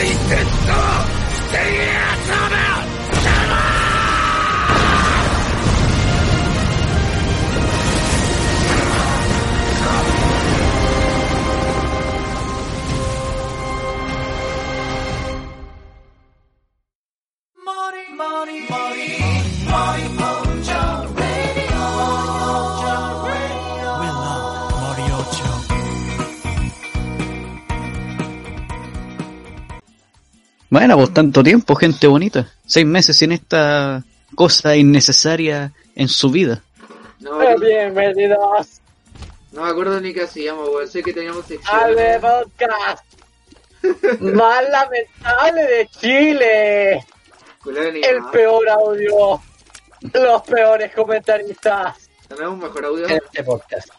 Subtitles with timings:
[0.00, 2.39] 大鉄を防ぎやす
[30.90, 32.52] Bueno, pues tanto tiempo, gente bonita.
[32.66, 34.02] Seis meses sin esta
[34.34, 36.64] cosa innecesaria en su vida.
[37.20, 38.80] No, Bienvenidos
[39.52, 40.88] no me acuerdo ni qué hacíamos, weón.
[40.88, 41.80] Sé que teníamos sección.
[41.80, 43.04] al de podcast
[44.20, 47.06] más lamentable de Chile.
[47.64, 49.40] El peor audio.
[50.12, 53.06] Los peores comentaristas Tenemos un mejor audio.
[53.06, 53.90] en este podcast.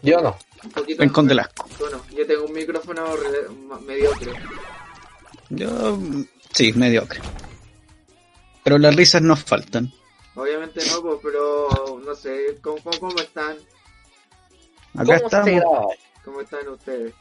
[0.00, 0.38] Yo no.
[0.64, 1.04] Un poquito.
[1.78, 3.04] Bueno, yo tengo un micrófono
[3.84, 4.32] mediocre.
[5.50, 5.98] Yo,
[6.52, 7.20] sí, mediocre.
[8.64, 9.92] Pero las risas nos faltan.
[10.34, 11.68] Obviamente no, pues, pero
[12.04, 12.58] no sé.
[12.62, 13.56] ¿Cómo, cómo, cómo están?
[14.94, 15.62] Acá ¿Cómo estamos.
[16.24, 17.14] ¿Cómo están ustedes?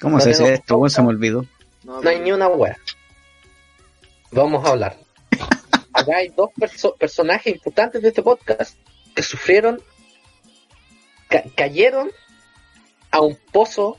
[0.00, 0.78] ¿Cómo No se hace esto?
[0.78, 1.44] Bueno, se me olvidó.
[1.84, 2.76] No, No hay ni una wea.
[4.32, 4.96] Vamos a hablar.
[5.92, 8.76] Acá hay dos perso- personajes importantes de este podcast
[9.14, 9.82] que sufrieron,
[11.28, 12.10] ca- cayeron
[13.10, 13.98] a un pozo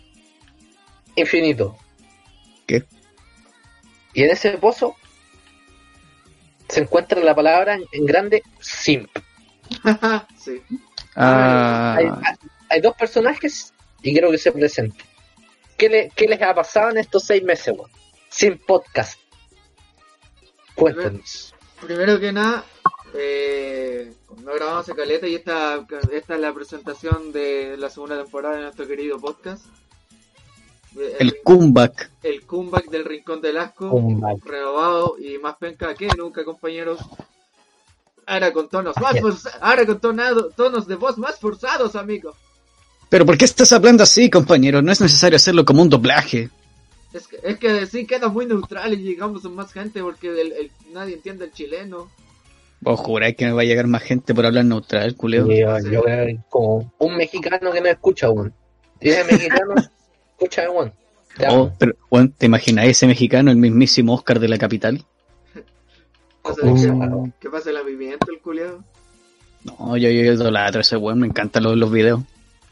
[1.16, 1.78] infinito.
[2.66, 2.86] ¿Qué?
[4.14, 4.96] Y en ese pozo
[6.70, 9.10] se encuentra la palabra en, en grande simp.
[10.38, 10.62] sí.
[11.16, 12.08] Ah, Hay,
[12.70, 15.06] hay dos personajes y creo que se presenten.
[15.78, 17.90] ¿Qué, le- qué les ha pasado en estos seis meses, weón?
[18.30, 19.20] Sin podcast.
[20.76, 21.54] Cuéntenos.
[21.82, 22.64] Primero que nada,
[23.16, 28.56] eh, no grabamos a caleta y esta, esta es la presentación de la segunda temporada
[28.56, 29.66] de nuestro querido podcast.
[30.98, 32.12] Eh, el comeback.
[32.24, 34.46] el comeback del Rincón del Asco, Comeback.
[34.46, 37.00] renovado y más penca que nunca, compañeros.
[38.26, 42.34] Ahora con tonos más forza- ahora con tonado- tonos de voz más forzados, amigo.
[43.10, 44.82] Pero ¿por qué estás hablando así, compañero?
[44.82, 46.50] No es necesario hacerlo como un doblaje.
[47.14, 50.52] Es que, es que sí queda muy neutral y llegamos a más gente porque el-
[50.54, 52.10] el- nadie entiende el chileno.
[52.80, 55.46] Vos juráis que me va a llegar más gente por hablar neutral, culeo.
[55.48, 58.54] Yo, yo creo que como un mexicano que no escucha, weón.
[59.02, 59.26] Si es
[60.42, 60.94] mexicano, escucha, weón.
[61.38, 61.62] Te amo.
[61.64, 65.04] Oh, pero, weón, ¿te imaginas ese mexicano, el mismísimo Oscar de la capital?
[66.44, 67.30] Oh.
[67.40, 68.84] ¿qué, pasa el movimiento, el culiao?
[69.64, 72.22] No, yo, yo idolatro a ese weón, me encantan los, los videos.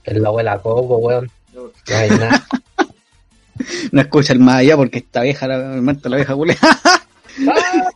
[0.03, 1.29] Es la abuela Coco, weón.
[1.53, 2.47] No, hay nada.
[3.91, 6.57] No escucha el más allá porque está vieja, la, la vieja culea.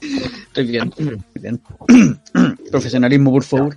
[0.00, 1.60] Estoy bien, estoy bien.
[2.70, 3.76] Profesionalismo, por favor.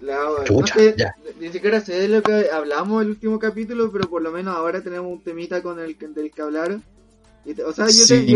[0.00, 1.14] La- no Chucha, sé, ya.
[1.38, 4.82] ni siquiera sé de lo que hablamos el último capítulo, pero por lo menos ahora
[4.82, 6.80] tenemos un temita con el que- del que hablar.
[7.44, 8.26] Y o sea, yo, te-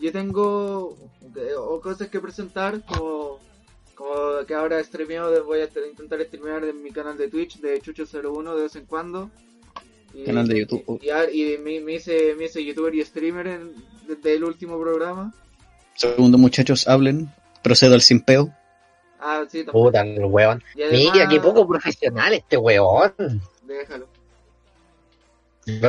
[0.00, 0.96] yo, tengo
[1.36, 3.38] eh, o cosas que presentar, como,
[3.94, 8.54] como que ahora streameo, voy a intentar streamear en mi canal de Twitch de Chucho01
[8.56, 9.30] de vez en cuando.
[10.12, 11.00] Y, Canal de YouTube.
[11.02, 13.74] Y, y- y me, me hice, me hice youtuber y streamer en-
[14.08, 15.32] desde el último programa.
[15.94, 17.30] Segundo, muchachos, hablen.
[17.62, 18.52] Procedo al simpeo.
[19.20, 19.84] Ah, sí, también.
[19.84, 20.62] Puta, el weón.
[20.74, 23.12] Y además- Mira, qué poco profesional este weón.
[23.64, 24.08] Déjalo.
[25.66, 25.88] Lo,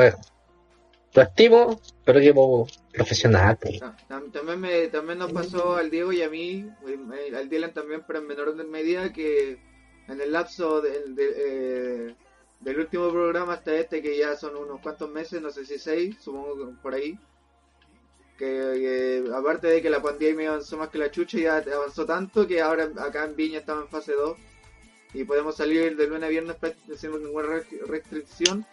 [1.14, 3.58] lo estimo, pero qué poco profesional.
[3.59, 3.80] pues.
[3.81, 8.03] Tam- También, me, también nos pasó al Diego y a mí, eh, al Dylan también,
[8.06, 9.58] pero en menor medida, que
[10.08, 11.34] en el lapso del, de-
[12.09, 12.16] eh,
[12.59, 16.16] del último programa hasta este, que ya son unos cuantos meses, no sé si seis,
[16.20, 17.18] supongo que por ahí,
[18.41, 22.47] que eh, aparte de que la pandemia avanzó más que la chucha, ya avanzó tanto
[22.47, 24.35] que ahora acá en Viña estamos en fase 2
[25.13, 26.56] y podemos salir de lunes a viernes
[26.97, 28.66] sin ninguna re- restricción.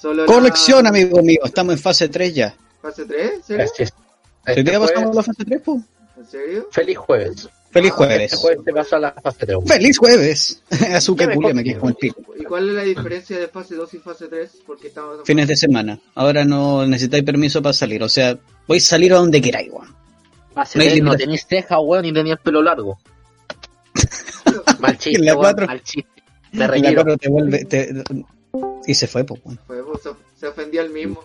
[0.00, 2.54] Solo la- Corrección, amigo mío, estamos en fase 3 ya.
[2.80, 3.44] ¿Fase 3?
[3.44, 3.64] ¿Serio?
[3.64, 3.92] Así es.
[3.92, 3.98] ¿Hoy
[4.46, 5.80] Este día pasamos a jueves- la fase 3, po?
[6.18, 6.68] ¿En serio?
[6.70, 7.48] Feliz jueves.
[7.76, 8.32] Feliz Ah, jueves.
[8.32, 9.58] Este jueves se pasó a la fase 3.
[9.66, 10.62] ¡Feliz jueves!
[10.94, 11.74] Azúcar Ya me culia me confío.
[11.74, 12.22] quejo el pico.
[12.38, 14.50] ¿Y cuál es la diferencia de fase 2 y fase 3?
[14.66, 15.98] Porque estamos Fines de semana.
[16.14, 18.02] Ahora no necesitáis permiso para salir.
[18.02, 19.94] O sea, voy a salir a donde queráis, weón.
[20.54, 22.98] Fase No hay 3 no tenías ceja, weón, ni tenías pelo largo.
[24.80, 26.10] Mal chiste, la weón, cuatro- mal chiste.
[26.52, 26.94] Me la retiro.
[26.94, 27.64] cuatro te vuelve.
[27.64, 27.92] Te...
[28.86, 29.58] Y se fue, pues, weón.
[29.66, 29.80] Pues,
[30.38, 31.24] se, ofendió al mismo.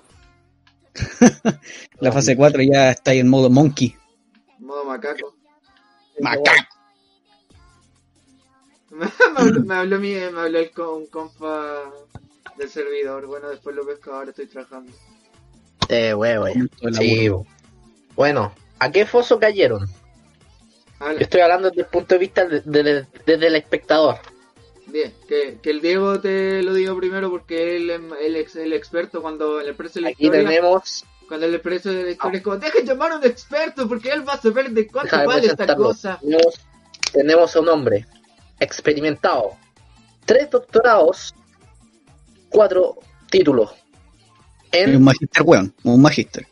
[2.02, 3.96] La fase 4 ya está ahí en modo monkey.
[4.60, 5.36] Modo macaco.
[6.22, 6.52] Macaco.
[8.92, 9.06] me,
[9.38, 11.92] habló, me habló mi, me habló el con, un compa
[12.58, 13.26] del servidor.
[13.26, 14.92] Bueno, después lo pesco, ahora estoy trabajando.
[15.90, 16.14] Eh,
[16.82, 17.30] el Sí.
[18.16, 19.88] Bueno, ¿a qué foso cayeron?
[21.00, 24.18] Habla- Yo estoy hablando desde el punto de vista de- de- de- desde el espectador.
[24.88, 28.74] Bien, que, que el Diego te lo diga primero porque él es el, ex, el
[28.74, 30.46] experto cuando el precio la Aquí historia.
[30.48, 34.86] tenemos Cuando es como, dejen llamar a un experto porque él va a saber de
[34.86, 36.20] cuánto Déjame vale esta cosa.
[36.20, 36.60] Tenemos,
[37.14, 38.06] tenemos a un hombre
[38.60, 39.56] experimentado,
[40.26, 41.34] tres doctorados,
[42.50, 42.98] cuatro
[43.30, 43.72] títulos,
[44.74, 45.74] Y un en magister, weón.
[45.84, 46.46] Un magister.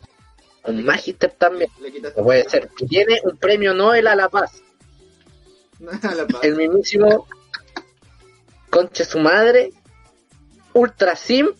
[0.63, 4.61] un magister también, Le que puede ser, tiene un premio Nobel a la paz,
[6.03, 6.41] a la paz.
[6.41, 7.27] el mismísimo
[8.69, 9.73] conche su madre,
[10.71, 11.57] ultra simp,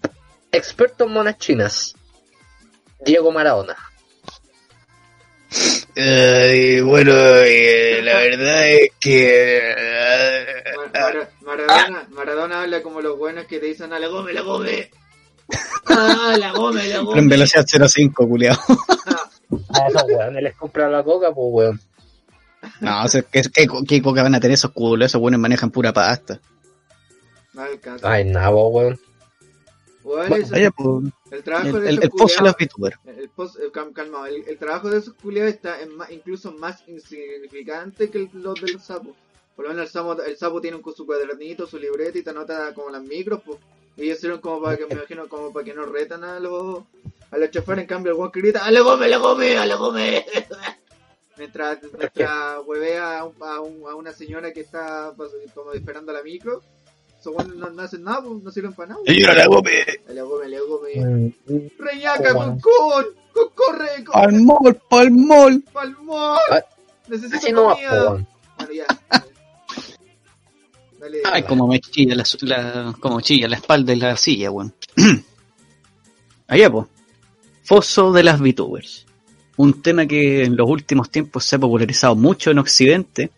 [0.53, 1.95] experto en monas chinas,
[3.05, 3.75] Diego Maradona.
[5.95, 9.75] bueno, eh, la verdad es que...
[10.75, 14.41] Mar- Mar- Maradona, Maradona habla como los buenos que te dicen a la gome, la
[14.41, 14.91] gome.
[15.87, 17.21] Ah, la gome, la en gome.
[17.27, 18.57] velocidad 0.5, culiao.
[19.73, 21.81] A esos weones les compra la coca, pues weón.
[22.81, 25.07] No, o sea, ¿qué, qué, qué coca van a tener esos culos?
[25.07, 26.39] Esos buenos manejan pura pasta.
[27.53, 27.63] No.
[28.03, 28.99] Ay, nada, weón.
[30.15, 32.97] Bueno, vaya, pues, el trabajo el, de esos el culiados- VTubers.
[33.05, 36.51] El, post, el, cal- calmado, el, el trabajo de esos culiados está en ma- incluso
[36.51, 39.15] más insignificante que los del sapo.
[39.55, 42.29] Por lo menos el sapo, el sapo tiene un, su cuadernito, su libreta y te
[42.29, 43.57] anota como las micros, pues.
[43.97, 46.83] Y ellos sirven como para que, me imagino, como para que no retan a los,
[47.31, 47.81] a los choferes.
[47.81, 50.25] En cambio, el guan que grita, ¡A la gome, a la gome, a la gome!
[51.37, 56.11] mientras, mientras huevea a, un- a, un- a una señora que está pues, como esperando
[56.13, 56.61] la micro.
[57.25, 59.01] No, no hacen nada, pues, no sirven para nada.
[59.05, 59.71] Señora la gome.
[60.09, 61.33] A la gome, a la gome.
[61.47, 62.57] Mm, Reñaca, Bueno.
[62.61, 65.63] Concón, con corre, con Al mall,
[67.07, 68.09] Necesito comida.
[68.57, 68.85] Bueno, ya.
[70.99, 71.21] Dale.
[71.25, 74.73] Ay, como me chilla la, la- como chilla la espalda y la silla, weón.
[76.47, 76.87] Allá, pues.
[77.63, 79.05] Foso de las VTubers.
[79.57, 83.31] Un tema que en los últimos tiempos se ha popularizado mucho en Occidente.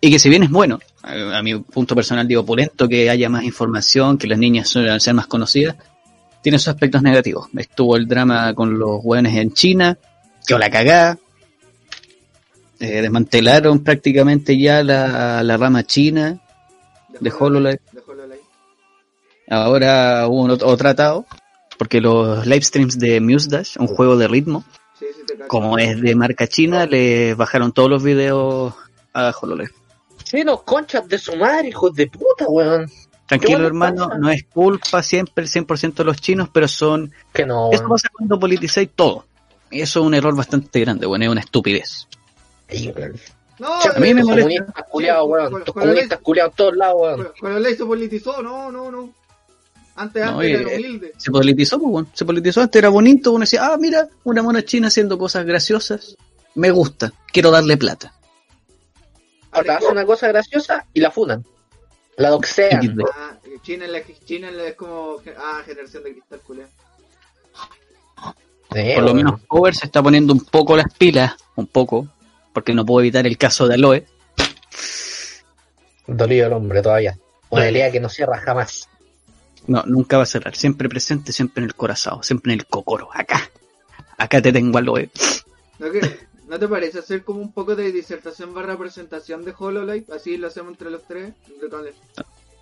[0.00, 3.44] Y que si bien es bueno, a, mi punto personal digo opulento, que haya más
[3.44, 5.76] información, que las niñas suelen ser más conocidas,
[6.42, 7.48] tiene sus aspectos negativos.
[7.56, 9.98] Estuvo el drama con los hueones en China,
[10.46, 11.18] que la cagada.
[12.80, 16.40] Eh, desmantelaron prácticamente ya la, la rama china
[17.20, 17.80] de HoloLive.
[19.48, 21.24] Ahora hubo un otro tratado,
[21.78, 24.64] porque los live streams de MuseDash, un juego de ritmo,
[24.98, 28.74] Sí, sí, como es de marca china, le bajaron todos los videos
[29.12, 29.83] a HoloLive.
[30.42, 32.90] Los conchas de su madre, hijos de puta, weón.
[33.26, 34.18] Tranquilo, bueno hermano, pasa.
[34.18, 37.12] no es culpa siempre el 100% de los chinos, pero son...
[37.32, 39.26] Que no, Eso pasa cuando politizáis todo.
[39.70, 42.06] Y eso es un error bastante grande, bueno, es una estupidez.
[43.58, 44.42] No, Che, a mí me molesta.
[44.42, 45.50] Comunistas culiados, weón.
[45.52, 47.20] con- comunistas culiados en todos lados, weón.
[47.20, 49.10] Hol- HoloLive se politizó, no, no, no.
[49.96, 51.12] Antes, No, antes era humilde.
[51.16, 54.64] Se politizó, pues, bueno, se politizó, antes era bonito, uno decía, ah, mira, una mona
[54.64, 56.16] china haciendo cosas graciosas,
[56.56, 58.12] me gusta, quiero darle plata.
[59.54, 61.44] Ahora hace una cosa graciosa y la funan.
[62.16, 62.96] La doxean.
[63.14, 66.40] Ah, China, es la, China es la- es como, ah, generación de cristal,
[68.68, 72.08] Por lo menos Cover se está poniendo un poco las pilas, un poco,
[72.52, 74.06] porque no puedo evitar el caso de Aloe.
[76.06, 77.16] Dolido el hombre todavía.
[77.50, 78.88] Una pelea que no cierra jamás.
[79.66, 83.08] No, nunca va a cerrar, siempre presente, siempre en el corazón, siempre en el cocoro,
[83.14, 83.50] acá.
[84.18, 85.10] Acá te tengo Aloe.
[85.78, 86.18] ¿No, que-
[86.54, 90.06] ¿No te parece hacer como un poco de disertación barra presentación de HoloLive?
[90.14, 91.34] Así lo hacemos entre los tres.
[91.50, 91.92] Entre.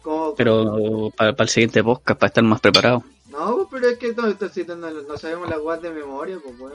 [0.00, 3.04] Como, Pero para, el siguiente podcast, para estar más preparado.
[3.28, 4.28] No, pero es que no,
[4.76, 6.74] no, no sabemos la guas de memoria, pues bueno.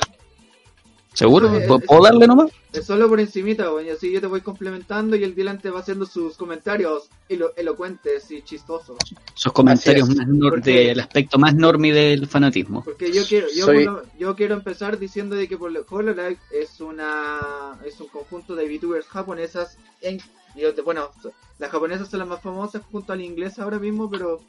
[1.17, 1.47] ¿Seguro?
[1.57, 2.51] Eh, ¿Puedo eh, puedo darle nomás?
[2.71, 5.71] Es solo por encimita, güey, y así yo te voy complementando y el Dylan te
[5.71, 8.97] va haciendo sus comentarios elo- elocuentes y chistosos.
[9.33, 10.27] Sus comentarios más
[10.63, 12.83] del aspecto más normi del fanatismo.
[12.83, 16.37] Porque yo quiero, yo, Soy- lo- yo quiero empezar diciendo de que por lo- HoloLive
[16.51, 20.19] es una es un conjunto de VTubers japonesas en
[20.85, 21.09] bueno,
[21.57, 24.39] las japonesas son las más famosas junto a la inglesa ahora mismo, pero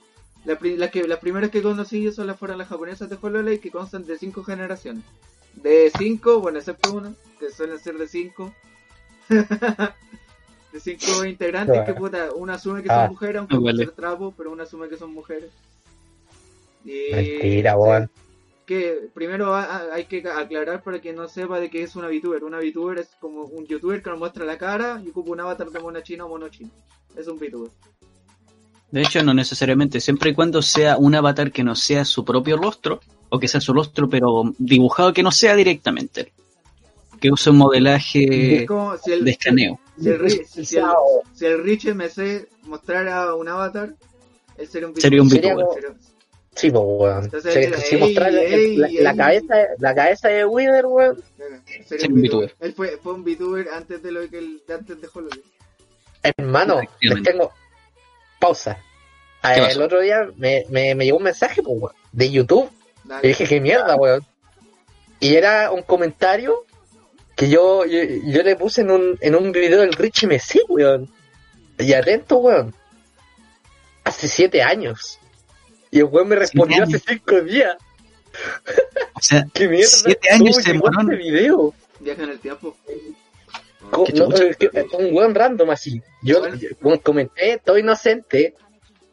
[0.44, 3.70] la que las primeras que conocí yo son las fueron las japonesas de HoloLive que
[3.70, 5.02] constan de cinco generaciones.
[5.62, 8.54] De cinco, bueno, excepto una, que suelen ser de cinco.
[9.28, 13.08] de cinco integrantes que puta, una asume que son Ah.
[13.08, 13.84] mujeres, aunque Ah, vale.
[13.84, 15.50] ser trapos, pero una asume que son mujeres.
[16.84, 18.10] Y, Mentira, sí, weón.
[18.66, 22.08] que primero ha- ha- hay que aclarar para que no sepa de qué es una
[22.08, 22.44] VTuber.
[22.44, 25.70] Una VTuber es como un YouTuber que nos muestra la cara y ocupa un avatar
[25.70, 26.70] de mono chino o mono chino.
[27.16, 27.70] Es un VTuber.
[28.90, 32.56] De hecho, no necesariamente, siempre y cuando sea un avatar que no sea su propio
[32.56, 33.00] rostro,
[33.30, 36.32] o que sea su rostro, pero dibujado que no sea directamente.
[37.20, 38.66] Que use un modelaje
[39.02, 39.80] si el, de escaneo.
[40.00, 40.84] si el, si el,
[41.34, 43.92] si el Rich MC mostrara un avatar,
[44.56, 45.02] él sería un VTuber.
[45.02, 45.64] Sería un Sería VTuber.
[45.66, 45.94] como- Sería-
[46.54, 47.24] Sí, pues, weón.
[47.24, 49.16] Entonces, Si- ey, si mostrar el- ey, la, la ey.
[49.16, 51.22] cabeza, la cabeza de Wither, weón.
[51.36, 52.54] sería Sería un VTuber.
[52.60, 55.44] Él fue, fue un VTuber antes de lo que el, de antes de HoloLens.
[56.22, 57.52] Hermano, les tengo,
[58.40, 58.74] pausa.
[59.42, 59.78] ¿Qué Eh, pasó?
[59.78, 62.70] el otro día me, me, me llegó un mensaje pues, weón, de YouTube
[63.22, 64.24] y dije, ¿qué mierda, weón?
[65.20, 66.64] Y era un comentario
[67.34, 71.10] que yo, yo, yo le puse en un, en un video del Rich MC, weón.
[71.78, 72.74] Y atento, weón.
[74.04, 75.18] Hace siete años.
[75.90, 77.76] Y el weón me respondió hace cinco días.
[79.14, 79.88] O sea, ¿Qué mierda?
[79.88, 81.74] Siete años ¿Cómo se demoró este video?
[82.00, 82.76] Viaja en el tiempo.
[83.92, 84.28] No,
[84.98, 86.02] un weón random así.
[86.22, 86.42] Yo
[86.80, 87.00] Bueno.
[87.02, 88.54] comenté, todo inocente.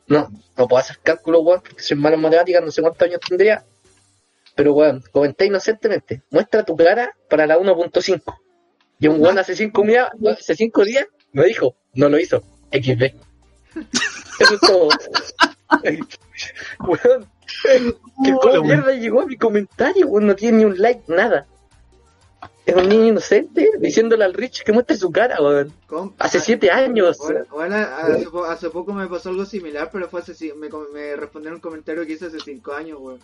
[0.08, 3.20] No, no puedo hacer cálculo, weón, porque soy malo en matemáticas, no sé cuántos años
[3.28, 3.64] tendría.
[4.56, 6.24] Pero weón, comenté inocentemente.
[6.32, 8.22] Muestra tu cara para la 1.5.
[9.00, 12.42] Y un weón hace cinco, días, hace cinco días me dijo, no lo hizo.
[12.72, 13.04] XD.
[14.40, 14.90] Eso es todo.
[16.88, 17.28] weón.
[17.64, 18.68] Que Hola, como weón.
[18.68, 21.46] mierda llegó a mi comentario, weón, no tiene ni un like, nada.
[22.66, 25.72] Es un niño inocente diciéndole al Rich que muestre su cara, weón.
[26.18, 27.18] Hace ah, siete años.
[27.20, 31.16] Bueno, bueno, hace, po- hace poco me pasó algo similar, pero fue hace me, me
[31.16, 33.20] respondieron un comentario que hice hace 5 años, weón.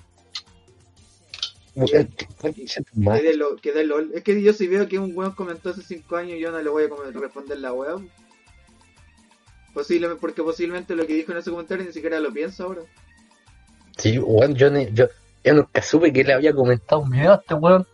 [1.73, 4.11] Qué lo, quedé lol.
[4.13, 6.69] Es que yo si veo que un weón comentó hace 5 años, yo no le
[6.69, 8.09] voy a responder la weón.
[9.73, 12.81] Posiblemente, porque posiblemente lo que dijo en ese comentario ni siquiera lo pienso ahora.
[13.97, 15.07] Sí, weón, yo, ni- yo,
[15.43, 17.87] yo nunca supe que le había comentado un video a este weón.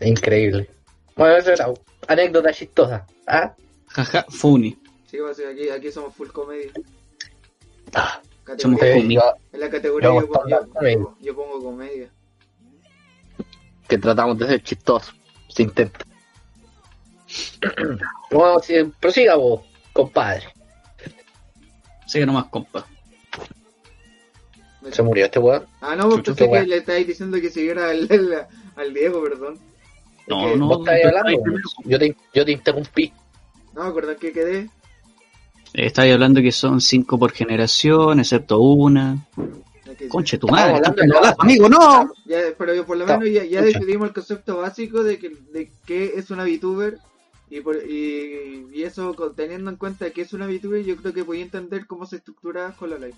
[0.00, 0.68] Increíble.
[1.16, 1.66] Bueno, eso era
[2.08, 3.06] anécdota chistosa.
[3.26, 3.54] ¿Ah?
[3.88, 4.78] jaja, funny.
[5.10, 6.70] Sí, va a ser aquí, aquí somos full comedia.
[7.94, 8.20] Ah,
[8.58, 8.80] Somos
[9.52, 12.10] en la categoría yo yo- yo pongo comedia.
[13.90, 15.14] Que tratamos de ser chistosos.
[15.48, 15.98] Se intenta.
[18.30, 20.46] bueno, si, prosiga vos, compadre.
[22.06, 22.86] Sigue nomás, compa.
[24.90, 25.66] Se murió este weón.
[25.80, 29.54] Ah, no, Chuchu, pensé que le estáis diciendo que siguiera al, al, al Diego, perdón.
[29.54, 30.66] Es No, que- no.
[30.68, 31.58] Vos estabas tú hablando.
[31.84, 33.12] Yo te, yo te interrumpí.
[33.74, 34.58] No, acordás que quedé.
[35.74, 39.18] Eh, Estabas hablando que son cinco por generación, excepto una.
[40.00, 40.76] Que- Conche tu madre.
[40.76, 42.12] hablando amigo, no.
[42.24, 45.70] Ya, pero yo por lo menos ya, ya decidimos el concepto básico de que de
[45.86, 46.98] qué es una VTuber
[47.50, 51.12] y, por, y, y eso con- teniendo en cuenta que es una VTuber yo creo
[51.12, 53.14] que voy a entender cómo se estructura Hololive.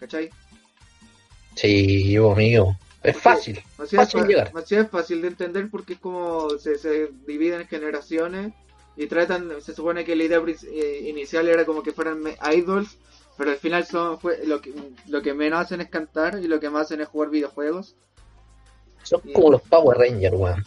[0.00, 0.30] ¿Cachai?
[1.54, 2.76] Sí, yo, amigo.
[3.02, 3.60] Es fácil.
[3.78, 4.50] O sea, Fácil es, llegar.
[4.52, 8.52] o sea, es fácil de entender porque es como se, se dividen en generaciones
[8.96, 12.96] y tratan, se supone que la idea eh, inicial era como que fueran me- idols,
[13.36, 14.72] pero al final son fue, lo, que,
[15.08, 17.94] lo que menos hacen es cantar y lo que más hacen es jugar videojuegos.
[19.02, 20.64] Son como los Power Rangers, weón.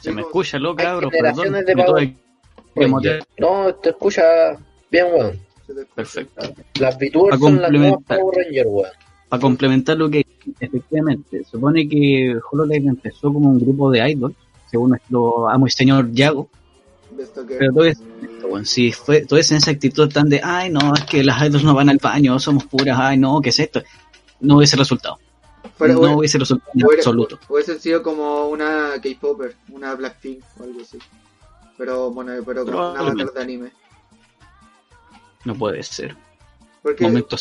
[0.00, 1.64] Se me escucha, generaciones perdón.
[1.64, 2.14] de Power
[2.74, 3.26] que mutear.
[3.38, 4.22] No, te escucha
[4.90, 5.40] bien, weón.
[5.94, 6.54] Perfecto.
[6.78, 8.00] Las VTubers son las nuevas.
[8.06, 8.90] Power Rangers, weón.
[9.28, 10.26] Para complementar lo que
[10.58, 14.34] efectivamente, supone que HoloLive empezó como un grupo de idols,
[14.66, 16.48] según nuestro amo y señor Yago,
[17.58, 17.98] pero todo es,
[18.42, 21.42] bueno, si fue, todo es en esa actitud tan de, ay no, es que las
[21.42, 23.82] idols no van al baño, somos puras, ay no, ¿qué es esto?
[24.40, 25.18] No hubiese resultado,
[25.78, 27.38] no hubiese resultado en absoluto.
[27.48, 30.98] Hubiese sido como una K-Popper, una Blackpink o algo así.
[31.76, 33.72] Pero bueno, pero con una avatar de anime.
[35.44, 36.16] No puede ser.
[36.82, 37.36] Porque Momento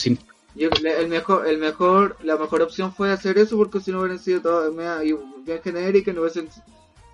[0.55, 4.19] yo, el mejor, el mejor, la mejor opción fue hacer eso porque si no hubieran
[4.19, 4.73] sido todas
[5.45, 6.49] bien genéricas, no hubiesen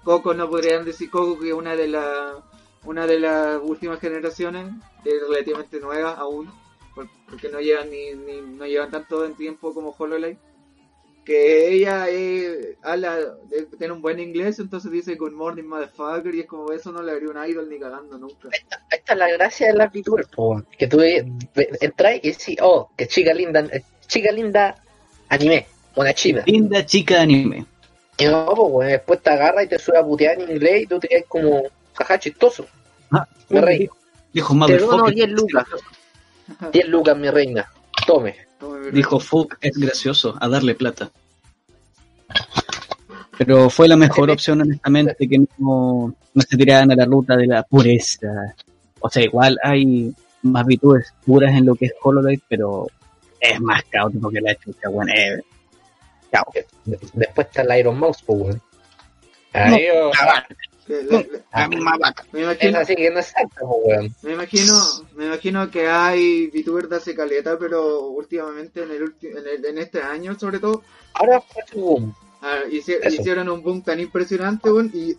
[0.04, 2.36] Coco no podrían decir Coco que una de las
[2.86, 4.68] una de las últimas generaciones
[5.04, 6.52] es relativamente nueva aún
[6.94, 10.38] por- porque no llevan ni, ni- no llevan tanto en tiempo como HoloLive
[11.26, 16.42] que ella eh, habla de- tiene un buen inglés entonces dice good morning motherfucker y
[16.42, 18.50] es como eso no le haría un idol ni cagando nunca
[18.92, 20.30] Esta es la gracia de las VTubers.
[20.78, 21.26] Que tú eh,
[21.82, 24.76] entras y decís, oh, que chica linda, eh, chica linda
[25.30, 25.66] anime,
[25.96, 26.44] una china.
[26.46, 27.66] linda chica de anime.
[28.18, 31.00] Y no, pues, después te agarra y te sube a putear en inglés y tú
[31.00, 31.64] te quedas como,
[31.96, 32.66] jaja, chistoso.
[33.12, 33.90] Ah, Me reí.
[34.34, 35.14] Dijo motherfucker.
[35.14, 35.66] 10 lucas.
[36.72, 37.72] 10 lucas, mi reina.
[38.06, 38.36] Tome.
[38.92, 41.12] Dijo fuck, es gracioso, a darle plata.
[43.38, 47.48] Pero fue la mejor opción, honestamente, que no, no se tiraran a la ruta de
[47.48, 48.28] la pureza.
[49.00, 52.88] O sea, igual hay más virtudes puras en lo que es HoloLive, pero
[53.40, 55.42] es más caótico que la chucha, bueno, eh,
[57.14, 58.62] Después está el Iron Mouse, pues, weón.
[59.54, 59.92] Que
[60.88, 61.26] la- la-
[61.62, 62.26] La misma vaca.
[62.32, 64.14] me es imagino así que no es exacto, weón.
[64.22, 64.74] Me imagino,
[65.16, 69.66] me imagino que hay VTubers de hace caleta, pero últimamente en el, ulti- en, el-
[69.66, 72.14] en este año sobre todo, Ahora fue tu boom.
[72.42, 75.16] ah, hicieron un boom tan impresionante, weón, y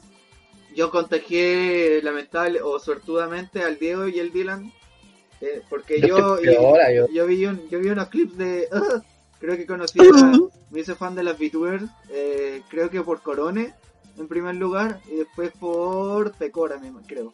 [0.74, 4.72] yo contagié lamentable o suertudamente al Diego y al Dylan,
[5.40, 8.68] eh, porque Yo yo, peor, yo- yo vi un, yo vi unos clips de,
[9.40, 10.32] creo que conocí, a,
[10.70, 13.74] me hice fan de las VTubers, eh, creo que por Corone
[14.18, 17.32] en primer lugar y después por Pecora, me- creo.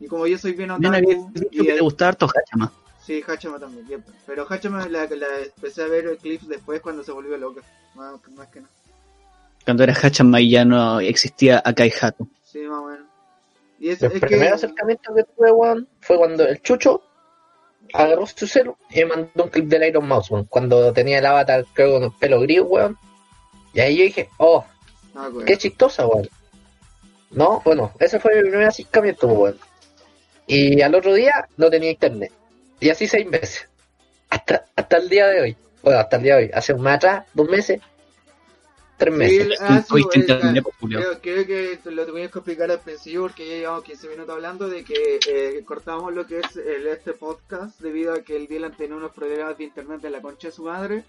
[0.00, 2.72] Y como yo soy bien Bien, otaku, dicho y que te gustaba harto Hachama.
[3.04, 4.04] Sí, Hachama también.
[4.26, 7.62] Pero Hachama la, la empecé a ver clips después cuando se volvió loca.
[7.94, 8.72] Más, más que nada.
[9.64, 12.28] Cuando era Hachama ya no existía Akai Hato.
[12.44, 13.06] Sí, más o menos.
[13.80, 14.54] Y es, El es primer que.
[14.54, 17.02] acercamiento que tuve, weón, fue cuando el Chucho
[17.94, 21.26] agarró su celu y me mandó un clip del Iron Mouse, weón, cuando tenía el
[21.26, 22.96] avatar, creo, con el pelo gris, weón.
[23.72, 24.64] Y ahí yo dije, oh,
[25.18, 25.44] Acuerdo.
[25.46, 26.28] qué chistosa, weón.
[27.30, 29.58] No, bueno, ese fue mi primer acercamiento, weón.
[30.46, 32.32] Y al otro día no tenía internet.
[32.80, 33.68] Y así seis meses.
[34.30, 35.56] Hasta, hasta el día de hoy.
[35.82, 36.50] Bueno, hasta el día de hoy.
[36.54, 37.80] Hace un mes atrás, dos meses,
[38.96, 39.58] tres meses.
[39.60, 40.98] ah, sí, internet, pues, Julio.
[41.20, 44.68] creo, creo que lo tuvimos que explicar al principio porque ya llevamos 15 minutos hablando
[44.68, 48.76] de que eh, cortamos lo que es el, este podcast debido a que el Dylan
[48.76, 51.04] tenía unos problemas de internet de la concha de su madre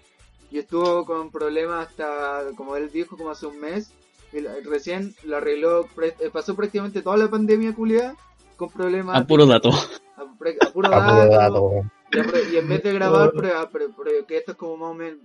[0.50, 3.92] y estuvo con problemas hasta, como él dijo, como hace un mes.
[4.64, 8.14] Recién lo arregló, pre- eh, pasó prácticamente toda la pandemia culiada
[8.56, 9.70] con problemas A puro dato.
[9.70, 11.70] a, pre- a puro Ah, puro dato,
[12.12, 13.32] dato, y, y en vez de grabar,
[13.72, 15.20] pre- pre- que esto es como más o menos,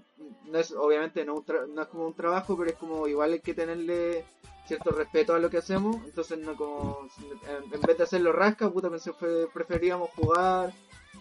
[0.52, 3.34] no es obviamente no, un tra- no es como un trabajo, pero es como igual
[3.34, 4.24] hay que tenerle
[4.68, 7.08] cierto respeto a lo que hacemos, entonces no como,
[7.48, 10.74] en, en vez de hacerlo rasca, puta, pensé fue, preferíamos jugar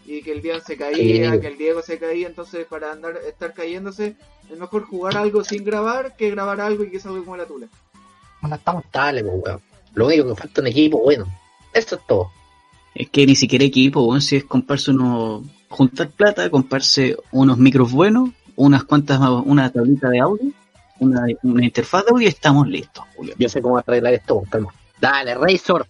[0.06, 1.40] y que el día se caía, Sí.
[1.40, 4.16] que el Diego se caía, entonces para andar estar cayéndose
[4.50, 7.66] es mejor jugar algo sin grabar que grabar algo y que salga como la tula.
[8.40, 9.61] Bueno, estamos estables, pues, weón.
[9.94, 11.26] Lo único que falta es un equipo bueno.
[11.73, 12.30] Eso es todo.
[12.94, 17.90] Es que ni siquiera equipo, weón, si es comprarse unos, juntar plata, comprarse unos micros
[17.90, 20.52] buenos, unas cuantas, una tablita de audio,
[21.00, 23.34] una, una interfaz de audio y estamos listos, Julio.
[23.38, 24.73] Yo sé cómo arreglar esto, calma.
[25.00, 25.87] Dale, Razor.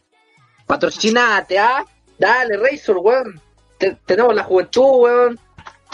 [0.66, 1.84] Patrocinate, ¿ah?
[2.18, 3.40] Dale, Razor, weón.
[3.78, 5.38] Te- tenemos la juventud, weón.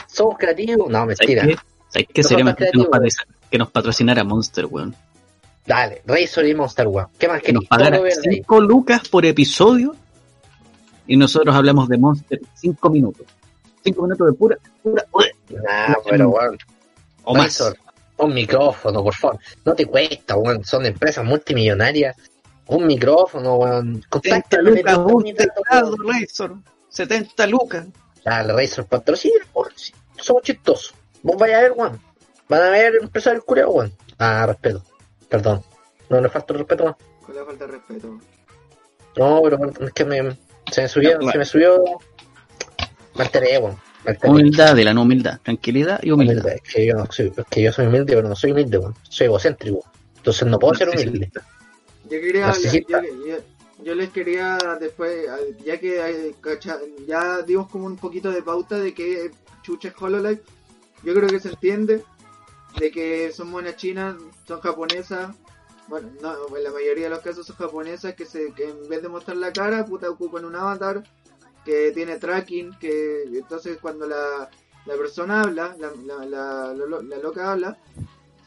[0.07, 0.89] Somos creativos.
[0.91, 1.47] No, ¿Sabes mentira.
[1.47, 1.57] qué?
[1.89, 2.23] ¿Sabes qué?
[2.23, 3.17] No Sería mejor que nos,
[3.51, 4.95] que patrocinara Monster, weón.
[5.67, 7.09] Dale, Razor y Monster, weón.
[7.19, 8.37] ¿Qué más Que nos pagara Todo verde ahí.
[8.37, 9.95] 5 lucas por episodio
[11.07, 13.27] y nosotros hablamos de Monster 5 minutos.
[13.85, 15.05] 5 minutos de pura, pura,
[15.51, 16.59] Nah, pero weón.
[17.25, 17.47] o más.
[17.47, 17.77] Razor,
[18.19, 19.39] un micrófono, por favor.
[19.65, 20.65] No te cuesta, weón.
[20.65, 22.17] Son empresas multimillonarias.
[22.67, 23.95] Un micrófono, weón.
[23.95, 26.57] 70 Contacta lucas, un teclado, Razor.
[26.91, 27.87] 70 lucas.
[28.25, 29.71] Dale, Razor, patrocina, weón.
[29.77, 30.95] Sí, Somos chistosos.
[31.23, 32.01] Vos vais a ver, weón.
[32.49, 33.93] Van a ver empresarios curiados, weón.
[34.19, 34.83] Ah, respeto.
[35.29, 35.63] Perdón.
[36.09, 36.97] No le falta el respeto más.
[37.25, 38.21] Con la falta de respeto.
[39.17, 40.37] No, pero bueno, es que me,
[40.71, 41.83] se me subió, se me subió.
[43.15, 43.77] Me alteré, weón.
[44.05, 44.31] Me alteré.
[44.31, 45.41] Humildad, de la no humildad.
[45.43, 46.45] Tranquilidad y humildad.
[46.45, 46.53] Humildad.
[46.65, 48.95] Es que yo no soy, es que yo soy humilde, pero no soy humilde, weón.
[49.09, 49.85] Soy egocéntrico.
[50.17, 51.31] Entonces no puedo ser humilde.
[52.05, 53.39] Yo quería, yo- yo-
[53.85, 56.35] yo les quería después, eh, ya que eh,
[57.07, 59.31] ya dimos como un poquito de pauta de que
[59.63, 60.43] chucha es Hololive,
[61.03, 62.05] yo creo que se entiende
[62.79, 64.17] de que son monas chinas,
[64.47, 65.35] son japonesas,
[65.89, 69.03] bueno, no, en la mayoría de los casos son japonesas que se que en vez
[69.03, 71.03] de mostrar la cara, puta ocupan un avatar
[71.65, 74.49] que tiene tracking, que entonces cuando la,
[74.87, 77.77] la persona habla, la, la, la, la- la loca habla,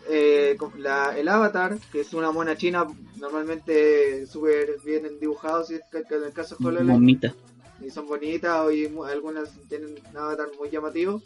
[0.09, 2.85] eh, la- el avatar, que es una mona china
[3.17, 7.33] normalmente súper bien dibujado, si es que, que en el caso de HoloLens, Momita.
[7.81, 11.21] y son bonitas y algunas tienen un avatar muy llamativo.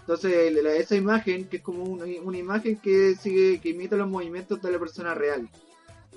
[0.00, 4.08] Entonces la- esa imagen, que es como una, una imagen que sigue, que imita los
[4.08, 5.48] movimientos de la persona real.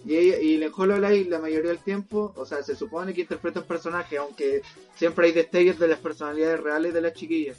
[0.05, 3.61] Y, ella, y en HoloLens la mayoría del tiempo, o sea, se supone que interpreta
[3.61, 4.61] un personaje, aunque
[4.95, 7.57] siempre hay destellos de las personalidades reales de las chiquillas.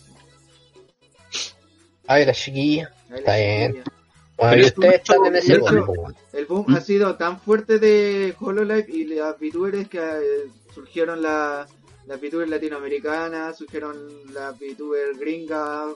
[2.07, 2.92] Ay, la chiquilla.
[3.11, 3.72] Ahí Está las bien.
[3.72, 3.95] chiquillas.
[4.37, 5.85] Bueno, ustedes están en ese hecho-.
[6.33, 6.75] El boom ¿Mm?
[6.75, 11.66] ha sido tan fuerte de HoloLive y las VTubers que eh, surgieron la-
[12.07, 13.96] las VTubers latinoamericanas, surgieron
[14.33, 15.92] las VTubers gringas,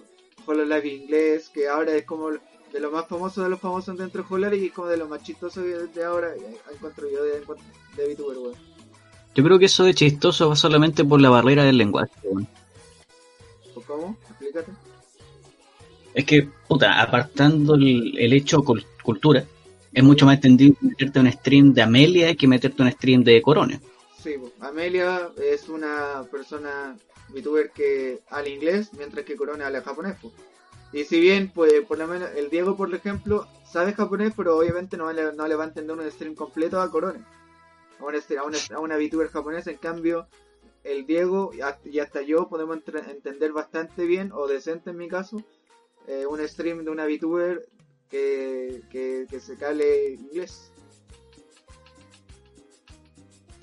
[0.46, 4.28] HoloLive inglés, que ahora es como de lo más famoso de los famosos dentro de
[4.34, 6.32] HoloLive y es como de los más chistosos de, ahora,
[6.72, 7.40] encuentro yo de,
[7.96, 8.54] de VTuber, weón.
[9.34, 12.48] Yo creo que eso de chistoso va solamente por la barrera del lenguaje, weón.
[13.74, 14.16] ¿O ¿Cómo?
[14.30, 14.72] Explícate.
[16.14, 16.48] Es que,
[16.98, 19.44] apartando el, el hecho cul- cultura,
[19.92, 23.80] es mucho más entendido meterte un stream de Amelia que meterte un stream de Corona.
[24.22, 24.34] Sí.
[24.60, 26.96] Amelia es una persona
[27.30, 30.16] VTuber que habla inglés, mientras que Corona habla japonés.
[30.20, 30.32] po.
[30.92, 34.96] Y si bien, pues, por lo menos, el Diego, por ejemplo, sabe japonés, pero obviamente
[34.96, 37.24] no le, va a entender un stream completo a Corona.
[38.00, 40.26] A una, a una, VTuber japonesa, en cambio,
[40.84, 42.78] el Diego y hasta- yo podemos
[43.08, 45.42] entender bastante bien, o decente en mi caso,
[46.06, 47.68] eh, un stream de una VTuber
[48.08, 50.70] que, que, que se cale inglés.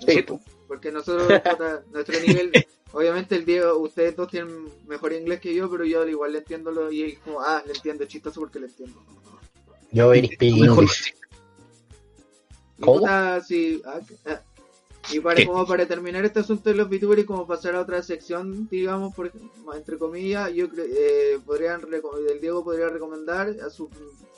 [0.06, 0.40] Sí, po.
[0.68, 1.28] Porque nosotros,
[1.92, 2.52] nuestro nivel,
[2.92, 6.40] obviamente el Diego, ustedes dos tienen mejor inglés que yo, pero yo al igual le
[6.40, 9.02] entiendo lo, y es como, ah, le entiendo, es chistoso porque le entiendo.
[9.92, 11.14] Yo speak English.
[12.80, 13.00] ¿Cómo?
[13.00, 14.42] puta, sí, ah, ah,
[15.12, 15.46] Y para, ¿Qué?
[15.46, 19.16] como para terminar este asunto de los VTubers y como pasar a otra sección, digamos,
[19.16, 19.32] por,
[19.74, 21.82] entre comillas, yo eh, podrían
[22.30, 23.90] el Diego podría recomendar a su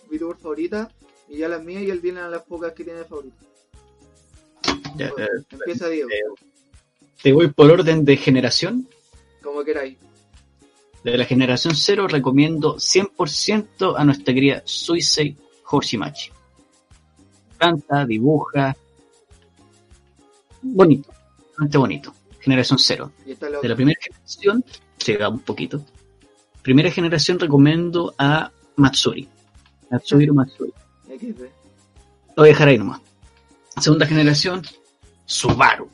[0.10, 0.92] VTuber favorita
[1.28, 3.46] y ya las mías y el Dylan a las pocas que tiene favoritas.
[4.96, 6.46] Ya, eh, Empieza Diego, eh,
[7.22, 8.88] te voy por orden de generación.
[9.42, 9.98] como queráis.
[11.04, 15.36] De la generación 0 recomiendo 100% a nuestra querida Suisei
[15.70, 16.32] Hoshimachi.
[17.58, 18.76] Canta, dibuja.
[20.62, 21.10] Bonito,
[21.50, 22.14] bastante bonito.
[22.42, 23.12] Generación 0.
[23.26, 24.64] Y está la De la primera generación,
[25.06, 25.84] llega un poquito.
[26.62, 29.28] Primera generación recomiendo a Matsuri.
[29.90, 30.74] Natsuhiro Matsuri.
[31.08, 31.42] XD.
[31.42, 33.02] Lo voy a dejar ahí nomás.
[33.80, 34.62] Segunda generación,
[35.26, 35.90] Subaru.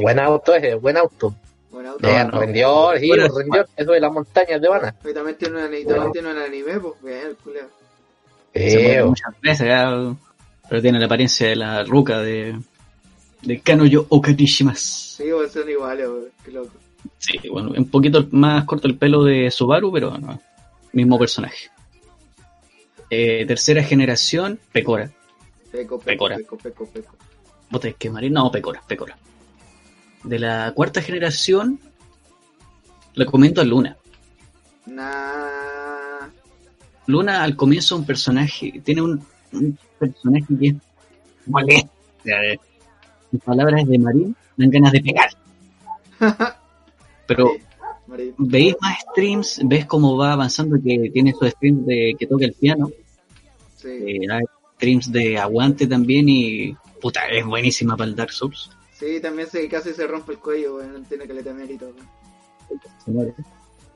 [0.00, 1.34] Buen auto ese, buen auto.
[1.70, 2.06] Buen auto.
[2.06, 2.40] No.
[2.40, 3.66] rendió, sí, Bueno, rendió.
[3.76, 4.94] Eso de las montañas de Habana.
[5.08, 9.06] Y también tiene un, ani- también tiene un anime, pues bien, el culeo.
[9.06, 10.14] Muchas veces, ya,
[10.68, 12.58] pero tiene la apariencia de la ruca de,
[13.42, 15.16] de Kanoyo Okatishimasu.
[15.22, 16.70] Sí, pues son iguales, weón, qué loco.
[17.18, 20.40] Sí, bueno, un poquito más corto el pelo de Subaru, pero no,
[20.92, 21.70] mismo personaje.
[23.08, 25.10] Eh, tercera generación, Pecora.
[25.72, 26.36] Peco, peco, Pecora.
[26.36, 27.16] peco, peco, peco.
[27.98, 29.16] Que marín- no, Pecora, Pecora.
[30.24, 31.80] De la cuarta generación,
[33.14, 33.96] le comento a Luna.
[34.86, 36.28] Nah.
[37.06, 40.74] Luna al comienzo es un personaje, tiene un, un personaje que es
[41.46, 41.90] molesto.
[43.32, 45.30] En palabras de Marín, dan ganas de pegar.
[47.26, 47.52] Pero
[48.38, 52.54] veis más streams, ves cómo va avanzando, que tiene sus streams de que toca el
[52.54, 52.90] piano,
[53.76, 53.88] Sí.
[53.88, 54.42] eh, hay
[54.76, 58.70] streams de aguante también y puta, es buenísima para el Dark Souls.
[58.92, 61.94] Sí, también se, casi se rompe el cuello, tiene que le temer y todo.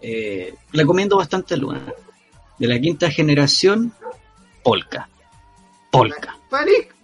[0.00, 1.92] Eh, recomiendo bastante a Luna.
[2.58, 3.92] De la quinta generación,
[4.62, 5.08] Polka.
[5.90, 6.38] Polka.
[6.48, 6.94] Panic.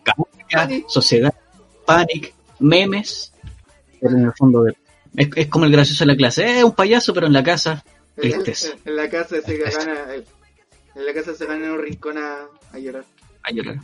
[0.89, 1.35] sociedad,
[1.97, 3.33] panic, memes,
[4.01, 4.77] pero en el fondo de-
[5.17, 7.85] es, es como el gracioso de la clase, es un payaso pero en la casa,
[8.17, 8.69] En, Tristeza.
[8.85, 10.15] en la casa se gana,
[10.95, 13.05] en la casa se gana en un rincón a, a llorar.
[13.43, 13.77] a llorar.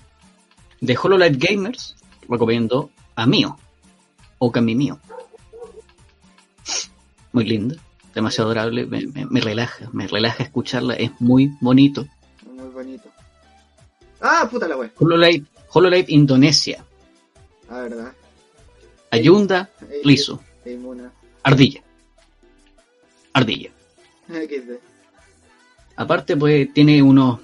[0.80, 1.96] De HoloLive Gamers,
[2.28, 3.58] recomiendo a Mio,
[4.38, 5.00] o Cami Mio.
[7.32, 7.76] Muy linda,
[8.14, 12.06] demasiado adorable, me, me- me relaja, me relaja escucharla, es muy bonito.
[12.50, 13.08] Muy bonito.
[14.20, 14.90] Ah, puta la wea.
[14.98, 16.84] HoloLive, HoloLive Indonesia,
[17.68, 18.12] Ah, verdad.
[19.10, 20.78] Ayunda, Eh, Liso, eh.
[21.42, 21.82] Ardilla.
[23.32, 23.70] Ardilla.
[25.96, 27.40] Aparte, pues tiene unos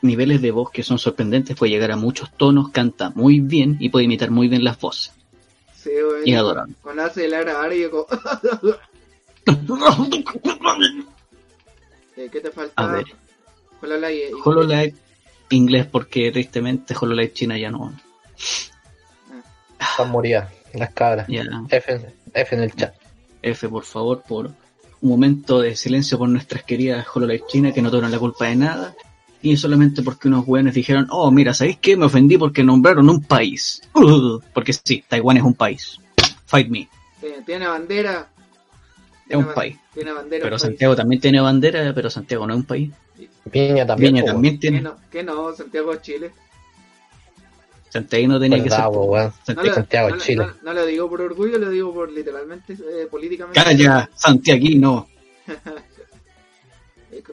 [0.00, 3.90] niveles de voz que son sorprendentes, puede llegar a muchos tonos, canta muy bien y
[3.90, 5.12] puede imitar muy bien las voces.
[5.76, 6.22] Sí, weón.
[6.26, 6.74] Y es adorable.
[6.82, 8.06] Cuando hace el ara ara, yo como...
[12.14, 12.74] Eh, ¿Qué te falta?
[12.76, 13.04] A ver.
[13.80, 14.32] HoloLive.
[14.44, 14.94] HoloLive
[15.48, 17.90] inglés porque tristemente HoloLive China ya no.
[19.90, 21.26] Están moridas las cabras.
[21.28, 22.94] Ya, F, en- F en el chat.
[23.42, 27.90] F por favor, por un momento de silencio por nuestras queridas HoloLive China que no
[27.90, 28.94] tuvieron la culpa de nada.
[29.44, 31.96] Y solamente porque unos weones dijeron, oh mira, ¿sabéis qué?
[31.96, 33.82] Me ofendí porque nombraron un país.
[33.94, 35.98] Uh, porque sí, Taiwán es un país.
[36.46, 36.88] Fight me.
[37.20, 38.28] Tiene, tiene bandera.
[39.28, 39.76] Es un país.
[39.92, 40.44] Tiene bandera.
[40.44, 40.62] Pero país.
[40.62, 42.92] Santiago también tiene bandera, pero Santiago no es un país.
[43.46, 44.12] Viña también.
[44.14, 44.80] Viña po, también ¿Qué tiene.
[44.80, 44.96] no?
[45.10, 45.52] ¿Qué no?
[45.54, 46.30] Santiago, Chile.
[47.92, 48.78] Santiago no tenía que ser.
[48.78, 49.26] Verdad, po, weón.
[49.26, 49.68] No Santiago.
[49.68, 50.46] lo, Santiago, no Chile.
[50.46, 53.62] no- no lo digo por orgullo, lo digo por literalmente, eh, políticamente.
[53.62, 55.08] Calla, Santiaguino.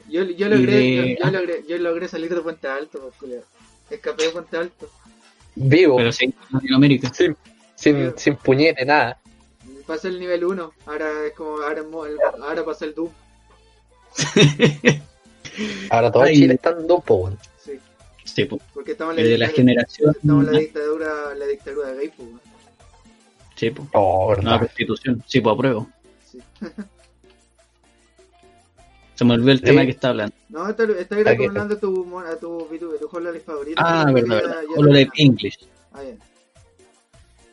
[0.08, 3.32] Yo, yo, logré, de- yo, yo logré, yo logré salir de Puente Alto, pues.
[3.88, 4.90] Escapé de Puente Alto.
[5.54, 5.96] Vivo.
[5.96, 7.12] Pero sí, Latinoamérica.
[7.14, 7.36] Sin,
[7.76, 9.18] sin, sin puñete, nada.
[9.86, 10.72] Pasé el nivel 1.
[10.86, 13.10] Ahora es como, ahora, es mo- el- ahora pasé el Doom.
[15.90, 16.34] Ahora todo Ay.
[16.36, 17.38] Chile está en Dumpo, weón.
[18.34, 18.44] Sí.
[18.44, 18.62] Pues.
[18.74, 20.14] Porque estamos en Y de la dictadura- generación.
[20.16, 22.40] Estamos en la dictadura, la dictadura gay, pues, weón.
[23.56, 23.88] Sí, pues.
[23.92, 24.58] Oh, No, verdad.
[24.60, 25.22] constitución.
[25.26, 25.88] Sí, pues apruebo.
[26.30, 26.38] Sí.
[29.14, 29.64] Se me olvidó el Sí.
[29.64, 30.34] tema que está hablando.
[30.48, 33.82] No, estoy, estoy Aquí recomendando tu, mon- a tu VTuber, tu HoloLive favorito.
[33.84, 34.62] Ah, verdad, verdad.
[34.76, 35.10] HoloLive.
[35.16, 35.58] English.
[35.92, 36.00] Ah.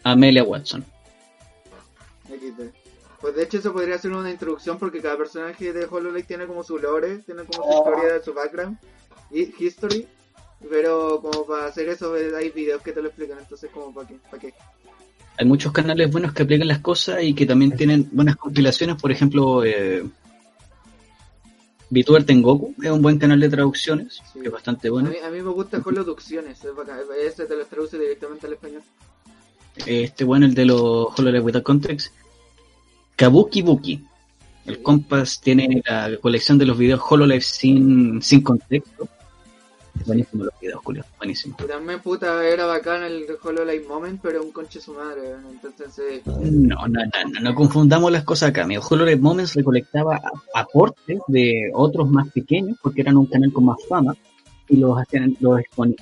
[0.04, 0.86] Amelia Watson.
[3.20, 6.64] Pues de hecho eso podría ser una introducción porque cada personaje de HoloLive tiene como
[6.64, 8.78] su lore, tiene como su historia, su background
[9.32, 10.08] y history.
[10.70, 14.08] Pero como para hacer eso eh, hay videos que te lo explican, entonces como para
[14.08, 14.54] qué, para qué.
[15.38, 19.00] Hay muchos canales buenos que aplican las cosas y que también tienen buenas compilaciones.
[19.00, 20.04] Por ejemplo, eh,
[21.92, 24.40] VTuber Tengoku es un buen canal de traducciones, Sí.
[24.42, 25.10] que es bastante A, bueno.
[25.12, 28.82] mí, a mí me gusta Holoducciones, es bacán, ese te lo traduce directamente al español.
[29.86, 32.14] Este bueno, el de los HoloLive Without Context.
[33.16, 34.04] Kabuki Buki.
[34.66, 34.82] El Sí.
[34.82, 39.08] Compass tiene la colección de los videos HoloLive sin, sin contexto.
[40.06, 41.04] Buenísimo los videos, Julio.
[41.18, 41.58] Buenísimo.
[41.68, 45.36] También, puta, era bacán el HoloLive Moment, pero un conche su madre.
[45.50, 48.66] Entonces, eh, No, no, no, no, no confundamos las cosas acá.
[48.66, 50.20] Mi HoloLens Moments recolectaba
[50.54, 54.16] aportes de otros más pequeños, porque eran un canal con más fama,
[54.70, 55.98] y los hacían, los exponían.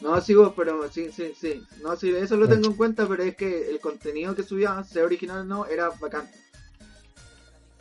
[0.00, 1.62] no, sigo, pero sí, sí, sí.
[1.82, 5.04] No, sí, eso lo tengo en cuenta, pero es que el contenido que subía, sea
[5.04, 6.28] original o no, era bacán.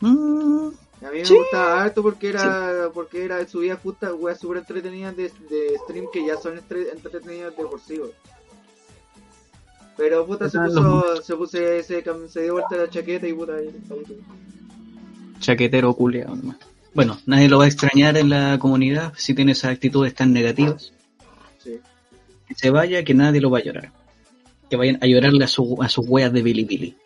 [0.01, 0.69] Mm,
[1.01, 1.35] a mí me Sí.
[1.37, 6.25] gustaba harto porque era, porque era, subía puta, weas súper entretenidas de, de stream que
[6.25, 7.99] ya son entre- entretenidas de por sí.
[9.97, 14.19] Pero puta, se puso, se puso, se, dio vuelta la chaqueta y puta, ahí, ahí,
[15.39, 16.57] chaquetero culeado nomás.
[16.93, 20.91] Bueno, nadie lo va a extrañar en la comunidad si tiene esas actitudes tan negativas.
[21.63, 21.79] sí.
[22.47, 23.91] Que se vaya, que nadie lo va a llorar.
[24.69, 26.97] Que vayan a llorarle a, su, a sus weas de Billy Billy.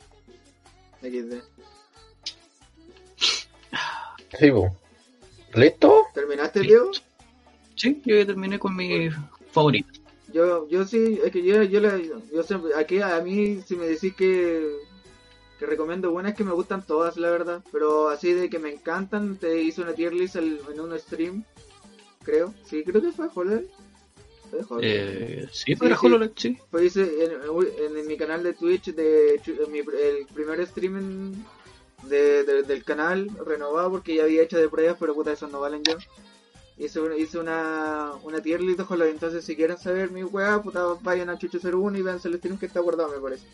[4.39, 4.75] Sí, po.
[5.55, 6.05] ¿Listo?
[6.13, 6.67] ¿Terminaste, Sí.
[6.67, 6.91] Diego?
[7.75, 9.09] Sí, yo ya terminé con mi
[9.51, 9.89] favorito.
[10.31, 13.85] Yo, yo sí, es que yo, yo, la, yo siempre, aquí a mí si me
[13.87, 14.77] decís que,
[15.59, 19.37] que recomiendo buenas que me gustan todas, la verdad, pero así de que me encantan,
[19.37, 21.43] te hice una tier list el- en un stream,
[22.23, 23.65] creo, sí, creo que fue Joder.
[24.81, 26.05] Eh, sí, Sí, para sí.
[26.05, 26.57] HoloLens, sí.
[26.69, 30.97] Fue hice en, en- en mi canal de Twitch, de, en mi- el primer stream
[30.97, 31.45] en-
[32.09, 35.59] de, de- del canal renovado porque ya había hecho de pruebas, pero puta, esos no
[35.59, 35.97] valen ya.
[36.77, 41.29] Hice, hice una, una tier list Hollow, entonces si quieren saber mi weá, puta, vayan
[41.29, 43.45] a Chucho01 y vean el que está guardado, me parece.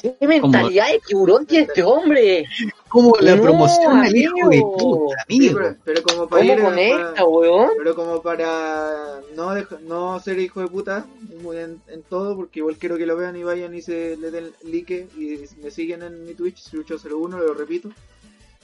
[0.00, 2.46] ¿Qué mentalidad de tiburón tiene este hombre?
[2.90, 4.76] Como la No, promoción del hijo de amigo.
[4.76, 5.58] puta, Sí, amigo.
[5.60, 7.70] pero, pero como para ¿Cómo ir, conecta, para- weón?
[7.78, 11.06] pero como para no deja- no ser hijo de puta
[11.54, 14.50] en, en todo, porque igual quiero que lo vean y vayan y se le den
[14.64, 17.90] like y me siguen en mi Twitch, Chucho01, lo repito.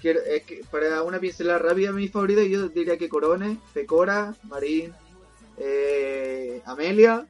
[0.00, 4.92] Quiero, es que para una pincelada rápida, mi favorita, yo diría que Corone, Pecora, Marín,
[5.56, 7.26] eh, Amelia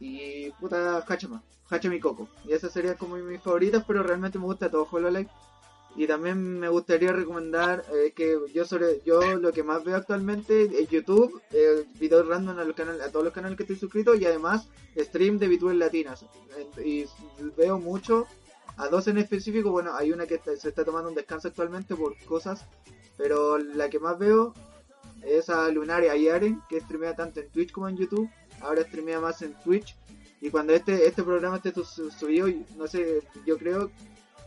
[0.00, 2.28] y puta Hachama, Hachama y Coco.
[2.46, 5.28] Y esas serían como mis favoritas, pero realmente me gusta todo Hololive.
[5.94, 10.62] Y también me gustaría recomendar eh, que yo sobre yo lo que más veo actualmente
[10.80, 14.14] es YouTube, eh, videos random a, los canales, a todos los canales que estoy suscrito
[14.14, 16.24] y además stream de VTubers latinas.
[16.56, 17.06] Eh, Y
[17.56, 18.26] veo mucho,
[18.78, 21.94] a dos en específico, bueno, hay una que está- se está tomando un descanso actualmente
[21.94, 22.64] por cosas,
[23.18, 24.54] pero la que más veo
[25.22, 28.30] es a Lunaria y Aren, que streamea tanto en Twitch como en YouTube,
[28.62, 29.94] ahora streamea más en Twitch.
[30.40, 33.90] Y cuando este, este programa esté su- subido, no sé, yo creo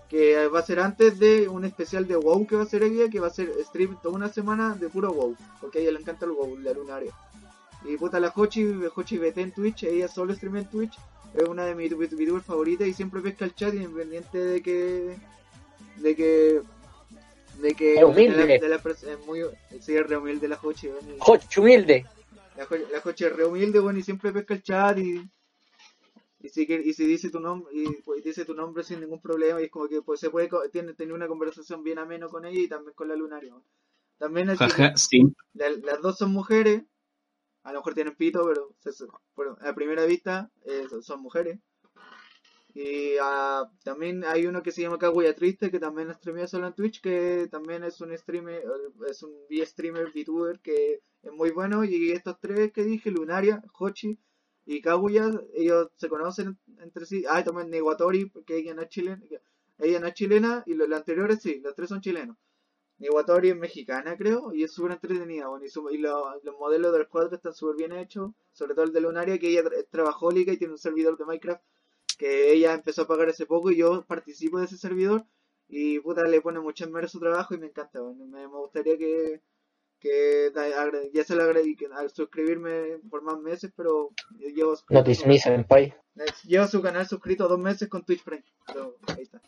[0.10, 3.10] que va a ser antes de un especial de WoW que va a ser ella,
[3.10, 6.00] que va a ser stream toda una semana de puro WoW, porque a ella le
[6.00, 7.12] encanta el WoW, la lunaria.
[7.88, 8.64] Y puta la Hochi,
[8.96, 10.94] Hochi BT en Twitch, ella solo streamea en Twitch,
[11.34, 15.18] es una de mis youtubers favoritas y siempre pesca el chat independiente de que
[15.98, 16.62] de que
[17.62, 18.38] de que Es humilde.
[18.46, 19.42] de la- de la es muy
[19.82, 20.90] sí, es re humilde la Hochi,
[21.20, 22.06] Joch, humilde.
[22.58, 25.28] la, la Jochi es re humilde, bueno, y siempre pesca el chat y
[26.46, 29.62] y si, y si dice tu nombre y pues, dice tu nombre sin ningún problema
[29.62, 32.60] y es como que pues se puede tiene tener una conversación bien ameno con ella
[32.62, 33.54] y también con la lunaria.
[34.18, 35.24] También es Jaja, sí.
[35.54, 36.84] la- las dos son mujeres,
[37.64, 39.06] a lo mejor tienen pito, pero se-
[39.36, 41.60] bueno, a primera vista eh, son- mujeres.
[42.74, 46.74] Y ah, también hay uno que se llama Kaguya Triste, que también streamea solo en
[46.74, 48.64] Twitch, que también es un streamer,
[49.10, 51.86] es un V-streamer, VTuber, que es muy bueno.
[51.86, 54.20] Y estos tres que dije, Lunaria, Hochi
[54.66, 57.24] y Kaguya, ellos se conocen entre sí.
[57.30, 59.22] Ah, y también Neguatori, porque ella no es chilena,
[59.80, 62.38] ella no es chilena, y los, los anteriores sí, los tres son chilenos.
[63.00, 65.48] Niwatori es mexicana, creo, y es súper entretenida.
[65.48, 68.86] Bueno, y su- y lo- los modelos del cuadro están súper bien hechos, sobre todo
[68.86, 71.62] el de Lunaria, que ella es trabajólica y tiene un servidor de Minecraft
[72.18, 75.26] que ella empezó a pagar hace poco y yo participo de ese servidor.
[75.68, 78.02] Y puta, le pone mucho a su trabajo y me encanta.
[78.02, 79.42] bueno, me gustaría que,
[80.00, 80.52] que
[81.14, 85.94] ya se lo agradezco al suscribirme por más meses, pero yo llevo, Notice me, senpai.
[86.44, 88.44] llevo su canal suscrito dos meses con Twitch Prime.
[88.68, 89.42] Pero ahí está.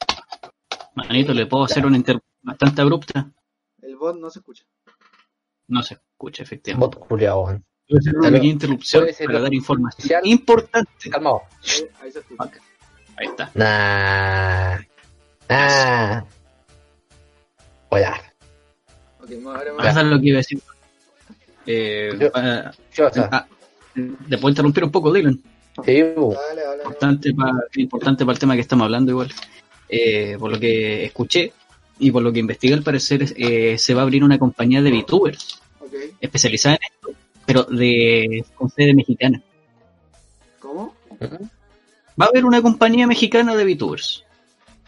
[0.95, 3.31] Manito, ¿le puedo hacer una interrupción bastante abrupta?
[3.81, 4.65] El bot no se escucha.
[5.67, 6.97] No se escucha, efectivamente.
[6.97, 7.07] Bot
[7.99, 11.09] hacer una pequeña interrupción para dar información importante.
[11.09, 11.41] Calmado.
[11.63, 12.43] Ahí, ahí se escucha.
[12.43, 12.57] Ok,
[13.17, 13.51] Ahí está.
[13.55, 14.79] Nah.
[15.49, 16.23] Nah.
[17.89, 18.26] Hola.
[19.77, 20.59] Ahora lo que iba a decir.
[21.65, 23.45] Eh, Yo- ah, Yo, ah,
[23.95, 25.33] ¿Le puedo interrumpir un poco, Dylan?
[25.85, 26.01] sí.
[26.01, 29.31] Dale, dale, importante para importante para el tema que estamos hablando igual
[29.89, 31.53] Eh, por lo que escuché
[31.99, 34.91] y por lo que investigué al parecer eh, se va a abrir una compañía de
[34.91, 35.59] VTubers
[36.19, 39.41] especializada en esto pero de con sede mexicana
[40.59, 40.93] ¿cómo?
[42.19, 44.23] va a haber una compañía mexicana de VTubers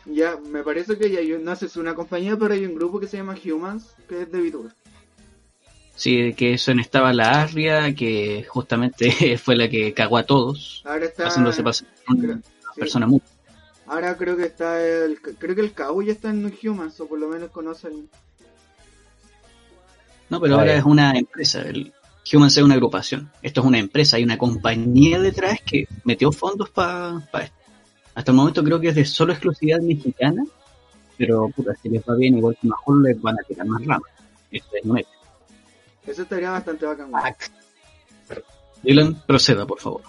[0.05, 2.75] Ya, me parece que ya hay, un- no sé, es una compañía, pero hay un
[2.75, 4.71] grupo que se llama Humans, que es de VTuber.
[5.95, 10.81] Sí, que eso en estaba la Arria, que justamente fue la que cagó a todos,
[10.85, 11.27] Ahora está.
[11.27, 12.41] haciéndose pasar por creo- una
[12.73, 12.79] sí.
[12.79, 13.21] persona muy...
[13.87, 15.19] Ahora creo que está el.
[15.19, 18.07] Creo que el Kawu ya está en Humans, o por lo menos conocen.
[20.29, 21.61] No, pero Ah, ahora es una empresa.
[21.63, 21.91] El
[22.31, 23.31] Humans es una agrupación.
[23.41, 24.17] Esto es una empresa.
[24.17, 27.55] Hay una compañía detrás que metió fondos para esto.
[28.19, 30.43] Hasta el momento creo que es de solo exclusividad mexicana.
[31.17, 34.11] Pero, puta, si les va bien, igual que mejor les van a tirar más ramas.
[34.51, 35.09] Eso es un hecho.
[36.05, 37.13] Eso estaría bastante bacán.
[37.13, 37.33] weón.
[38.83, 40.01] Dylan, proceda, por favor.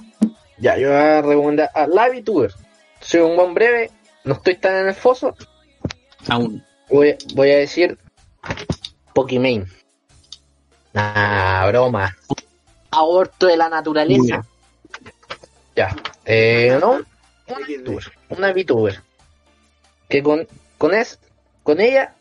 [0.59, 2.53] Ya, yo voy a recomendar a la VTuber.
[3.01, 3.93] Soy un buen breve,
[4.25, 5.37] no estoy tan en el foso.
[6.27, 6.65] Aún.
[6.89, 7.97] Voy, voy a decir
[9.15, 9.67] Pokimane.
[10.95, 12.17] Nah, broma.
[12.91, 14.45] Aborto de la naturaleza.
[15.77, 15.95] Ya,
[16.25, 16.99] eh, no,
[17.57, 17.67] una.
[17.67, 19.03] VTuber, una VTuber.
[20.09, 20.47] Que con,
[20.79, 21.19] con, es,
[21.63, 22.15] con ella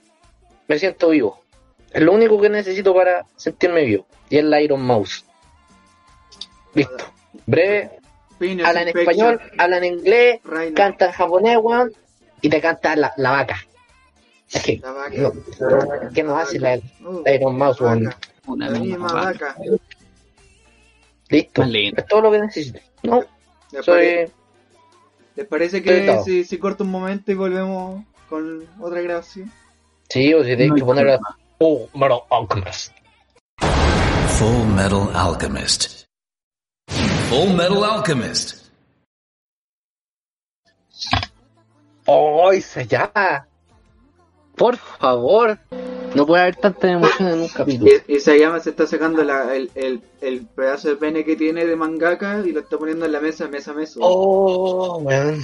[0.67, 1.41] me siento vivo.
[1.91, 4.05] Es lo único que necesito para sentirme vivo.
[4.29, 5.25] Y es la Iron Mouse.
[6.75, 7.05] Listo.
[7.47, 7.91] Breve,
[8.37, 10.75] Penis habla en español, habla en inglés, Reina.
[10.75, 11.91] canta en japonés, weón,
[12.41, 13.57] y te canta la, la vaca.
[14.51, 15.15] Es que, La vaca.
[15.17, 15.31] no,
[16.13, 18.13] ¿qué nos hace la, Uh, la Iron Mouse, weón?
[18.45, 19.55] Una misma vaca.
[19.55, 19.55] vaca.
[21.29, 21.63] Listo.
[21.63, 22.79] Es todo lo que necesito.
[23.03, 23.23] No,
[23.71, 24.33] ¿Les, pare- soy.
[25.39, 29.49] Les parece que si, si corto un momento y volvemos con otra grabación?
[30.09, 31.37] Sí, o si tenés No que poner problema.
[31.59, 32.93] Oh, Metal Alchemist.
[34.37, 36.05] Full Metal Alchemist.
[37.29, 38.69] Full Metal Alchemist.
[42.05, 43.47] ¡Ay, se ya!
[44.57, 45.57] Por favor.
[46.15, 47.91] No puede haber tanta emoción en un capítulo.
[48.07, 51.65] Y, y Sayama se está sacando la- el, el, el pedazo de pene que tiene
[51.65, 53.99] de mangaka y lo está poniendo en la mesa, mesa, mesa.
[54.01, 55.41] Oh, weón.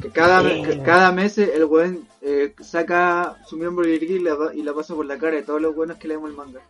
[0.00, 4.62] Que cada, que cada mes el weón eh, saca su miembro viril y la, y
[4.62, 6.60] la pasa por la cara de todos los buenos que leemos el manga.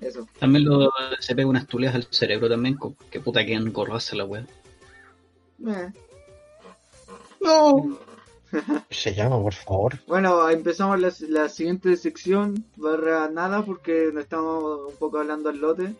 [0.00, 0.26] Eso.
[0.38, 2.78] También lo, se pega unas tuleas al cerebro también.
[3.10, 4.46] Que puta que engorrarse la wea.
[5.66, 5.92] Eh.
[8.90, 9.98] Se llama, por favor.
[10.06, 15.58] Bueno, empezamos la, la siguiente sección, barra nada, porque nos estamos un poco hablando al
[15.58, 15.94] lote.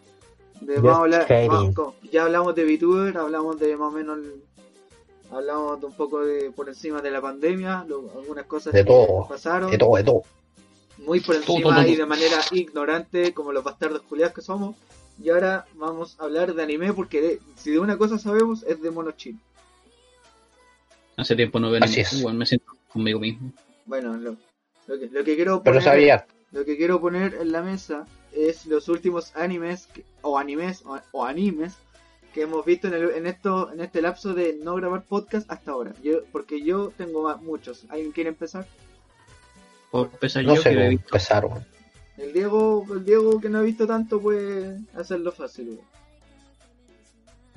[0.61, 4.19] De, vamos a hablar, vamos ya hablamos de VTuber, hablamos de más o menos,
[5.31, 8.85] hablamos de un poco de por encima de la pandemia, lo- algunas cosas De que
[8.91, 10.23] todo, pasaron, De todo, de todo.
[10.99, 11.97] muy por encima todo, y todo.
[11.97, 14.77] de manera ignorante, como los bastardos culiados que somos.
[15.23, 18.81] Y ahora vamos a hablar de anime, porque de- si de una cosa sabemos es
[18.83, 19.39] de mono chino.
[21.21, 22.25] Hace tiempo no veo Así es.
[22.25, 23.53] Me siento conmigo mismo.
[23.87, 24.37] Bueno, lo,
[24.87, 25.83] lo que, lo que quiero Pero poner...
[25.83, 26.27] sabía.
[26.53, 30.99] Lo que quiero poner en la mesa es los últimos animes que- o animes o,
[31.13, 31.75] o animes
[32.35, 35.71] que hemos visto en, el- en esto en este lapso de no grabar podcast hasta
[35.73, 35.93] ahora.
[36.03, 37.85] Yo porque yo tengo muchos.
[37.89, 38.67] ¿Alguien quiere empezar?
[39.91, 41.45] Por empezar No yo sé que empezar.
[42.17, 45.67] El Diego, el Diego que no ha visto tanto puede hacerlo fácil.
[45.67, 45.81] güey.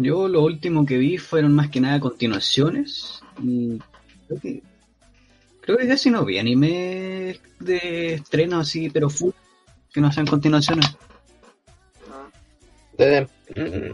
[0.03, 3.21] Yo lo último que vi fueron más que nada continuaciones.
[3.41, 3.79] Y
[4.27, 4.61] creo que.
[5.61, 9.31] Creo que casi no vi anime de estreno así, pero full,
[9.93, 10.85] que no sean continuaciones.
[12.11, 12.27] Ah,
[12.97, 13.21] Desde
[13.55, 13.93] mm,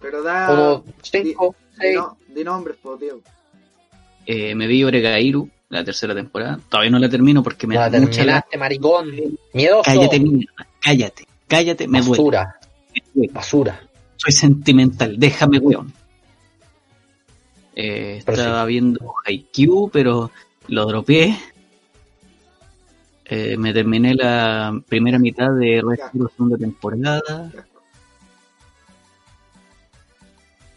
[0.00, 1.96] pero da como 5, di, 6.
[1.96, 3.20] no- di nombres, por Diego.
[4.24, 6.58] Eh, me vi Oregairu, la tercera temporada.
[6.70, 8.46] Todavía no la termino porque me No da la mucha la...
[8.58, 9.10] maricón.
[9.52, 9.82] Miedoso.
[9.84, 10.66] Cállate, mierda.
[10.80, 11.26] Cállate.
[11.46, 12.58] Cállate, me basura.
[13.32, 13.80] Basura.
[14.20, 15.18] Soy sentimental.
[15.18, 15.94] Déjame, weón.
[17.74, 20.30] Eh, estaba viendo Haikyuu, pero
[20.68, 21.38] lo dropeé.
[23.24, 27.50] Eh, me terminé la primera mitad de Red segunda temporada.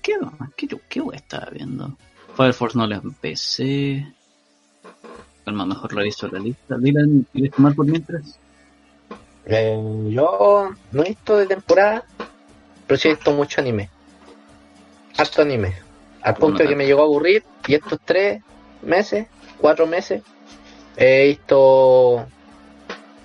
[0.01, 0.13] ¿Qué,
[0.55, 1.97] qué, qué estaba viendo?
[2.37, 4.07] Fire Force no la empecé.
[5.43, 6.77] Calma, mejor reviso la lista.
[6.77, 8.39] Dylan, ¿quieres tomar por mientras?
[9.45, 12.05] Eh, yo no he visto de temporada,
[12.87, 13.89] pero sí he visto mucho anime.
[15.17, 15.75] Harto anime.
[16.21, 18.41] Al punto de que me llegó a aburrir y estos tres
[18.81, 19.27] meses,
[19.59, 20.23] cuatro meses,
[20.95, 22.25] he visto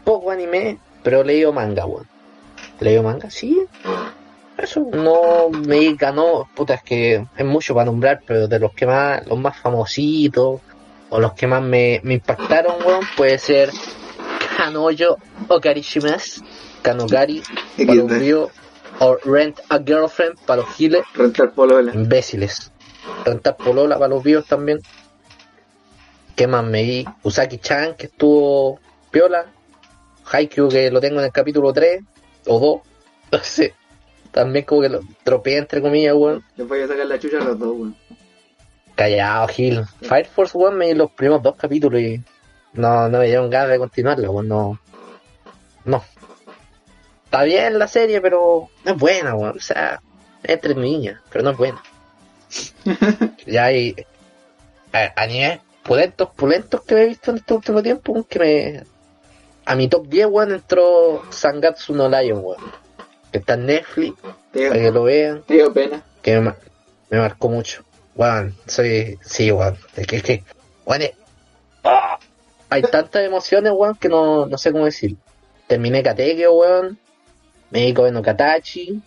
[0.04, 2.06] poco anime, pero he leído manga, weón.
[2.80, 3.30] ¿He leído manga?
[3.30, 3.58] Sí.
[4.56, 8.86] Eso no me ganó, puta, es que es mucho para nombrar, pero de los que
[8.86, 10.60] más, los más famositos,
[11.10, 13.70] o los que más me, me impactaron, weón, puede ser
[14.56, 16.42] Kanoyo Okarishimas,
[16.82, 17.42] Kanogari,
[17.76, 18.50] vivos,
[19.00, 21.92] o Rent a Girlfriend para los giles, Rentar polola.
[21.94, 22.72] imbéciles.
[23.24, 24.80] Rentar Polola para los vivos también.
[26.36, 27.04] ¿Qué más me vi?
[27.22, 28.80] Usaki-chan, que estuvo
[29.10, 29.46] piola.
[30.30, 32.02] Haikyuu, que lo tengo en el capítulo 3
[32.46, 32.80] o 2.
[33.30, 33.74] No sé.
[34.30, 36.42] También como que lo tropeé entre comillas, weón.
[36.56, 37.96] Les voy a sacar la chucha a los dos, weón.
[38.94, 39.84] Callado, Gil.
[40.02, 42.22] Fire Force, weón, me vi los primeros dos capítulos y
[42.74, 44.48] no, no me dieron ganas de continuarlo, weón.
[44.48, 44.78] No,
[45.84, 46.04] no.
[47.28, 49.56] Está bien la serie, pero no es buena, weón.
[49.58, 50.00] O sea,
[50.42, 51.82] es entre niñas, pero no es buena.
[53.46, 53.94] ya hay
[54.92, 58.82] a, a nivel pulentos, pulentos que he visto en este último tiempo, que me...
[59.66, 62.62] A mi top 10, weón, entró Sangatsu no Lion, weón.
[63.30, 65.44] Que está en Netflix, para que lo vean.
[65.46, 66.02] dio pena.
[66.22, 66.58] que me, mar-
[67.10, 67.84] me marcó mucho.
[68.14, 69.18] Weón, soy.
[69.20, 69.76] Sí, weón.
[69.94, 70.44] Es que, es que.
[70.86, 71.12] Weón, es-
[71.84, 72.18] ¡Ah!
[72.70, 75.16] Hay tantas emociones, weón, que no, no sé cómo decir.
[75.66, 76.98] Terminé Katekyo, weón.
[77.70, 79.00] Me vi Koe no Katachi.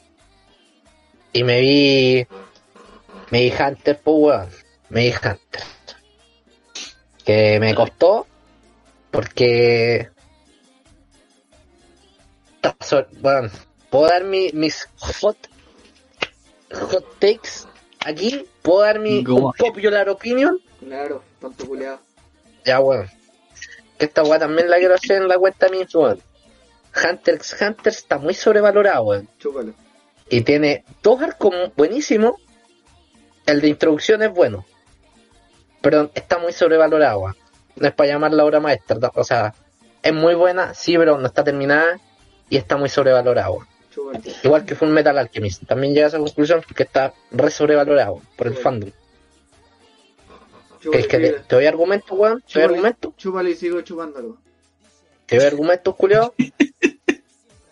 [1.33, 2.27] Y me vi.
[3.29, 4.49] Me vi Hunter, pues, weón.
[4.89, 5.63] Me vi Hunter.
[7.25, 8.27] Que me costó.
[9.09, 10.09] Porque.
[13.21, 13.51] Weón,
[13.89, 15.37] puedo dar mi, mis hot
[16.73, 17.67] hot takes
[18.05, 18.45] aquí.
[18.61, 19.51] ¿Puedo dar mi ahead.
[19.57, 20.59] popular opinion?
[20.79, 21.99] Claro, tonto culiado.
[22.65, 23.09] Ya, weón.
[23.97, 26.21] Que esta weá también la quiero hacer en la cuenta mía, weón.
[26.95, 29.29] Hunter x Hunter está muy sobrevalorado, weón.
[29.39, 29.73] Chúpalo.
[30.29, 32.35] Y tiene dos arcos buenísimos.
[33.45, 34.65] El de introducción es bueno.
[35.81, 37.35] Pero está muy sobrevalorado, weón.
[37.75, 38.97] No es para llamar la obra maestra.
[38.97, 39.53] no, O sea,
[40.01, 41.99] es muy buena, sí, pero no está terminada.
[42.49, 43.59] Y está muy sobrevalorado.
[44.43, 45.65] Igual que Full Metal Alchemist.
[45.65, 48.91] También llega a esa conclusión porque está re sobrevalorado por el fandom.
[50.93, 52.41] Es que te, doy argumentos, weón.
[52.41, 53.13] Te doy argumentos.
[53.17, 54.37] Chúpalo y sigo chupándolo.
[55.25, 56.33] ¿Te doy argumentos, culiao?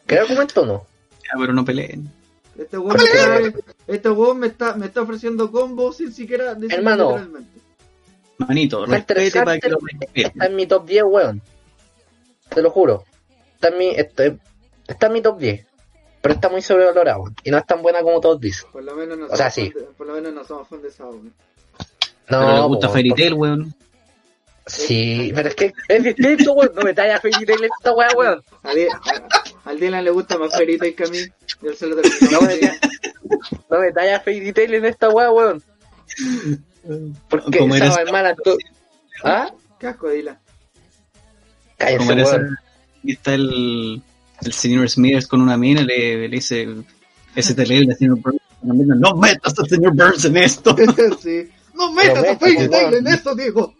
[0.09, 0.85] ¿Qué argumento o no?
[1.23, 2.11] Ya, pero no peleen.
[2.57, 6.75] Este weón me está, este weón me está, me está ofreciendo combos sin siquiera decirlo
[6.77, 7.09] Hermano.
[7.11, 7.59] literalmente.
[8.39, 9.77] Manito, respete para que lo
[10.13, 11.41] está en mi top 10, weón.
[12.49, 13.03] Te lo juro.
[13.55, 14.37] Está en mi, este-
[14.87, 15.65] está en mi top 10.
[16.21, 17.25] Pero está muy sobrevalorado.
[17.43, 18.69] Y no es tan buena como todos dicen.
[18.71, 19.69] Por lo menos no O somos, sea, sí.
[19.69, 21.33] de, por lo menos no somos fan de esa weón.
[22.29, 23.73] No, Pero le gusta po, Fairy Tail, weón.
[24.65, 26.71] Sí, pero es que es distinto, weón.
[26.75, 28.43] No me tallas Fairy Tail esta weá, weón.
[29.69, 31.19] Al Dylan le gusta más Fairy Tail que a mí.
[31.61, 31.95] Y él se lo.
[31.95, 32.59] No me,
[33.69, 35.61] no me tallas Fairy Tail en esta weá, weón.
[37.29, 38.57] Porque eres- hermana tú.
[39.23, 39.51] ¿Ah?
[39.79, 40.39] Qué asco, Dylan.
[41.77, 42.57] En esa- weón.
[43.03, 44.01] y está el,
[44.41, 46.67] el señor Smithers con una mina, le, le dice
[47.35, 48.41] ese terrible señor Burns.
[48.63, 50.75] No metas al señor Burns en esto.
[51.21, 51.47] sí.
[51.75, 52.67] No metas a Fairy.
[52.69, 53.75] Tail en esto, digo.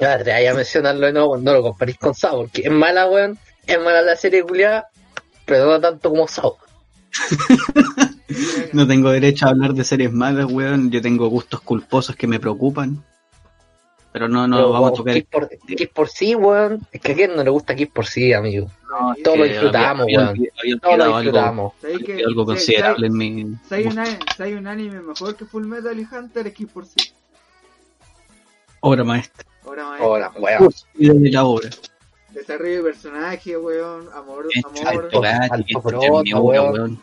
[0.00, 3.08] Ya, te vaya a mencionarlo de nuevo, no lo comparís con Sao, porque es mala,
[3.08, 3.36] weón.
[3.70, 4.88] Es mala la serie culiada,
[5.44, 6.56] pero no tanto como Sao.
[8.72, 10.90] No tengo derecho a hablar de series malas, weón.
[10.92, 13.02] Yo tengo gustos culposos que me preocupan.
[14.12, 15.14] Pero no, no Pero, vamos a tocar.
[15.14, 16.86] Kiss por, Kiss por sí, weón.
[16.92, 18.68] Es que a quién no le gusta Kiss por sí, amigo.
[18.88, 20.80] No, todo lo disfrutamos, había- weón.
[20.80, 21.72] Todos lo algo, disfrutamos.
[21.80, 23.46] ¿Sabéis había que- algo si- considerable en mi.
[23.68, 24.06] Si hay, una-
[24.36, 27.12] si hay un anime mejor que Full Metal y Hunter, es Kiss por sí.
[28.80, 29.44] obra maestra.
[29.64, 30.00] Ahora más.
[30.00, 30.72] Hola, weón.
[30.96, 31.68] Y de la obra.
[32.32, 34.08] Desarrollo de personaje, weón.
[34.12, 34.86] Amor, amor.
[34.86, 36.72] alto gato, alto pronto, terminó, weón.
[36.72, 37.02] weón.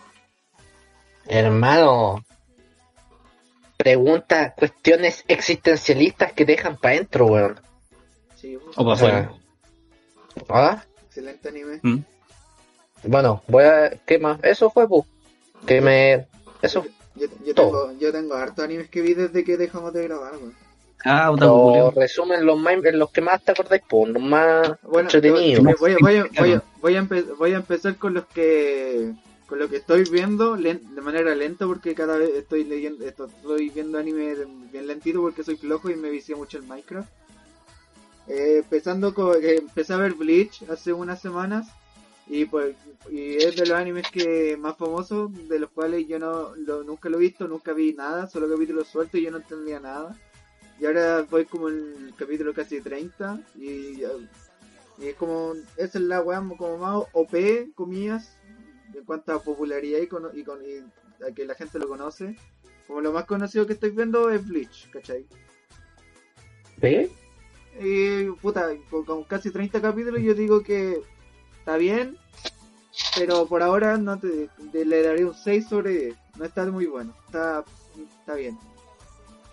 [1.26, 2.24] Hermano.
[3.76, 7.60] Preguntas, cuestiones existencialistas que dejan para adentro, weón.
[8.36, 8.72] Sí, weón.
[8.76, 9.32] O para afuera.
[10.50, 10.84] ¿Ah?
[11.08, 11.80] Excelente anime.
[11.84, 11.98] ¿Mm?
[13.04, 13.90] Bueno, voy a.
[14.06, 14.40] ¿Qué más?
[14.44, 15.06] Eso fue, pues.
[15.66, 16.28] Que me.
[16.62, 16.86] Eso.
[17.16, 20.67] Yo, yo tengo, yo tengo hartos animes que vi desde que dejamos de grabar, weón.
[21.06, 25.64] Ah, Los resumen, los, más, los que más te acordáis, pues, los más Bueno, entretenidos.
[25.64, 29.14] voy, voy, voy, a- voy, a- voy a empe- voy a empezar con los que
[29.48, 33.70] con lo que estoy viendo de manera lenta porque cada vez estoy leyendo esto- estoy
[33.70, 34.36] viendo anime
[34.74, 37.08] bien lentito porque soy flojo y me vicié mucho en Minecraft.
[38.28, 41.68] Eh, empezando con que empecé a ver Bleach hace unas semanas
[42.28, 42.76] y pues
[43.10, 47.08] y es de los animes que más famosos de los cuales yo no lo- nunca
[47.08, 50.14] lo he visto, nunca vi nada, solo capítulos sueltos y yo no entendía nada.
[50.80, 54.02] Y ahora voy como en el capítulo casi 30 y,
[55.00, 58.38] y es como, esa es la weá como más OP, comillas,
[58.94, 60.78] en cuanto a popularidad y, cono- y, con, y
[61.24, 62.36] a que la gente lo conoce.
[62.86, 65.26] Como lo más conocido que estoy viendo es Bleach, ¿cachai?
[66.82, 67.12] ¿Sí?
[67.80, 71.02] Y puta, con, con casi 30 capítulos yo digo que
[71.60, 72.18] está bien,
[73.16, 76.18] pero por ahora no te, te- le daré un 6 sobre 10.
[76.38, 77.66] No está muy bueno, está,
[78.20, 78.58] está bien.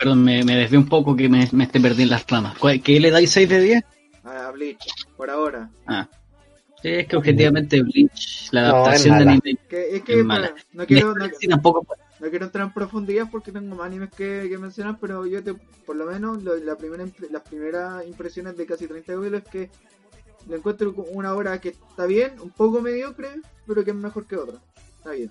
[0.05, 2.59] Perdón, me, me desvié un poco que me, me esté perdiendo las ramas.
[2.59, 3.85] ¿Cuál- ¿Qué le dais 6 de 10?
[4.25, 4.85] A Bleach,
[5.17, 5.71] por ahora.
[5.87, 6.07] Ah.
[6.83, 9.59] Sí, es que objetivamente Bleach, la adaptación de anime.
[9.67, 10.55] Que, es que Es para- mala.
[10.75, 11.15] no quiero...
[11.15, 11.87] no- Sí, tampoco.
[12.21, 15.55] No quiero entrar en profundidad porque tengo más animes que, que mencionar, pero yo te,
[15.87, 19.49] por lo menos lo- la primera, impre- las primeras impresiones de casi 30 capítulos es
[19.49, 19.71] que
[20.51, 24.37] le encuentro una obra que está bien, un poco mediocre, pero que es mejor que
[24.37, 24.59] otra.
[24.99, 25.31] Está bien.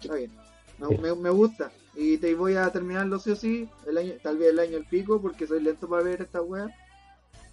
[0.00, 0.30] Está bien.
[1.20, 1.70] Me gusta.
[2.00, 4.84] Y te voy a terminarlo sí o sí, el año, tal vez el año el
[4.84, 6.68] pico, porque soy lento para ver esta wea.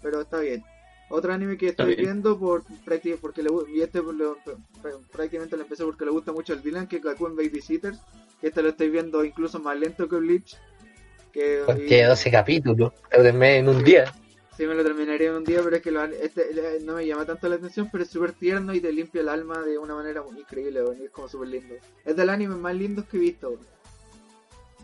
[0.03, 0.63] Pero está bien.
[1.09, 4.37] Otro anime que estoy viendo por prácticamente porque le y este lo-
[5.11, 7.97] prácticamente lo empecé porque le gusta mucho el Dylan que es Gakuen Babysitters,
[8.39, 10.57] que este lo estoy viendo incluso más lento que Bleach.
[11.33, 14.13] Que Pues y- tiene 12 capítulos, lo terminé en un día.
[14.55, 16.49] Sí, me lo terminaría en un día, pero es que lo, este
[16.83, 19.61] no me llama tanto la atención, pero es súper tierno y te limpia el alma
[19.63, 21.75] de una manera muy increíble, es como súper lindo.
[22.05, 23.49] Es del anime más lindos que he visto.
[23.49, 23.74] weón.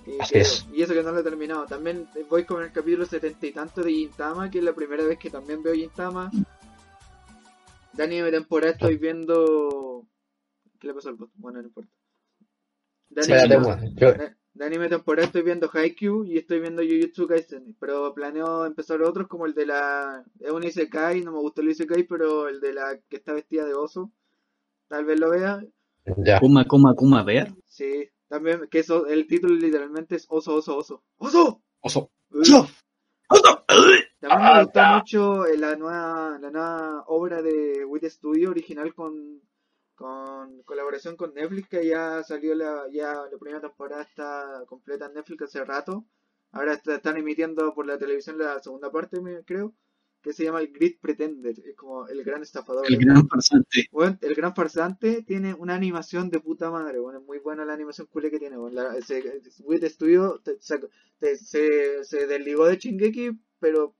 [0.05, 0.65] Y, Así que- es.
[0.73, 1.65] y eso que no lo he terminado.
[1.65, 5.19] También voy con el capítulo setenta y tanto de Gintama, que es la primera vez
[5.19, 6.31] que también veo Gintama.
[7.93, 10.05] De anime temporada estoy viendo...
[10.79, 11.29] ¿Qué le pasó al bot?
[11.35, 11.91] Bueno, no importa.
[13.09, 13.31] De Sí.
[13.97, 14.13] Yo-
[14.65, 19.45] anime temporada estoy viendo Haikyuu y estoy viendo Jujutsu Kaisen, pero planeo empezar otros como
[19.45, 20.23] el de la...
[20.39, 23.65] Es un Isekai, no me gustó el Isekai, pero el de la que está vestida
[23.65, 24.11] de oso.
[24.87, 25.63] Tal vez lo vea.
[26.17, 26.39] Ya.
[26.39, 27.53] Kuma, Kuma, Kuma, Bear.
[27.67, 31.03] Sí, también, que eso, el título literalmente es Oso, Oso, Oso.
[31.17, 31.61] ¡Oso!
[31.81, 32.69] Oso.
[34.19, 39.41] También me gustó mucho eh, la nueva, la nueva obra de Wit Studio original con,
[39.95, 45.13] con colaboración con Netflix que ya salió la, ya la primera temporada está completa en
[45.15, 46.05] Netflix hace rato.
[46.53, 49.73] Ahora está- están emitiendo por la televisión la segunda parte, creo,
[50.21, 52.85] que se llama el Grid Pretender, es como el gran estafador.
[52.87, 53.87] El gran farsante.
[53.91, 57.73] Bueno, el gran farsante tiene una animación de puta madre, bueno, es muy buena la
[57.73, 60.79] animación culé que tiene, bueno, la, ese, Wit Studio te- se,
[61.19, 63.95] te- se, se desligó de Shingeki, pero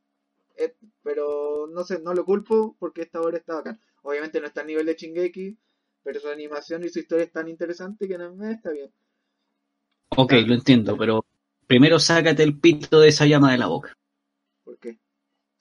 [0.57, 3.79] eh, pero no sé, no lo culpo porque esta obra está bacán.
[4.03, 5.57] Obviamente no está a nivel de Shingeki,
[6.03, 8.91] pero su animación y su historia es tan interesante que no me está bien.
[10.15, 11.25] Ok, lo entiendo, pero
[11.67, 13.93] primero sácate el pito de esa llama de la boca.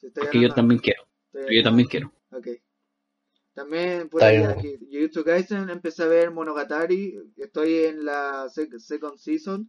[0.01, 1.03] Si estoy Porque yo también quiero.
[1.33, 2.13] estoy Yo también quiero.
[2.33, 2.49] Ok.
[3.53, 8.79] También, por Está ahí, aquí, Jujutsu Kaisen, empecé a ver Monogatari, estoy en la sec-
[8.79, 9.69] second season,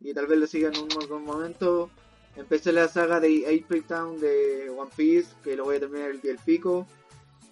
[0.00, 1.88] y tal vez lo siga en un algún momento.
[2.36, 6.20] Empecé la saga de April Town de One Piece, que lo voy a terminar el
[6.20, 6.86] día del pico.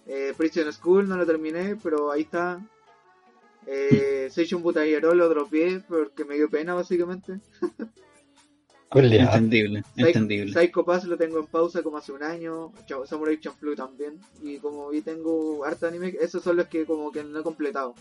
[0.05, 2.59] Eh, Prison School no lo terminé, pero ahí está.
[3.65, 7.39] Eh, Seishun Butayero lo dropeé porque me dio pena, básicamente.
[8.91, 9.37] Culeado.
[9.37, 10.53] Entendible, Psy- entendible.
[10.53, 12.73] Psycho Pass lo tengo en pausa como hace un año,
[13.07, 17.23] Samurai Champloo también, y como y tengo harta anime, esos son los que como que
[17.23, 17.95] no he completado.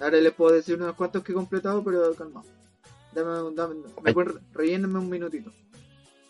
[0.00, 2.44] Ahora les puedo decir unos cuantos que he completado, pero calma.
[3.12, 5.50] Dame, dame, me pueden, rellénenme un minutito.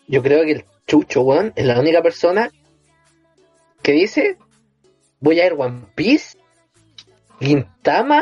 [0.07, 2.51] Yo creo que el Chucho, weón, es la única persona
[3.83, 4.37] que dice:
[5.19, 6.37] Voy a ver One Piece,
[7.39, 8.21] Gintama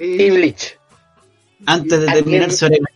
[0.00, 0.78] y Bleach.
[1.66, 2.93] Antes de ¿A terminar sobre y, y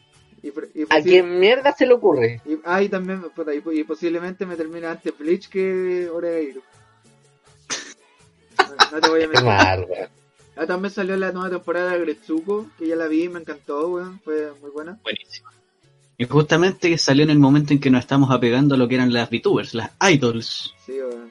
[0.90, 2.40] ¿A quién mierda se le ocurre?
[2.46, 6.60] y- ah, y también, puta, y, y posiblemente me termine antes Bleach que Oreiro.
[8.58, 9.44] No, no te voy a Qué mentir.
[9.44, 10.08] mal, weón.
[10.56, 14.20] Ah, también salió la nueva temporada de Gretsuko, que ya la vi, me encantó, weón,
[14.24, 14.98] fue muy buena.
[15.02, 15.48] Buenísimo.
[16.16, 19.12] Y justamente salió en el momento en que nos estamos apegando a lo que eran
[19.12, 20.74] las VTubers, las idols.
[20.84, 21.30] Sí, weón.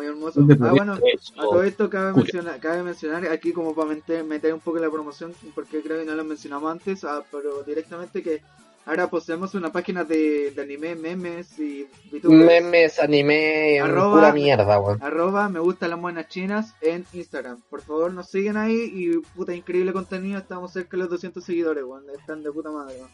[0.00, 0.40] Muy hermoso.
[0.62, 4.60] Ah, bueno, a todo esto cabe mencionar, cabe mencionar aquí como para meter, meter un
[4.60, 8.40] poco la promoción, porque creo que no lo mencionamos antes, ah, pero directamente que
[8.86, 12.46] ahora poseemos una página de, de anime, memes y VTubers.
[12.46, 15.02] Memes, anime, Arroba- pura mierda, weón.
[15.02, 17.60] Arroba me gustan las buenas chinas en Instagram.
[17.68, 20.38] Por favor, nos siguen ahí y puta increíble contenido.
[20.38, 22.04] Estamos cerca de los 200 seguidores, weón.
[22.18, 23.10] Están de puta madre, weón.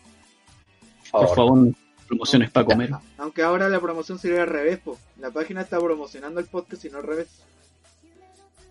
[1.11, 1.59] Por favor,
[2.07, 2.91] promociones para comer.
[3.19, 4.99] Aunque ahora la promoción sería al revés, po.
[5.19, 7.29] La página está promocionando el podcast y no al revés.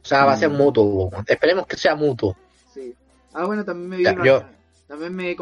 [0.04, 0.58] O sea, va a ser Mm.
[0.58, 1.12] mutuo.
[1.28, 2.36] Esperemos que sea mutuo.
[2.74, 2.94] Sí.
[3.34, 4.44] Ah, bueno, también me vi Ya, yo-
[4.88, 5.36] También me,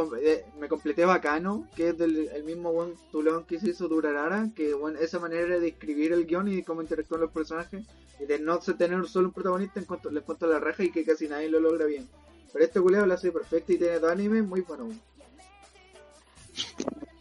[0.57, 4.73] me completé Bacano, que es del el mismo buen Tulón que se hizo Durarara, que
[4.73, 7.83] bueno, esa manera de escribir el guion y cómo interactúan los personajes,
[8.21, 10.91] y de no tener solo un protagonista en cuanto, le cuanto a la raja y
[10.91, 12.07] que casi nadie lo logra bien.
[12.53, 14.95] Pero este culeo lo hace perfecto y tiene dos animes muy buenos.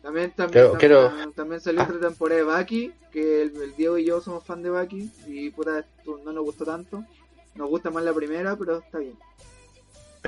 [0.03, 0.65] También, también,
[1.09, 4.63] también, también salió otra temporada de Baki, que el, el Diego y yo somos fan
[4.63, 7.05] de Baki, y puta, esto no nos gustó tanto.
[7.55, 9.15] Nos gusta más la primera, pero está bien.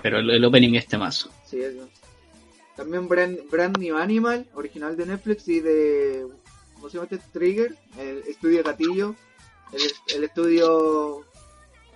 [0.01, 1.31] Pero el, el opening es temazo.
[1.47, 1.89] Sí, eso.
[2.77, 6.27] También Brand, Brand New Animal, original de Netflix y de.
[6.75, 7.25] ¿Cómo se llama este?
[7.33, 9.15] Trigger, el estudio Gatillo,
[9.73, 9.81] el,
[10.17, 11.25] el estudio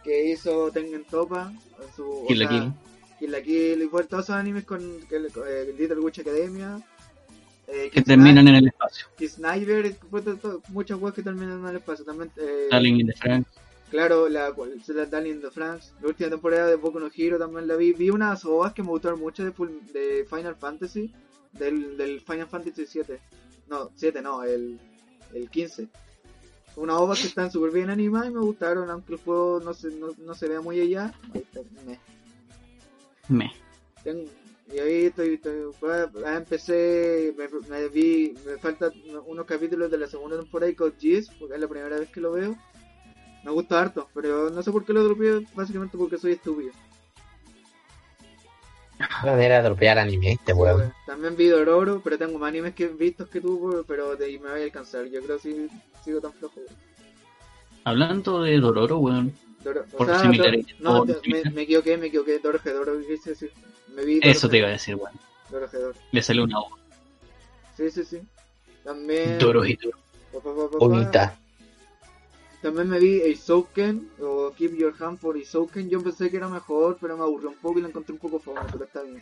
[0.02, 1.52] que hizo Tengen Topa,
[1.94, 2.24] su.
[2.26, 2.72] Kill la Kill.
[3.18, 6.80] Kill la Kill, igual todos esos animes con que le- eh, Little Witch Academia.
[7.70, 9.06] Eh, Que terminan en el espacio.
[10.10, 12.04] Puta, to- muchas weas que terminan en el espacio.
[12.04, 13.50] También, eh, Darling in the Franks.
[13.90, 14.54] Claro, la,
[14.88, 17.92] la Darling de France, la última temporada de Boku no Hero también la vi.
[17.92, 19.52] Vi unas ovas que me gustaron mucho de,
[20.28, 21.12] Final Fantasy,
[21.52, 23.18] del, del Final Fantasy 7.
[23.68, 24.78] No, 7 no, el,
[25.34, 25.88] el 15.
[26.76, 29.88] Unas ovas que están súper bien animadas y me gustaron, aunque el juego no se,
[29.90, 31.12] no, no se vea muy allá.
[31.34, 31.98] Ahí está, meh.
[33.28, 33.52] Me.
[34.04, 34.28] Ten-
[34.70, 38.92] Y ahí estoy, estoy pues, ah, empecé, me, me vi, me faltan
[39.26, 42.20] unos capítulos de la segunda temporada de Code Geass, porque es la primera vez que
[42.20, 42.54] lo veo.
[43.44, 46.72] Me gusta harto, pero no sé por qué lo dropeé, básicamente porque soy estúpido.
[49.24, 50.92] de dropear anime este weón.
[51.06, 54.50] También vi Dororo, pero tengo más animes que vistos que tú, pero de ahí me
[54.50, 55.06] voy a alcanzar.
[55.06, 55.68] Yo creo que sí,
[56.04, 56.56] sigo tan flojo.
[56.60, 56.76] weón.
[57.84, 59.32] Hablando de Dororo, weón.
[59.64, 62.38] Doro- o Por sea, Dor- no, por- me, me equivoqué, me equivoqué.
[62.38, 63.52] Doroje, Doro, quise decir.
[63.98, 64.96] Me vi Eso te iba a decir,
[65.50, 65.66] Doro.
[66.12, 66.68] Le salió una O.
[67.76, 68.20] Sí, sí, sí.
[68.84, 69.38] También.
[70.78, 71.36] Bonita.
[72.62, 75.90] También me vi Eisouken o Keep Your Hand for Eisouken.
[75.90, 78.38] Yo pensé que era mejor, pero me aburrió un poco y lo encontré un poco
[78.38, 79.20] fome, pero está bien.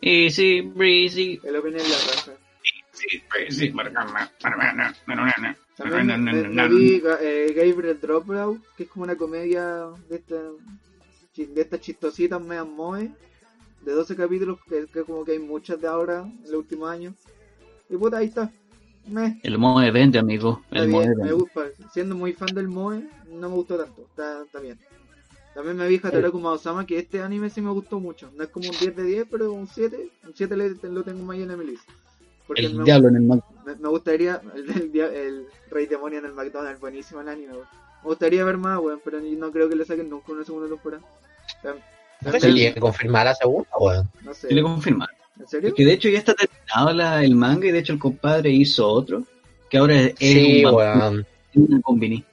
[0.00, 1.40] Easy, breezy.
[1.42, 2.32] El opening es la raza.
[2.92, 3.72] Sí, breezy.
[5.76, 10.36] También me, vi eh, Gabriel Dropout, que es como una comedia de esta
[11.32, 13.10] chi- de estas chistositas meas moe,
[13.84, 17.14] de 12 capítulos, que, que como que hay muchas de ahora, en los últimos años.
[17.88, 18.50] Y puta, ahí está.
[19.06, 20.60] Me, El Moe vende, amigo.
[20.70, 21.32] está El Moe bien, me vende.
[21.34, 21.62] gusta.
[21.92, 24.02] Siendo muy fan del moe, no me gustó tanto.
[24.02, 24.78] Está, está bien.
[25.54, 28.30] También me vi Hataraku Maosama, que este anime sí me gustó mucho.
[28.36, 30.10] No es como un 10 de 10, pero un 7.
[30.26, 31.90] Un 7 le- lo tengo más en mi lista.
[32.46, 33.40] Porque El me- diablo en el Mac.
[33.64, 37.54] me, me gustaría, el, el, el Rey Demonio en el McDonald's, buenísimo el anime.
[37.54, 41.02] Me gustaría ver más, weón, pero no creo que le saquen nunca una segunda temporada.
[42.20, 44.10] Tam- No sé también- si que confirmar la segunda, weón.
[44.22, 45.14] no sé, le confirmaron.
[45.40, 45.72] ¿en serio?
[45.74, 48.86] Que de hecho ya está terminado la- el manga y de hecho el compadre hizo
[48.88, 49.22] otro.
[49.70, 51.26] Que ahora es, Sí, un, weón.
[51.54, 52.24] una combini.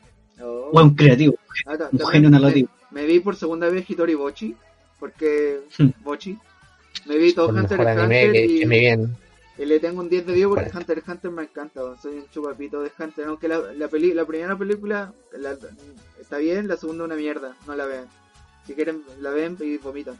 [0.42, 0.70] Oh.
[0.74, 1.36] Weón creativo.
[1.68, 2.70] Ah, un genio me, narrativo.
[2.92, 4.56] me vi por segunda vez Hitori Bochi,
[5.00, 5.90] porque Hmm.
[6.04, 6.38] Bochi.
[7.06, 9.08] Me vi todo Hunter x Hunter que, y, que me viene.
[9.58, 10.80] y le tengo un 10 de 10 porque Bueno.
[10.80, 12.02] Hunter x Hunter me encanta, weón.
[12.02, 15.58] soy un chupapito de Hunter, aunque la, la, peli, la primera película la-
[16.20, 18.06] está bien, la segunda una mierda, no la vean.
[18.66, 20.18] Si quieren la ven y vomitan.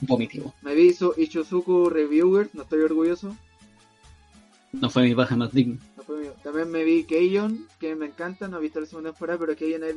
[0.00, 0.54] Vomitivo.
[0.62, 3.36] Me vi Isu- Ichizuku Reviewers, no estoy orgulloso.
[4.72, 5.78] No fue mi baja más digna.
[5.96, 6.34] no fue mío.
[6.42, 9.84] También me vi Keion, que me encanta, no he visto la segunda temporada, pero Keion
[9.84, 9.94] es...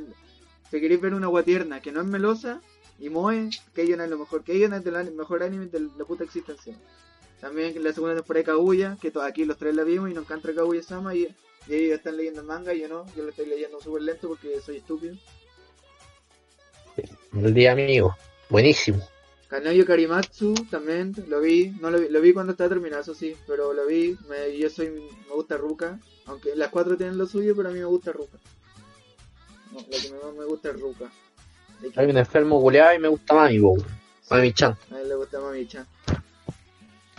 [0.69, 2.61] Si queréis ver una guatierna que no es melosa
[2.99, 4.43] y moe, Keion es lo mejor.
[4.43, 6.75] Keion es el mejor anime de la puta existencia.
[7.41, 10.53] También la segunda temporada de Kaguya, que aquí los tres la vimos y nos encanta
[10.53, 11.27] Kaguya-sama y,
[11.67, 14.27] y ellos están leyendo el manga y yo no, yo lo estoy leyendo súper lento
[14.27, 15.15] porque soy estúpido.
[17.33, 18.15] El día amigo.
[18.49, 19.05] Buenísimo.
[19.47, 23.35] Kanoyo Karimatsu también lo vi, no lo vi, lo vi cuando estaba terminado, eso sí,
[23.47, 27.55] pero lo vi, me, yo soy, me gusta Ruka, aunque las cuatro tienen lo suyo,
[27.55, 28.37] pero a mí me gusta Ruka.
[29.71, 31.11] No, lo que más me gusta es Ruka.
[31.95, 33.85] Hay un enfermo culeado y me gusta Mami, weón.
[34.29, 34.77] Mami-chan.
[34.91, 35.87] A él le gusta Mami-chan.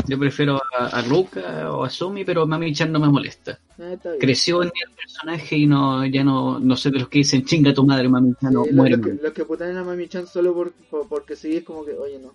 [0.09, 3.59] Yo prefiero a, a Ruka o a Sumi, pero Mami-chan no me molesta.
[3.79, 4.17] Ah, está.
[4.19, 7.75] Creció en el personaje y no ya no, no sé de los que dicen chinga
[7.75, 8.97] tu madre, Mami-chan, no Sí, muere.
[8.97, 11.93] los, que, los que putan a Mami-chan solo por, por- porque sí, es como que,
[11.93, 12.33] oye, no.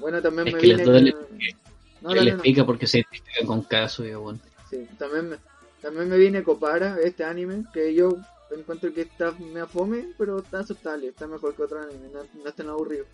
[0.00, 1.04] Bueno, también Es me que con-
[2.02, 2.20] No, no.
[2.22, 4.38] explica porque se identifica con caso y bueno.
[4.68, 5.36] Sí, también me,
[5.80, 8.16] también me viene Copara, este anime, que yo
[8.50, 12.48] encuentro que está me fome, pero está aceptable, está mejor que otro anime, no, no
[12.48, 13.04] es tan aburrido.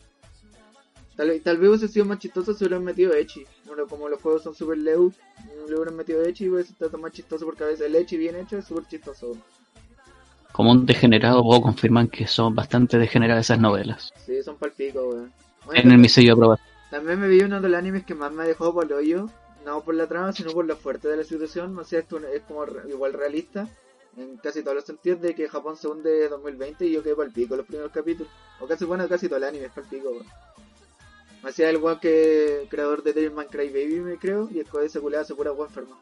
[1.21, 3.45] Tal, tal vez hubiese sido más chistoso si hubieran metido Echi.
[3.67, 5.13] Bueno, como los juegos son super leu,
[5.69, 8.37] le hubieran metido Echi y hubiese estado más chistoso porque a veces el Echi bien
[8.37, 9.37] hecho es súper chistoso.
[10.53, 14.11] Como un degenerado puedo confirmar que son bastante degeneradas esas novelas.
[14.25, 15.31] Sí, son palpico, weón.
[15.67, 16.69] Bueno, En el también- mi sello de aprobación.
[16.91, 19.29] También me vi uno de los animes que más me dejó por el hoyo,
[19.67, 21.75] no por la trama, sino por lo fuerte de la situación.
[21.75, 23.69] No sé, esto es como re- igual realista,
[24.17, 27.31] en casi todos los sentidos, de que Japón se hunde 2020 y yo quedé pa'l
[27.31, 28.33] pico los primeros capítulos.
[28.59, 30.27] O casi, bueno, casi todo el anime es pa'l pico, weón.
[31.43, 35.01] Me hacía el weón que creador de Devilman Crybaby, me creo, y el de ese
[35.01, 35.99] culeado se pura weón enfermo.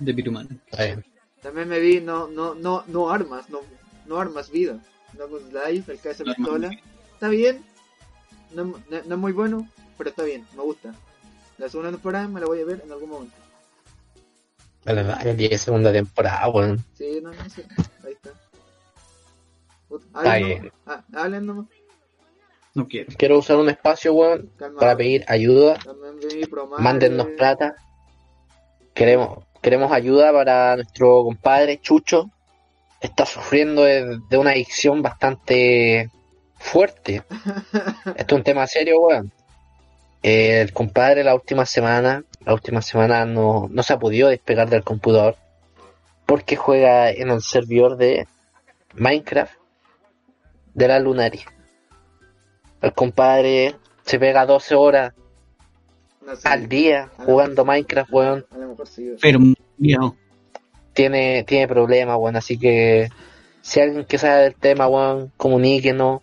[0.00, 0.60] De Piruman.
[0.70, 1.04] Está bien.
[1.42, 3.60] También me vi no, no, no, no armas, no,
[4.06, 4.80] no armas vida.
[5.16, 6.70] No Guns Life, el que hace No Armas pistola.
[7.14, 7.64] Está bien,
[8.52, 10.94] no, no- no es muy bueno, pero está bien, me gusta.
[11.58, 13.36] La segunda temporada me la voy a ver en algún momento.
[14.84, 16.84] De segunda temporada, weón.
[16.94, 17.66] Sí, no, no sé.
[18.04, 18.30] Ahí está.
[19.88, 20.58] Puta, Está Hablen bien.
[20.58, 20.72] nomás.
[20.86, 21.66] Ah, hablen nomás.
[22.76, 23.10] No quiero.
[23.16, 24.78] Quiero usar un espacio, weón, Calma.
[24.78, 25.78] para pedir ayuda.
[26.78, 27.74] Mándennos plata.
[28.92, 32.30] Queremos, queremos ayuda para nuestro compadre Chucho.
[33.00, 36.10] Está sufriendo de, de una adicción bastante
[36.58, 37.22] fuerte.
[38.16, 39.32] Esto es un tema serio, weón.
[40.22, 44.84] El compadre la última semana, la última semana no, no se ha podido despegar del
[44.84, 45.36] computador
[46.26, 48.28] porque juega en el servidor de
[48.92, 49.54] Minecraft
[50.74, 51.40] de la Lunari.
[52.82, 55.12] El compadre se pega 12 horas
[56.24, 58.46] No al día jugando Minecraft, weón.
[58.50, 59.08] A lo mejor sí.
[59.08, 60.16] Enfermo, viejo.
[60.92, 62.36] Tiene, tiene problemas, weón.
[62.36, 63.08] Así que
[63.62, 66.20] si alguien que sabe del tema, weón, comuníquenos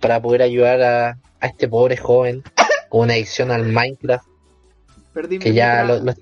[0.00, 2.42] para poder ayudar a, a este pobre joven
[2.88, 4.26] con una adicción al Minecraft
[5.12, 5.98] Perdí mi que ya elitra.
[5.98, 6.14] lo, lo-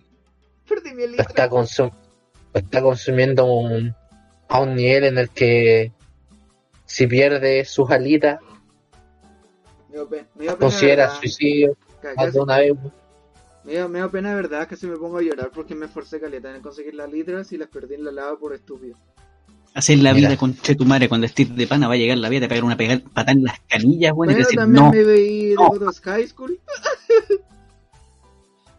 [0.68, 1.93] Perdí mi lo está, consum-
[2.55, 3.95] lo está consumiendo un-
[4.49, 5.93] a un nivel en el que
[6.87, 8.41] si pierde sus alitas
[10.59, 11.18] considera ¿verdad?
[11.20, 11.76] suicidio
[12.32, 12.74] de una vez.
[13.64, 15.86] Me dio, me dio pena de verdad que se me pongo a llorar porque me
[15.86, 18.97] esforcé caleta en conseguir las litras y las perdí en la lava por estúpido.
[19.74, 20.28] Hacer la Mira.
[20.28, 22.64] vida con tu madre cuando estés de pana va a llegar la vida, te pegar
[22.64, 25.55] una pega- patada en las canillas, weón, y Bueno, decir, también no, me veí de
[25.57, 25.68] no.
[25.68, 26.59] otros High School.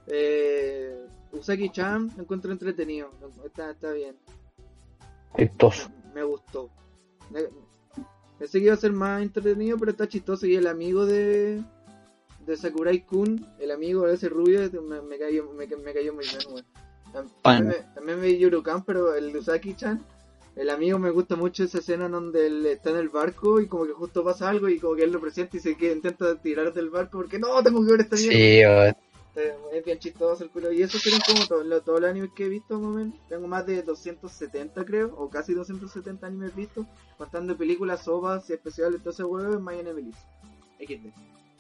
[0.08, 3.12] eh, Usagi-chan lo encuentro entretenido.
[3.46, 4.16] Está, está bien.
[5.38, 5.90] Chistoso.
[6.16, 6.70] Me gustó.
[8.40, 10.46] Pensé que iba a ser más entretenido, pero está chistoso.
[10.46, 11.62] Y el amigo de,
[12.46, 16.26] de Sakurai Kun, el amigo de ese rubio, me, me cayó, me, me cayó muy
[16.26, 17.28] bien, Pana.
[17.42, 20.04] También, me, también vi Yurukan, pero el de Usagi-chan,
[20.58, 23.68] el amigo me gusta mucho esa escena en donde él está en el barco y
[23.68, 26.36] como que justo pasa algo y como que él lo presenta y se que intenta
[26.36, 28.34] tirar del barco porque no, tengo que ver esta mierda.
[28.34, 28.96] Sí, weón.
[29.38, 30.72] Es bien chistoso el culo.
[30.72, 33.14] Y eso serían como todos los animes que he visto, más o menos.
[33.30, 39.12] Tengo más de 270, creo, o casi 270 animes vistos, contando películas, sopas, especiales, todo
[39.12, 40.18] ese huevo en My List.
[40.80, 41.14] XD.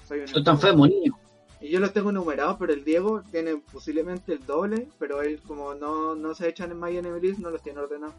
[0.07, 1.17] Soy un tan niño.
[1.59, 5.75] Y yo los tengo numerados, pero el Diego tiene posiblemente el doble, pero él, como
[5.75, 8.15] no, no se echan en My List, no los tiene ordenados.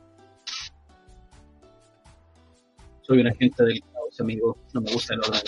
[3.02, 4.56] Soy un agente del caos, amigo.
[4.72, 5.42] No me gusta el orden.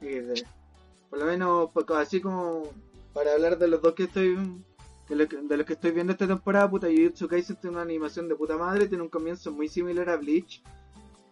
[0.00, 0.46] XD.
[1.10, 2.64] Por lo menos, pues, así como
[3.18, 4.36] para hablar de los dos que estoy
[5.08, 7.82] de lo que, de los que estoy viendo esta temporada, puta, Jujutsu Kaisen tiene una
[7.82, 10.62] animación de puta madre, tiene un comienzo muy similar a Bleach,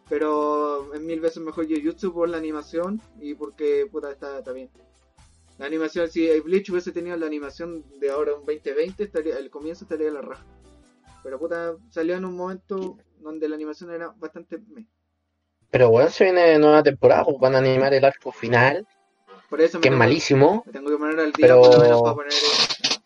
[0.08, 4.68] pero es mil veces mejor Jujutsu por la animación y porque, puta, está, está bien.
[5.58, 9.84] La animación, si Bleach hubiese tenido la animación de ahora, un 2020, estaría, el comienzo
[9.84, 10.44] estaría la raja.
[11.22, 14.58] Pero, puta, salió en un momento donde la animación era bastante...
[15.70, 18.84] Pero bueno, se viene nueva temporada, pues van a animar el arco final,
[19.48, 20.62] Por eso me que es tengo- malísimo.
[20.66, 22.32] Me tengo que poner al día Pero- por lo menos para poner...
[22.32, 22.96] eh,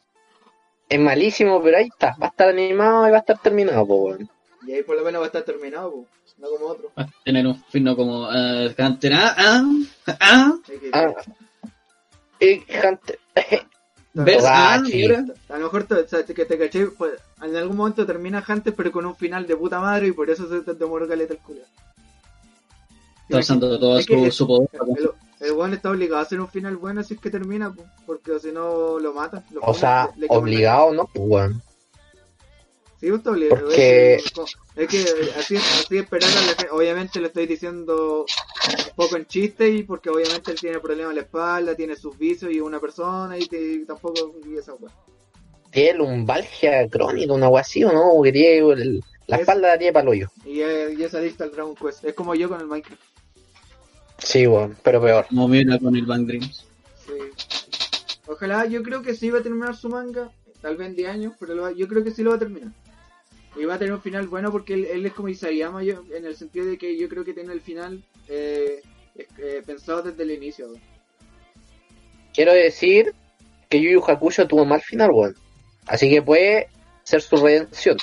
[0.88, 2.16] Es malísimo, pero ahí está.
[2.20, 4.30] Va a estar animado y va a estar terminado, pues weón.
[4.66, 6.06] Y ahí por lo menos va a estar terminado, po,
[6.38, 6.90] no como otro.
[6.98, 9.12] Va a tener un fin no como uh, Hunter.
[9.14, 9.62] Ah, ah,
[10.20, 10.52] ah.
[10.92, 11.14] Ah.
[12.40, 12.54] Y
[12.86, 13.18] Hunter.
[14.12, 14.42] ¿Ves?
[14.44, 14.74] Ah.
[14.74, 17.12] A lo mejor te, o sea, que te caché, pues,
[17.42, 20.48] en algún momento termina Hunter, pero con un final de puta madre y por eso
[20.48, 21.60] se te demoró caleta el culo.
[23.28, 24.68] Está usando todo Es su, poder.
[25.40, 28.38] El, weón está obligado a hacer un final bueno si es que termina, po, porque
[28.40, 29.42] si no lo mata.
[29.52, 31.06] Lo O sea, le- le quema obligado, ¿no?
[31.12, 31.62] Pues weón.
[33.00, 33.62] Sí, pues, está obligado.
[33.64, 34.14] Porque-
[34.76, 36.28] Es que, es que así, así esperar.
[36.72, 41.16] Obviamente le estoy diciendo un poco en chiste y porque obviamente él tiene problemas en
[41.16, 44.74] la espalda, tiene sus vicios y es una persona y, te- y tampoco y esa
[44.74, 44.92] weá.
[45.70, 48.20] Tiene lumbalgia crónica, una wea así, ¿o no?
[48.22, 50.28] Tiene el- la Es- espalda tiene para el hoyo.
[50.44, 52.04] Y es, y es adicto al Dragon Quest.
[52.04, 53.00] Es como yo con el Minecraft.
[54.22, 55.26] Sí, weón, pero peor.
[55.28, 56.64] Como mira con el Bang Dreams.
[57.06, 57.12] Sí.
[58.26, 60.30] Ojalá, yo creo que sí va a terminar su manga.
[60.60, 62.40] Tal vez en 10 años, pero lo va- yo creo que sí lo va a
[62.40, 62.70] terminar.
[63.56, 66.24] Y va a tener un final bueno porque él, él es como Isayama yo, en
[66.24, 68.80] el sentido de que yo creo que tiene el final eh,
[69.16, 70.68] eh, pensado desde el inicio.
[72.32, 73.12] Quiero decir
[73.68, 75.34] que Yu Yu Hakusho tuvo mal final, weón.
[75.86, 76.68] Así que puede
[77.02, 77.96] ser su redención.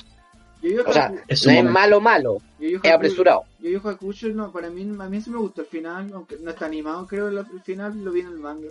[0.85, 2.37] O sea, Es no es malo, malo.
[2.59, 3.43] Es apresurado.
[3.59, 6.49] Yu Yu Hakusho, no, para mí, a mí sí me gustó el final, aunque no
[6.51, 8.69] está animado, creo, el, el final lo vi en el manga.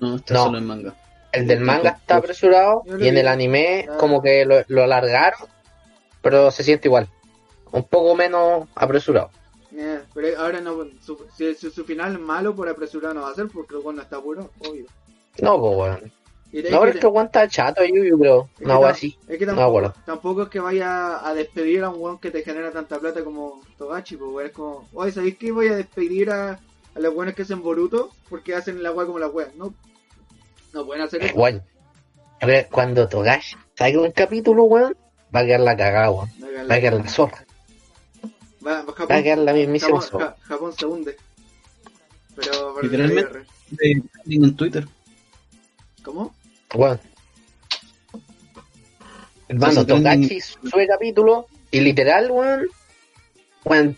[0.00, 0.44] No, está No.
[0.44, 0.94] solo en manga.
[1.32, 3.20] El del manga está apresurado Yo y en vi.
[3.20, 5.48] el anime como que lo, lo alargaron,
[6.20, 7.08] pero se siente igual.
[7.72, 9.30] Un poco menos apresurado.
[10.14, 13.34] Pero ahora no, su, si, si su final es malo por apresurado no va a
[13.34, 14.84] ser porque el no está puro, obvio.
[15.40, 16.12] No, pues weón.
[16.52, 18.48] No, pero que- es que aguanta chato Yu Yu, creo.
[18.60, 19.16] Es No, así.
[19.26, 19.94] es que No, tampoco, bueno.
[20.04, 23.62] tampoco es que vaya a despedir a un weón que te genera tanta plata como
[23.78, 26.52] Togachi, pues weón, es como, oye, ¿sabéis que voy a despedir a,
[26.94, 28.10] a los weones que hacen Boruto?
[28.28, 29.72] Porque hacen la weá como la weá, no,
[30.74, 31.34] no pueden hacer eso.
[31.34, 31.62] Weón.
[32.40, 34.94] A ver, cuando Togashi salga un capítulo, weón,
[35.34, 36.28] va a quedar la cagada, weón.
[36.70, 37.46] Va a quedar la zorra.
[38.66, 40.36] va- Va a quedar la mismísima Japón, zorra.
[40.38, 41.16] Ja- Japón se hunde.
[42.36, 43.46] Pero, pero Literalmente.
[43.70, 44.86] De en Twitter.
[46.02, 46.34] ¿Cómo?
[49.48, 52.66] Hermano, Togashi sube capítulo y literal, weón,
[53.64, 53.96] weón,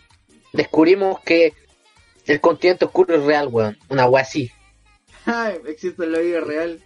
[0.53, 1.53] descubrimos que
[2.27, 3.79] el continente oscuro es real, weón.
[3.89, 4.51] Una wea así.
[5.67, 6.81] Existe en la vida real.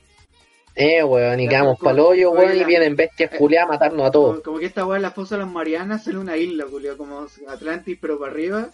[0.74, 4.06] Eh, weón, y quedamos como- pa'l hoyo, como weón, y vienen bestias culiadas a matarnos
[4.06, 4.40] a todos.
[4.42, 7.26] Como, que esta weá en la fosa de las Marianas sale una isla, Julio, como
[7.48, 8.68] Atlantis, pero para arriba.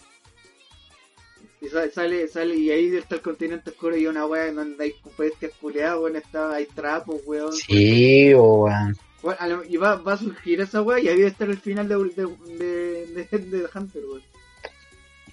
[1.65, 4.93] Y sale, sale, sale, y ahí está el continente oscuro y una weá donde hay
[5.17, 7.53] bestias culeadas, weón, está, hay trapos, weón.
[7.53, 8.95] Sí, weón.
[9.23, 11.87] Bueno, a y va, va a surgir esa weá y ahí debe estar el final
[11.87, 14.21] de, de, de, de, de Hunter, weón.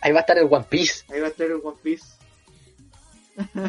[0.01, 1.05] ahí va a estar el One Piece.
[1.13, 2.05] Ahí va a estar el One Piece.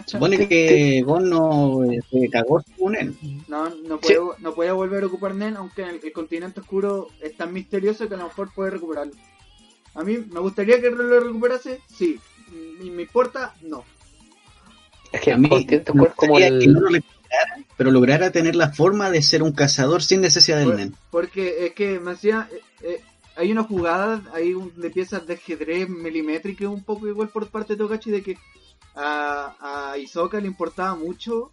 [0.08, 1.80] Supone que Gon no
[2.12, 3.16] se cagó con él.
[3.48, 7.36] No, no puede, no puede volver a ocupar Nen, aunque el, el continente oscuro es
[7.38, 9.14] tan misterioso que a lo mejor puede recuperarlo.
[9.96, 12.20] A mí me gustaría que lo recuperase, sí.
[12.82, 13.54] ¿Y me importa?
[13.62, 13.84] No.
[15.12, 15.82] Es que A mí es
[16.16, 16.74] como que el.
[16.74, 17.00] no lo
[17.76, 20.96] pero lograra tener la forma de ser un cazador sin necesidad del Por- nen.
[21.10, 22.48] porque es que me hacía.
[22.52, 23.02] eh, eh,
[23.36, 27.74] hay una jugada ahí un- de piezas de ajedrez milimétricas un poco igual por parte
[27.74, 28.38] de Togachi de que
[28.96, 31.52] a, a Hisoka le importaba mucho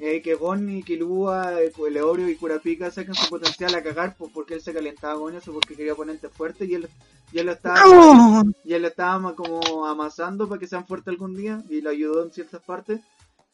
[0.00, 4.30] eh, que Gon y Killua, eh, Leorio y Kurapika saquen su potencial a cagar pues,
[4.32, 6.88] porque él se calentaba con eso porque quería oponentes fuertes y él,
[7.32, 7.82] y él lo estaba
[8.64, 12.22] y él lo estaba como amasando para que sean fuertes algún día y lo ayudó
[12.24, 13.00] en ciertas partes.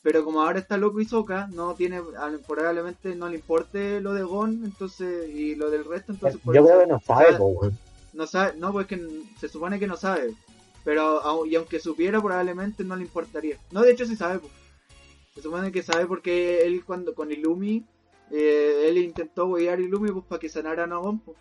[0.03, 4.23] Pero como ahora está loco Hisoka no tiene a- probablemente no le importe lo de
[4.23, 7.71] Gon entonces y lo del resto entonces Yo creo que no sabe, sabe- po,
[8.13, 9.01] no sabe no pues que
[9.41, 10.35] se supone que no sabe
[10.85, 13.57] pero y aunque supiera probablemente no le importaría.
[13.71, 14.53] No de hecho sí sabe pues.
[15.35, 17.85] Se supone que sabe porque él cuando con Illumi
[18.31, 21.37] eh, él intentó guiar Illumi pues para que sanara a Gon pues.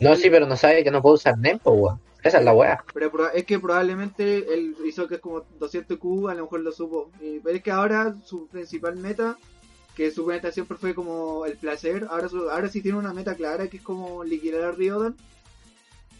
[0.00, 2.00] No, sí, pero no sabe que no puede usar Nempo, weón.
[2.22, 2.84] Esa es la weá.
[2.94, 6.72] Pero es que probablemente él hizo que es como 200 Q, a lo mejor lo
[6.72, 7.10] supo.
[7.20, 9.36] Y- pero es que ahora su principal meta,
[9.96, 13.34] que su meta siempre fue como el placer, ahora su- ahora sí tiene una meta
[13.34, 15.16] clara que es como liquidar a Ryodan.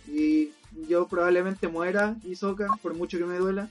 [0.08, 0.50] Y
[0.88, 3.68] yo probablemente muera Hisoka, por mucho que me duela.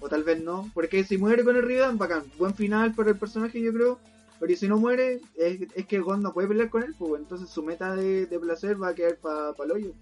[0.00, 0.70] O tal vez no.
[0.74, 2.24] Porque si muere con el Ryodan, bacán.
[2.38, 3.98] Buen final para el personaje, yo creo.
[4.38, 7.20] Pero y si no muere, es, es que Gon no puede pelear con él, pues
[7.22, 9.92] entonces su meta de, de placer va a quedar para pa el hoyo.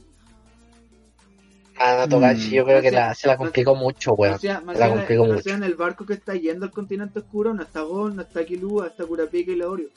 [1.77, 4.35] A Togashi yo creo que la- se la complicó mucho, weón.
[4.35, 5.43] O sea, más la complicó mucho.
[5.43, 8.45] sea, en el barco que está yendo al continente oscuro no está Gon, no está
[8.45, 9.89] Killua, está Kurapika y Leorio.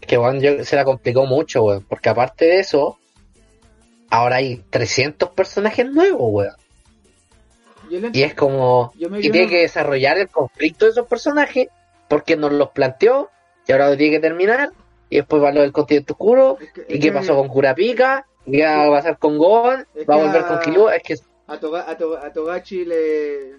[0.00, 1.84] Es que weón, yo- se la complicó mucho, weón.
[1.88, 2.98] Porque aparte de eso,
[4.10, 6.54] ahora hay 300 personajes nuevos, weón.
[7.90, 8.92] Y es como.
[8.96, 11.68] yo me Y tiene que desarrollar el conflicto de esos personajes
[12.08, 13.30] porque nos los planteó
[13.66, 14.70] y ahora lo tiene que terminar.
[15.10, 16.58] Y después va lo del continente oscuro.
[16.60, 18.26] es que- ¿Y es qué que pasó con Kurapika?
[18.44, 19.86] ¿Qué va a pasar con Gon?
[20.08, 20.96] ¿Va a volver a- con Killua?
[20.96, 21.14] Es que
[21.46, 23.52] A, Toga- a, To- a Togachi le,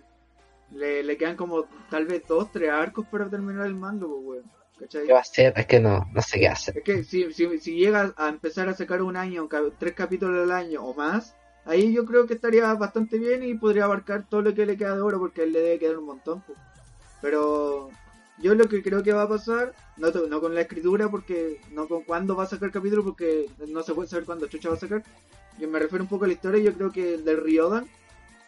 [0.74, 4.52] le, le quedan como tal vez dos, tres arcos para terminar el mando, pues, weón.
[4.80, 5.06] ¿Cachai?
[5.08, 5.54] ¿qué va a hacer?
[5.56, 6.78] Es que no, no sé qué hacer.
[6.78, 9.48] Es que si, si, si llega a empezar a sacar un año,
[9.80, 11.34] tres capítulos al año o más,
[11.66, 14.96] ahí yo creo que estaría bastante bien y podría abarcar todo lo que le queda
[14.96, 16.44] de oro porque él le debe quedar un montón.
[17.22, 17.90] Pero
[18.38, 20.12] yo lo que creo que va a pasar, no,
[20.42, 24.10] con la escritura, porque no con cuándo va a sacar capítulo, porque no se puede
[24.10, 25.04] saber cuándo Chucha va a sacar.
[25.58, 27.88] Yo me refiero un poco a la historia, yo creo que del Ryodan,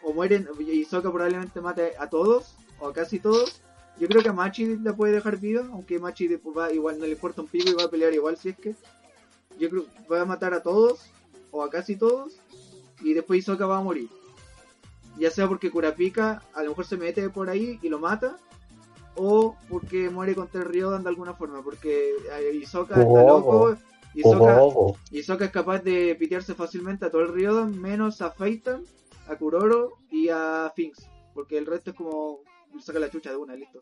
[0.04, 3.62] o mueren, y Hisoka probablemente mate a todos, o a casi todos.
[4.00, 7.14] Yo creo que a Machi la puede dejar viva, aunque Machi va, igual no le
[7.14, 8.76] importa un pico y va a pelear igual si es que.
[9.58, 11.10] Yo creo que va a matar a todos,
[11.52, 12.40] o a casi todos,
[13.02, 14.10] y después Hisoka va a morir.
[15.18, 18.38] Ya sea porque Kurapika a lo mejor se mete por ahí y lo mata,
[19.16, 23.76] o porque muere contra el Ryodan de alguna forma, porque eh, Hisoka está loco,
[24.14, 24.60] Hisoka,
[25.12, 28.84] Hisoka es capaz de pitearse fácilmente a todo el Ryodan, menos a Feitan,
[29.28, 32.40] a Kuroro y a Finks, porque el resto es como
[32.80, 33.82] saca la chucha de una, listo.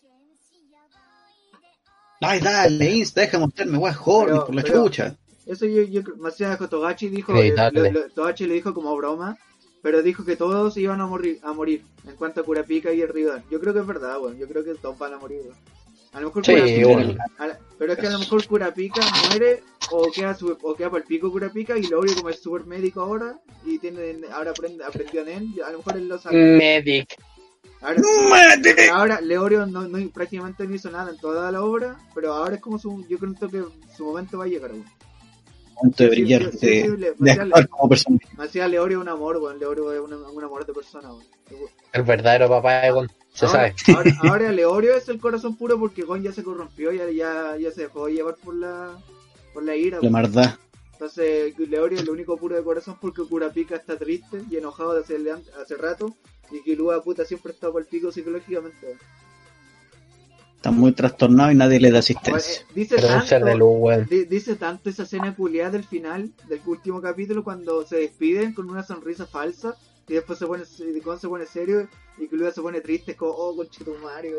[2.22, 5.18] Ay, dale, Insta, deja mostrarme, weón, joven, por la pero- chucha.
[5.46, 9.38] Eso yo, yo Masashi Togachi dijo, eh, lo- lo- Togachi le dijo como broma,
[9.82, 13.10] pero dijo que todos iban a morir, a morir en cuanto a Kurapika y el
[13.10, 13.44] Ryodan.
[13.52, 15.56] Yo creo que es verdad, weón, yo creo que todos van a morir, weón.
[16.14, 17.16] A lo mejor Sí, Kurapika- bueno.
[17.38, 20.90] a la- pero es que a lo mejor Kurapika muere o queda su, o queda
[20.90, 24.84] para el pico Kurapika y Leorio como es super médico ahora y tiene ahora aprende,
[24.84, 26.38] aprendió en él, a lo mejor él lo sabe.
[26.58, 27.16] Medic.
[27.82, 28.90] Ahora, ¡Mate!
[28.90, 32.62] ahora Leorio no, no- prácticamente no hizo nada en toda la obra, pero ahora es
[32.62, 33.64] como su, yo creo que
[33.96, 34.86] su momento va a llegar, weón.
[35.76, 38.18] Momento de brillar, sí, sí, de, sí, de le- actuar como persona.
[38.38, 39.60] Me hacía Leorio un amor, weón.
[39.60, 41.26] Leorio es una- un amor de persona, weón.
[41.94, 43.12] El verdadero papá de Gon.
[43.34, 43.98] Se ahora, sabe.
[43.98, 47.72] Ahora, ahora Leorio es el corazón puro porque Gon ya se corrompió, ya, ya, ya
[47.72, 48.98] se dejó llevar por la,
[49.54, 50.00] por la ira.
[50.02, 50.56] La maldad.
[50.94, 55.02] Entonces Leorio es lo único puro de corazón porque Kurapika está triste y enojado de
[55.02, 55.18] hace,
[55.62, 56.16] hace rato.
[56.52, 58.98] Y Killua puta siempre está por el pico psicológicamente.
[60.66, 62.66] Está muy trastornado y nadie le da asistencia.
[62.74, 67.86] dice de tanto, luz, dice tanto esa escena culiada del final del último capítulo cuando
[67.86, 69.76] se despiden con una sonrisa falsa
[70.08, 71.88] y después se pone, se pone serio
[72.18, 74.38] y Killua se pone triste, es como, oh, conchetumario.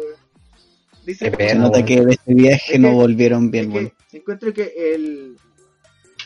[1.05, 3.93] Dice, Se pena, nota que de este viaje Es no que- volvieron bien, weón.
[4.12, 5.37] encuentro que el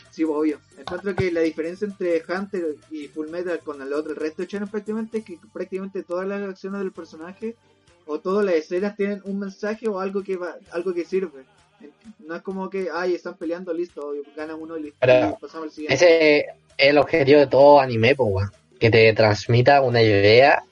[0.09, 4.13] sí pues, obvio encuentro que la diferencia entre Hunter y Full Metal con el otro
[4.13, 7.55] el resto de Shonen prácticamente es que prácticamente todas las acciones del personaje
[8.05, 11.43] o todas las escenas tienen un mensaje o algo que va algo que sirve
[12.19, 15.71] no es como que ay están peleando listo ganan uno y listo Pero pasamos al
[15.71, 16.45] siguiente Ese es
[16.77, 18.51] el objetivo de todo anime, pues, weón.
[18.79, 20.63] que te transmita una idea.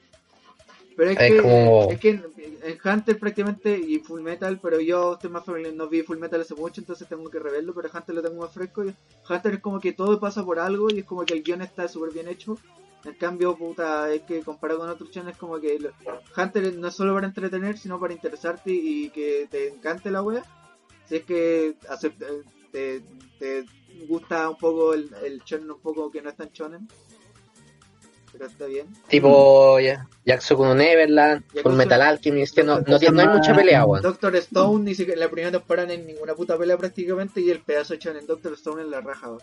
[0.96, 2.24] Pero es, Es que, como- es que en,
[2.64, 6.42] en Hunter prácticamente y Full Metal, pero yo estoy más familiar, no vi Full Metal
[6.42, 8.84] hace mucho, entonces tengo que reverlo, pero Hunter lo tengo más fresco.
[8.84, 8.94] y
[9.30, 11.88] Hunter es como que todo pasa por algo y es como que el guion está
[11.88, 12.58] súper bien hecho.
[13.06, 15.80] En cambio, puta, es que comparado con otros es como que
[16.36, 20.44] Hunter no es solo para entretener, sino para interesarte y que te encante la wea.
[21.08, 22.28] Si es que acepta-
[22.72, 23.02] te,
[23.40, 23.66] te
[24.08, 26.88] gusta un poco el, el shonen un poco que no es tan shonen.
[28.32, 28.88] Pero está bien.
[29.08, 33.56] Tipo ya- Yakuza no Neverland, Full Metal Alchemist, que no, no, tiene- no hay mucha
[33.56, 34.02] pelea, weón.
[34.04, 37.50] Doctor Stone ni siquiera en la primera temporada no hay ninguna puta pelea prácticamente y
[37.50, 39.28] el pedazo de en Doctor Stone en la raja.
[39.30, 39.42] weón.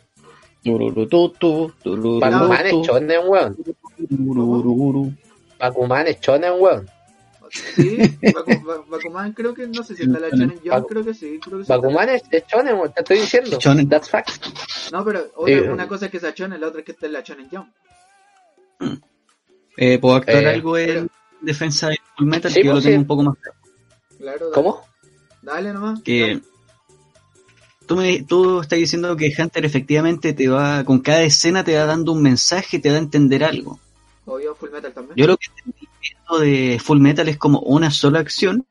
[2.20, 3.56] Bakuman es shonen, weón.
[5.58, 6.88] Bakuman es shonen, weón.
[7.48, 7.96] Sí,
[8.34, 11.38] Baku- Ba- Bakuman creo que no sé si está la Shonen Jump, creo que sí.
[11.42, 11.68] Creo que sí.
[11.68, 13.58] Bakuman es, es shonen, weón, te estoy diciendo.
[13.60, 13.88] Shonen.
[13.88, 14.44] That's fact.
[14.92, 17.12] No, pero otra- una cosa es que sea Shonen, la otra es que esté en
[17.12, 17.68] la Shonen Jump.
[19.76, 21.08] Eh, ¿Puedo actuar Eh, algo en pero-
[21.42, 22.50] defensa de Full Metal?
[22.50, 23.00] Sí, que yo pues, lo tengo sí.
[23.02, 23.56] un poco más claro.
[24.18, 24.54] Claro, dale.
[24.54, 24.80] ¿Cómo?
[25.42, 26.02] Dale nomás.
[26.02, 26.40] Que
[27.86, 31.84] tú, me, tú estás diciendo que Hunter efectivamente te va, con cada escena te va
[31.84, 33.78] dando un mensaje, te da a entender algo.
[34.24, 35.14] Obvio, Full Metal también.
[35.16, 38.66] Yo lo que entendí esto de Full Metal es como una sola acción,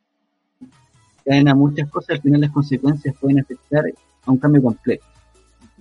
[1.26, 3.84] caen a muchas cosas, al final las consecuencias pueden afectar
[4.26, 5.06] a un cambio completo.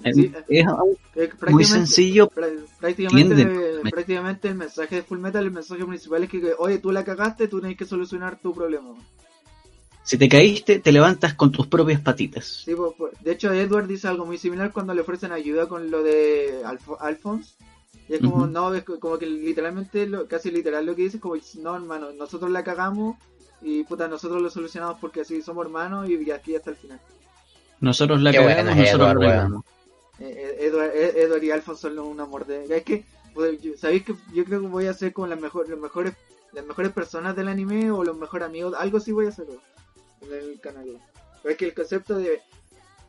[0.04, 2.50] Es muy prácticamente- sencillo, Prá-
[2.80, 3.44] Prácticamente,
[3.90, 7.48] prácticamente el mensaje de Full Metal, el mensaje principal es que, oye, tú la cagaste,
[7.48, 8.94] tú tienes que solucionar tu problema.
[10.06, 12.44] si te caíste, te levantas con tus propias patitas.
[12.66, 15.90] Sí, pues, pues, de hecho Edward dice algo muy similar cuando le ofrecen ayuda con
[15.90, 17.54] lo de Alfo- Alphonse.
[18.06, 21.22] Y es como, no, es como que literalmente, lo, casi literal lo que dice es
[21.22, 23.16] como, no hermano, nosotros la cagamos
[23.62, 27.00] y puta, nosotros lo solucionamos porque así somos hermanos y aquí hasta el final.
[27.80, 29.64] Nosotros la Qué cagamos, nosotros Edward, la arreglamos.
[30.20, 32.64] Eh, eh, Edward, Ed- Edward y Alphonse son un amor de...
[32.76, 33.04] Es que,
[33.34, 36.14] pues, ¿sabéis que yo creo que voy a ser como las, mejor, las mejores
[36.52, 38.74] las mejores personas del anime o los mejores amigos?
[38.78, 39.46] Algo sí voy a hacer
[40.22, 40.86] en el canal.
[41.42, 42.40] Pero es que el concepto de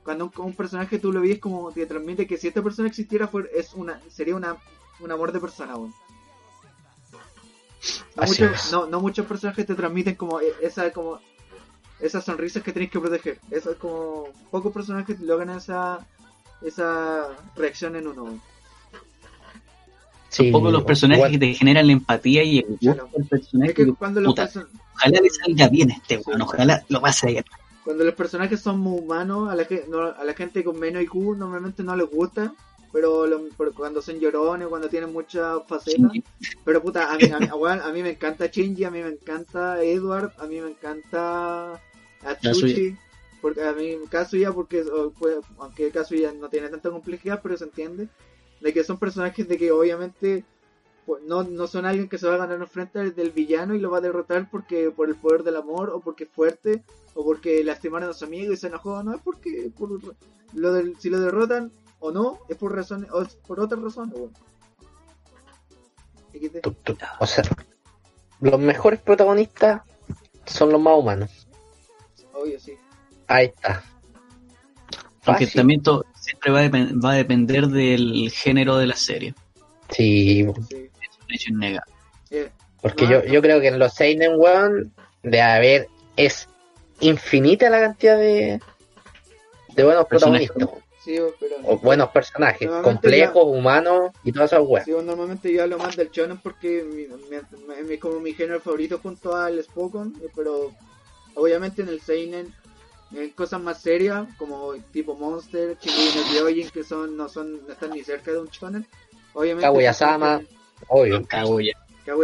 [0.03, 3.27] cuando un, un personaje tú lo ves como te transmite que si esta persona existiera
[3.27, 4.57] fue, es una sería una
[4.99, 5.93] un amor de persona weón.
[8.15, 8.25] no,
[8.71, 11.19] no, no muchos personajes te transmiten como e- esa como
[11.99, 16.05] esas sonrisas que tenéis que proteger eso es como pocos personajes logran esa
[16.61, 18.39] esa reacción en uno.
[20.29, 23.71] Sí, poco los personajes que te generan la empatía y el gusto del personaje.
[23.71, 24.49] es que cuando los, puta,
[24.95, 27.45] Ojalá le salga bien este weón, ojalá lo pase bien.
[27.83, 31.03] cuando los personajes son muy humanos a la, que- no- a la gente con menos
[31.03, 32.53] IQ normalmente no les gusta
[32.91, 36.11] pero, lo- pero cuando son llorones cuando tienen muchas facetas
[36.63, 39.81] Pero puta, a mí, a, mí, a mí me encanta Shinji, a mí me encanta
[39.83, 41.79] Edward, a mí me encanta
[42.25, 42.95] Atsushi,
[43.45, 47.65] porque a mí Kazuya, porque o, pues, aunque Kazuya no tiene tanta complejidad, pero se
[47.65, 48.09] entiende,
[48.59, 50.43] de que son personajes de que obviamente
[51.05, 53.91] pues, no, no son alguien que se va a ganar enfrente del villano y lo
[53.91, 56.83] va a derrotar porque por el poder del amor o porque es fuerte
[57.13, 59.91] o porque lastimaron a su amigo y se enojó, no es porque por
[60.53, 64.15] lo del, si lo derrotan o no, es por razones, o es por otras razones,
[66.63, 66.73] tu-
[67.19, 67.43] O sea,
[68.41, 69.83] los mejores protagonistas
[70.47, 71.47] son los más humanos.
[72.33, 72.75] Obvio, sí.
[73.27, 73.83] Ahí está.
[75.25, 75.53] Aunque Fácil.
[75.59, 79.33] también to- siempre va a, depen- va a depender del género de la serie.
[79.89, 80.89] Sí, sí.
[81.01, 81.93] Es un hecho innegable.
[82.81, 86.47] Porque yo, yo creo que en los Seinen, weón, de haber, es
[86.99, 88.59] infinita la cantidad de,
[89.75, 90.51] de buenos Personajes.
[90.51, 90.83] protagonistas.
[91.03, 94.85] sí, pero O buenos personajes, complejos, humanos y todas esas weas.
[94.85, 97.07] sí, normalmente yo hablo más del shonen porque
[97.91, 100.71] es como mi género favorito junto al Spokon, eh, pero
[101.33, 102.53] obviamente en el seinen
[103.11, 107.73] en cosas más serias como tipo Monster, Shingeki no Kyojin que son no son no
[107.73, 108.85] están ni cerca de un shonen.
[109.33, 110.41] Obviamente Kaguya-sama.
[110.87, 111.25] Obvio.
[111.25, 111.73] Kaguya.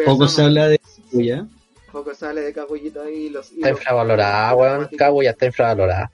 [0.05, 1.47] Poco se habla de Kaguya.
[1.91, 4.89] Poco sale de Kaguyito ahí los Está infravalorada, weón.
[4.97, 6.11] Kaguya está infravalorada.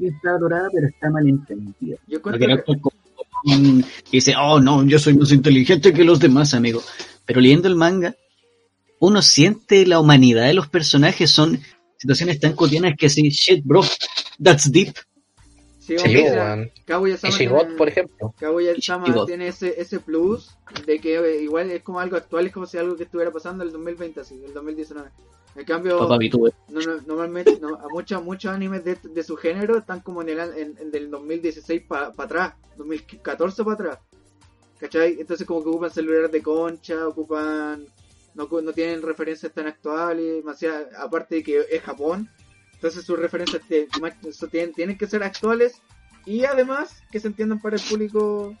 [0.00, 1.96] Está dorada, pero está mal entendida.
[2.06, 6.82] Yo que dice, oh no, yo soy más inteligente que los demás, amigo.
[7.24, 8.14] Pero leyendo el manga,
[8.98, 11.60] uno siente la humanidad de los personajes, son
[11.98, 13.82] situaciones tan cotidianas que así, shit, bro,
[14.42, 14.94] that's deep.
[15.78, 16.70] sí, Sí, o sea, weón.
[16.84, 18.34] Kaguya-sama Y Shigot, tiene- por ejemplo.
[18.76, 19.26] Shigot.
[19.26, 20.50] tiene ese, ese plus
[20.84, 23.62] de que eh, igual es como algo actual, es como si algo que estuviera pasando
[23.62, 25.10] en el 2020, así, el 2019.
[25.54, 26.18] En cambio, Papá
[26.68, 30.28] no- no- normalmente no, a muchos muchos animes de, de su género están como en
[30.28, 33.98] el an- en, en del 2016 para atrás, 2014 para atrás.
[34.78, 35.16] ¿Cachai?
[35.18, 37.86] Entonces como que ocupan celulares de concha, ocupan
[38.36, 42.28] no, no tienen referencias tan actuales, demasiado- aparte de que es Japón,
[42.74, 43.62] entonces sus referencias
[44.50, 45.80] tienen, tienen que ser actuales
[46.26, 48.54] y además que se entiendan para el público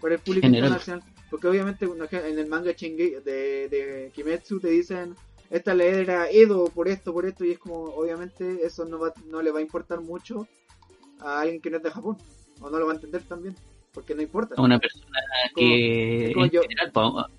[0.00, 0.64] para el público General.
[0.68, 1.02] internacional.
[1.30, 5.16] Porque obviamente en el manga Shingeki de, de Kimetsu te dicen
[5.50, 9.12] esta le era Edo por esto, por esto, y es como, obviamente, eso no, va,
[9.26, 10.46] no le va a importar mucho
[11.20, 12.16] a alguien que no es de Japón,
[12.60, 13.54] o no lo va a entender también,
[13.92, 14.54] porque no importa.
[14.56, 15.18] A una persona
[15.54, 16.62] que, es como en yo.
[16.62, 17.30] general, pa-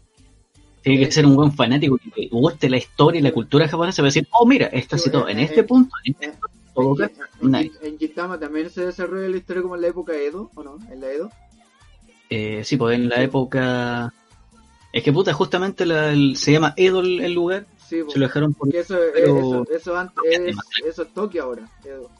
[0.86, 4.05] tiene que ser un buen fanático que guste la historia y la cultura japonesa, va
[4.05, 6.25] a decir, oh, mira, esto Sí, citó eh, en eh, este eh, punto, en este
[6.27, 6.33] En,
[6.75, 6.95] todo
[7.81, 10.77] en, Gintama también se desarrolla la historia como en la época Edo, ¿o no?
[10.91, 11.31] En la Edo.
[12.29, 14.13] Eh, sí, pues en la época...
[14.93, 18.11] Es que puta, justamente la- el- se llama Edo el, el lugar, Sí, po.
[18.11, 18.67] se lo dejaron por...
[18.67, 20.55] Porque eso, pero- eso, eso, antes es,
[20.86, 22.11] eso es Tokio ahora, Edo.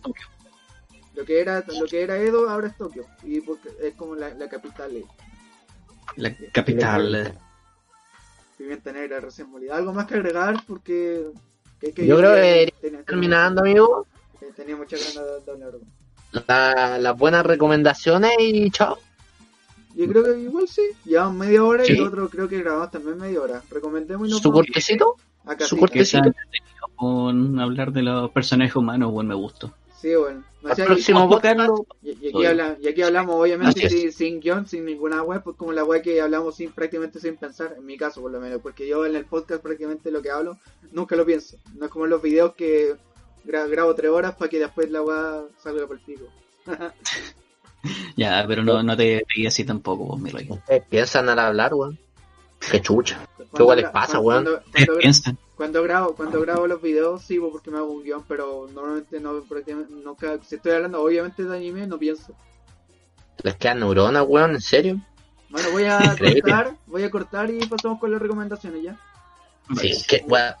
[0.00, 0.26] Tokio.
[1.16, 4.32] Lo que era, lo que era Edo ahora es Tokio, y porque es como la,
[4.34, 5.04] la capital, eh.
[6.16, 7.36] La capital.
[8.62, 9.76] Eh, Pimienta negra recién molida.
[9.76, 10.56] ¿Algo más que agregar?
[10.66, 11.26] Porque...
[11.80, 14.06] que- que Yo creo que tenía- tenía- Terminando, amigo,
[14.56, 15.72] Tenía muchas ganas de hablar.
[16.32, 18.98] la- las buenas recomendaciones y chao.
[19.94, 20.82] Yo creo que igual sí.
[21.04, 22.00] Llevamos media hora y Sí.
[22.00, 23.62] otro creo que grabamos también media hora.
[23.70, 25.16] Recomendemos y nos Su cortecito.
[25.44, 25.80] Acá su sí.
[25.80, 29.72] corte- que está entretenido con hablar de los personajes humanos, bueno, me gustó.
[30.00, 30.42] Sí, bueno.
[30.64, 31.28] O Al sea, próximo
[32.02, 32.46] y, y aquí Oye.
[32.48, 36.20] habla- y aquí hablamos obviamente sin, guion, sin ninguna web, pues como la web que
[36.20, 39.24] hablamos sin prácticamente sin pensar, en mi caso por lo menos, porque yo en el
[39.24, 40.58] podcast prácticamente lo que hablo
[40.92, 41.56] nunca lo pienso.
[41.74, 42.94] No es como en los videos que
[43.44, 46.26] gra- grabo tres horas para que después la web salga por el pico.
[48.16, 50.46] Ya, pero no, no te pegué así tampoco, vos, mi rey.
[50.48, 51.98] Ustedes piensan al hablar, weón.
[52.70, 53.26] Qué chucha.
[53.58, 54.44] Igual les pasa, cuando- weón.
[54.44, 55.38] cuando- Ustedes cuando gra- piensan.
[55.56, 59.42] Cuando grabo, cuando grabo los videos, sí, porque me hago un guion, pero normalmente no,
[60.04, 62.34] nunca, si estoy hablando obviamente de anime, no pienso.
[63.42, 65.00] Les quedan neuronas, weón, en serio.
[65.50, 65.98] Bueno, voy a
[66.42, 68.98] cortar, voy a cortar y pasamos con las recomendaciones ya.
[69.80, 70.54] Sí, que, weón.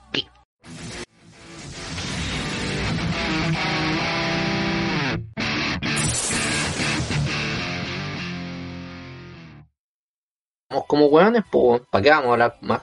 [10.86, 11.86] Como weones, pues, weón.
[11.90, 12.80] ¿para qué vamos a hablar más?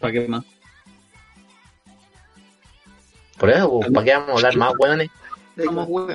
[0.00, 0.44] ¿Para qué más?
[3.38, 5.10] Por eso, pues, ¿para qué vamos a hablar más, weón.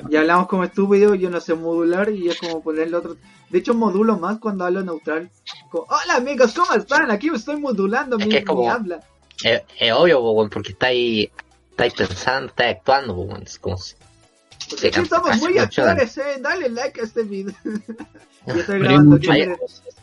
[0.09, 3.17] Ya hablamos como estúpido, yo no sé modular y es como ponerle otro.
[3.49, 5.29] De hecho, modulo más cuando hablo neutral.
[5.69, 7.11] Como, Hola amigos, ¿cómo están?
[7.11, 8.99] Aquí me estoy modulando Es mi, que es como- mi habla.
[9.43, 11.29] Es, es obvio, weón, porque estáis,
[11.69, 13.43] estáis pensando, estáis actuando, weón.
[13.43, 13.95] Es como si-
[14.69, 16.37] Porque Sí, aquí estamos muy actores, eh.
[16.41, 17.53] Dale like a este video.
[18.47, 19.11] Yo estoy Pero hay grabando.
[19.11, 19.31] mucho-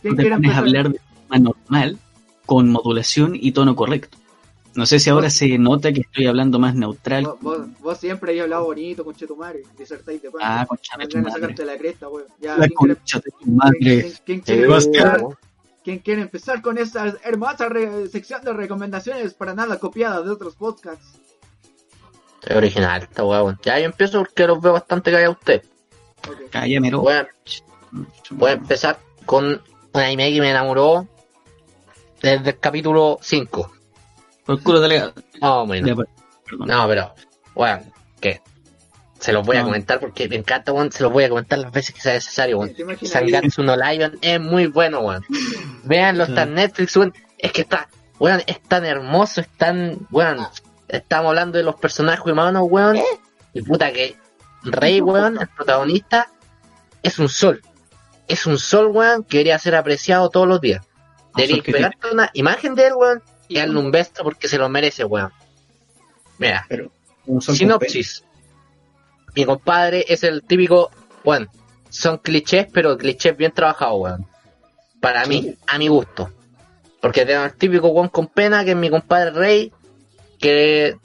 [0.02, 0.58] ¿Quién quiere empezar?
[0.58, 1.98] hablar de forma normal,
[2.46, 4.18] con modulación y tono correcto.
[4.74, 7.22] No sé si ahora se nota que estoy hablando más neutral.
[7.24, 9.62] Vos, vos, vos siempre has hablado bonito, con Chetumare.
[9.78, 10.40] Disertáis de pan.
[10.44, 11.30] Ah, concha de Me tu madre.
[11.32, 12.26] sacarte la cresta, weón.
[12.40, 13.78] Ya, La ¿quién quiere, concha de tu quién- madre.
[13.78, 15.20] quién- quién quiere empezar?
[15.84, 20.56] ¿Quién quiere empezar con esta hermosa re- sección de recomendaciones para nada copiada de otros
[20.56, 21.20] podcasts?
[22.42, 23.58] Es original esta weón.
[23.62, 25.62] Ya yo empiezo porque los veo bastante callados usted.
[26.28, 26.50] Ok.
[26.50, 27.00] Cállamelo.
[27.00, 27.28] Voy a,
[28.30, 31.08] voy a empezar con un anime que me enamoró
[32.20, 33.72] desde el capítulo 5.
[34.46, 34.80] Por culo
[35.66, 35.86] menos.
[35.86, 36.08] Ya, perdón.
[36.66, 37.14] No, pero,
[37.54, 37.82] bueno,
[38.20, 38.40] que
[39.18, 40.92] se los voy a comentar porque me encanta, weón.
[40.92, 42.74] Se los voy a comentar las veces que sea necesario, weón.
[43.02, 45.24] Sangatsu no Lion es muy bueno, weón.
[45.84, 47.14] Veanlo, está en Netflix, weón.
[47.38, 47.88] Es que está,
[48.18, 50.46] weón, es tan hermoso, es tan, weón.
[50.88, 52.98] Estamos hablando de los personajes humanos, weón.
[53.54, 54.16] Y puta que
[54.62, 56.30] Rey, weón, el protagonista,
[57.02, 57.62] es un sol.
[58.28, 60.84] Es un sol, weón, que debería ser apreciado todos los días.
[61.34, 64.58] Debería sol que pegarte una imagen de él, weón, y darle un beso porque se
[64.58, 65.32] lo merece, weón.
[66.38, 66.66] Mira,
[67.38, 68.24] Sinopsis.
[69.34, 70.90] Mi compadre es el típico,
[71.24, 71.48] bueno,
[71.88, 74.26] son clichés, pero clichés bien trabajados, weón.
[75.00, 76.30] Para mí, a mi gusto.
[77.00, 79.72] Porque tengo el típico weón con pena, que es mi compadre Rey,
[80.38, 80.96] que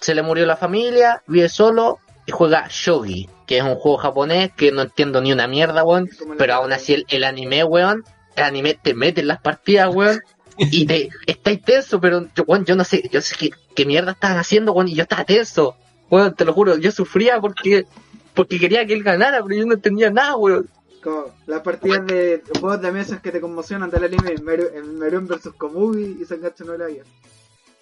[0.00, 4.50] se le murió la familia, vive solo y juega Shogi, que es un juego japonés
[4.56, 6.08] que no entiendo ni una mierda, weón.
[6.28, 8.04] La- Pero aún así el, el anime, weón,
[8.36, 10.20] el anime te mete en las partidas, weón.
[10.56, 14.12] Y te está tenso, pero yo, weón, yo no sé, yo sé qué, qué mierda
[14.12, 15.76] estaban haciendo, weón, y yo estaba tenso.
[16.10, 17.86] Weón, te lo juro, yo sufría porque
[18.34, 20.68] porque quería que él ganara, pero yo no entendía nada, weón.
[21.02, 24.98] Como las partidas de juegos de mesas que te conmocionan del anime en Meru- en
[24.98, 27.06] Meruem vs Komugi y Sangatsu no Lion.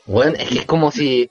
[0.06, 1.30] Weón, es que es como si,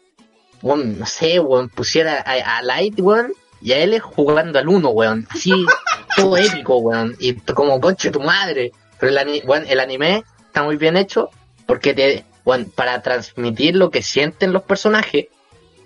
[0.62, 4.90] weón, no sé, weón, pusiera a, a Light, weón, y a él jugando al uno,
[4.90, 5.28] weón.
[5.30, 5.52] Así,
[6.16, 7.16] todo épico, weón.
[7.20, 8.72] Y como conche tu madre.
[9.00, 11.30] Pero el, ani- weón, el anime está muy bien hecho
[11.66, 15.28] porque te, weón, para transmitir lo que sienten los personajes,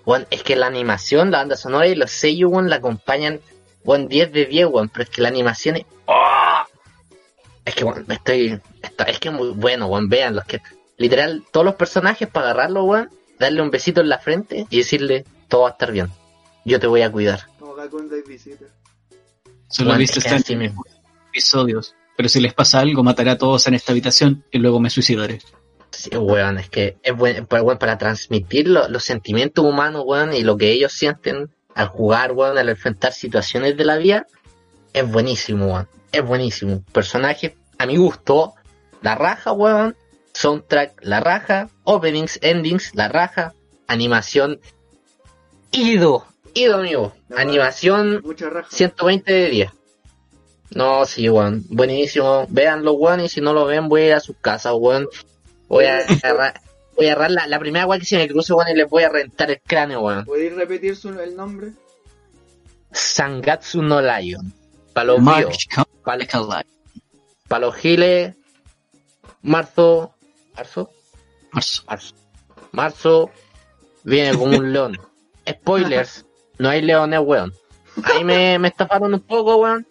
[0.05, 3.39] weón, es que la animación, la banda sonora y los sellos, weón, la acompañan,
[3.83, 4.89] weón, 10 de 10, weón.
[4.89, 6.63] Pero es que la animación es, ¡oh!
[7.65, 10.61] Es que, weón, estoy, está- es que es muy bueno, weón, vean los que,
[10.97, 15.25] literal, todos los personajes para agarrarlo, weón, darle un besito en la frente y decirle,
[15.47, 16.09] todo va a estar bien.
[16.63, 17.41] Yo te voy a cuidar.
[18.27, 18.69] Visitor.
[19.67, 20.83] Solo Weón, viste es que estos así mismo.
[21.29, 21.95] episodios.
[22.17, 25.41] Pero si les pasa algo, mataré a todos en esta habitación y luego me suicidaré.
[25.91, 30.33] Sí, weón, es que es buen, pues, weón, para transmitir lo- los sentimientos humanos, weón,
[30.33, 34.25] y lo que ellos sienten al jugar, weón, al enfrentar situaciones de la vida,
[34.93, 35.87] es buenísimo, weón.
[36.11, 36.83] Es buenísimo.
[36.93, 38.53] Personaje, a mi gusto,
[39.01, 39.95] la raja, weón.
[40.33, 41.69] Soundtrack, la raja.
[41.83, 43.53] Openings, endings, la raja.
[43.87, 44.59] Animación,
[45.71, 46.25] ido,
[46.55, 47.13] ido, amigo.
[47.29, 48.69] No, Animación, Mucha raja.
[48.71, 49.71] 120 de 10.
[50.71, 51.63] No, sí, weón.
[51.69, 52.47] Buenísimo.
[52.49, 53.19] Véanlo, weón.
[53.19, 55.07] Y si no lo ven, voy a ir a sus casas, weón.
[55.67, 56.61] Voy a agarrar,
[56.95, 59.03] voy a agarrar la, la primera weón que se me cruce, weón, y les voy
[59.03, 60.25] a rentar el cráneo, weón.
[60.25, 61.73] ¿Podéis repetir su, el nombre?
[62.91, 64.53] Sangatsu no Lion.
[64.93, 65.67] Para los míos.
[67.47, 68.33] Para los giles.
[69.41, 70.15] Marzo.
[70.55, 70.89] ¿Marzo?
[71.51, 71.83] Marzo.
[71.87, 72.15] Marzo.
[72.71, 73.31] Marzo.
[74.03, 74.97] Viene como un león.
[75.49, 76.25] Spoilers.
[76.57, 77.53] No hay leones, weón.
[78.03, 79.85] Ahí me, me estafaron un poco, weón.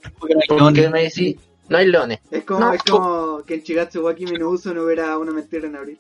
[0.48, 1.36] Porque me decís,
[1.68, 2.20] no hay leones.
[2.30, 5.32] Es como, No, es como que en Chigatsu wa Kimi no Uso no hubiera una
[5.32, 5.98] mentira en abril.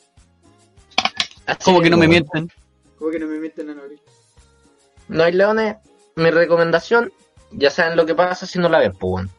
[1.46, 2.50] Así ¿Cómo que no me mienten?
[2.98, 4.00] Como que no me mienten en abril.
[5.08, 5.76] No hay leones.
[6.16, 7.12] Mi recomendación,
[7.50, 9.30] ya saben lo que pasa si no la ven, pues, weón.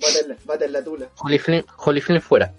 [0.00, 1.08] Bátela, bátela la tula.
[1.18, 2.54] Holy Flynn, Holy Flynn fuera.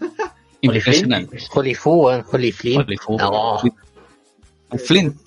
[0.62, 1.38] Impresionante.
[1.54, 2.24] Holy Fu, weón.
[2.30, 2.80] Holy Flynn.
[2.82, 3.60] Holy fu- No.
[4.70, 5.18] Un Flynn.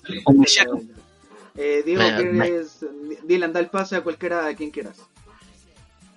[1.56, 2.78] Eh, digo Me- que me- eres,
[3.22, 4.96] Dylan, da el pase a cualquiera, a quien quieras.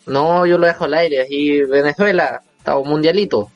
[0.05, 1.27] No, yo lo dejo al aire.
[1.29, 3.51] Y Venezuela, estamos mundialito.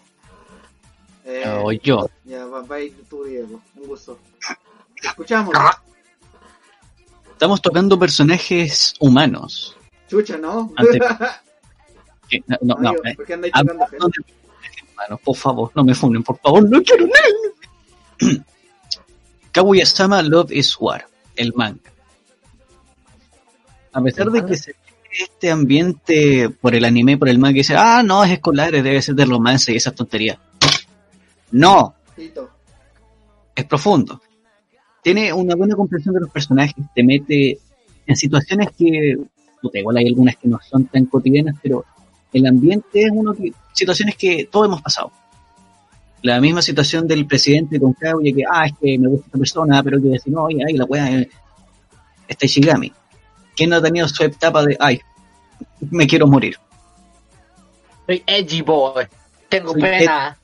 [1.25, 2.09] Eh, O yo.
[2.25, 2.77] Ya, va, va
[3.09, 3.61] tú, Diego.
[3.75, 4.19] Un gusto.
[5.01, 5.53] Te escuchamos.
[7.31, 9.75] Estamos tocando personajes humanos.
[10.09, 10.71] Chucha, ¿no?
[10.75, 10.99] Ante-
[12.47, 14.19] No, no, no, Amigo, eh, ¿Por qué andáis tocando hablando gente?
[14.21, 18.35] de personajes humanos, por favor, no me funen, por favor, no quiero nada.
[19.51, 21.05] Kaguya-sama Love is War,
[21.35, 21.91] el manga.
[23.93, 24.75] A pesar ¿El de que se
[25.11, 29.01] este ambiente por el anime, por el manga, que dice, ah, no, es escolar, debe
[29.01, 30.37] ser de romance y esas tonterías.
[31.51, 31.95] No,
[33.55, 34.21] es profundo.
[35.03, 37.59] Tiene una buena comprensión de los personajes, te mete
[38.05, 39.17] en situaciones que,
[39.61, 41.85] puta, igual hay algunas que no son tan cotidianas, pero
[42.31, 45.11] el ambiente es uno que, situaciones que todos hemos pasado.
[46.23, 49.83] La misma situación del presidente con Kaguya, que, ah, es que me gusta esta persona,
[49.83, 51.29] pero que decir, no, oye, ay, la weá, eh,
[52.27, 52.93] este Shigami.
[53.55, 55.01] ¿Quién no ha tenido su etapa de, ay,
[55.89, 56.57] me quiero morir?
[58.05, 59.05] Soy edgy boy.
[59.49, 60.37] Tengo Soy pena.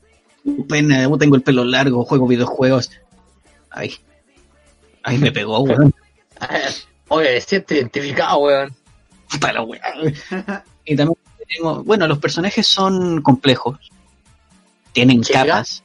[0.67, 2.91] Pena, yo tengo el pelo largo, juego videojuegos.
[3.69, 3.93] Ay,
[5.03, 5.93] ay, me pegó, weón.
[7.09, 8.75] Oye, siento identificado, weón.
[9.29, 9.81] Puta la weá.
[10.85, 11.17] Y también
[11.47, 13.77] tenemos, bueno, los personajes son complejos.
[14.98, 15.45] Tienen ¿Chica?
[15.45, 15.84] capas.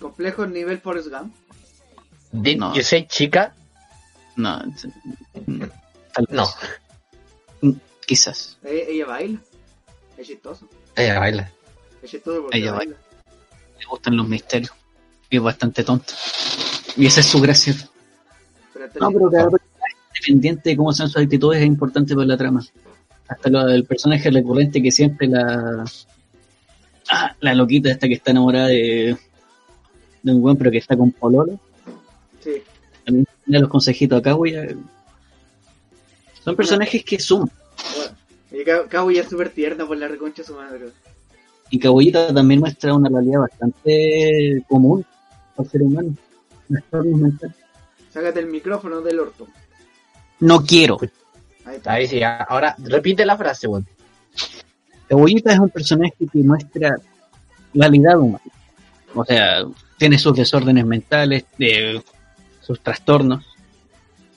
[0.00, 1.34] Complejo nivel Forrest Gump.
[2.32, 2.74] Did No.
[2.74, 3.54] you say chica?
[4.36, 4.62] No.
[6.30, 6.48] No.
[8.06, 8.56] Quizás.
[8.64, 9.38] Eh, ella baila.
[10.16, 10.66] Es chistoso.
[10.96, 11.50] Ella baila.
[12.02, 12.96] Es chistoso porque Ella baila.
[13.78, 14.72] Le gustan los misterios.
[15.28, 16.14] Y es bastante tonto.
[16.96, 17.74] Y esa es su gracia.
[18.72, 22.36] Pero No, pero cada personaje, independiente de cómo sean sus actitudes, es importante para la
[22.38, 22.64] trama.
[23.28, 25.84] Hasta lo del personaje recurrente que siempre la.
[27.14, 29.16] Ah, la loquita esta que está enamorada de.
[30.22, 31.58] de un buen, pero que está con Pololo.
[32.40, 32.62] Sí.
[33.04, 34.54] También tiene los consejitos güey.
[34.54, 34.76] eh.
[36.42, 37.50] Son personajes que suman.
[38.50, 38.84] Bueno.
[38.88, 40.86] Kaguya es súper tierna por la reconcha de su madre.
[41.70, 45.04] Y Cabullita también muestra una realidad bastante común
[45.56, 46.14] al ser humano.
[48.12, 49.48] Sácate el micrófono del orto.
[50.40, 50.98] No quiero.
[51.64, 51.92] Ahí está.
[51.92, 53.86] Ahí sí, ahora repite la frase, weón.
[55.08, 56.96] Cabullita es un personaje que muestra
[57.72, 58.44] la realidad humana.
[59.14, 59.64] O sea,
[59.98, 62.02] tiene sus desórdenes mentales, de
[62.60, 63.44] sus trastornos.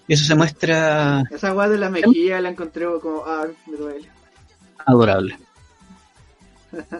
[0.07, 4.07] Y eso se muestra Esa weá de la mejilla la encontré como, ah, me duele.
[4.85, 5.37] adorable.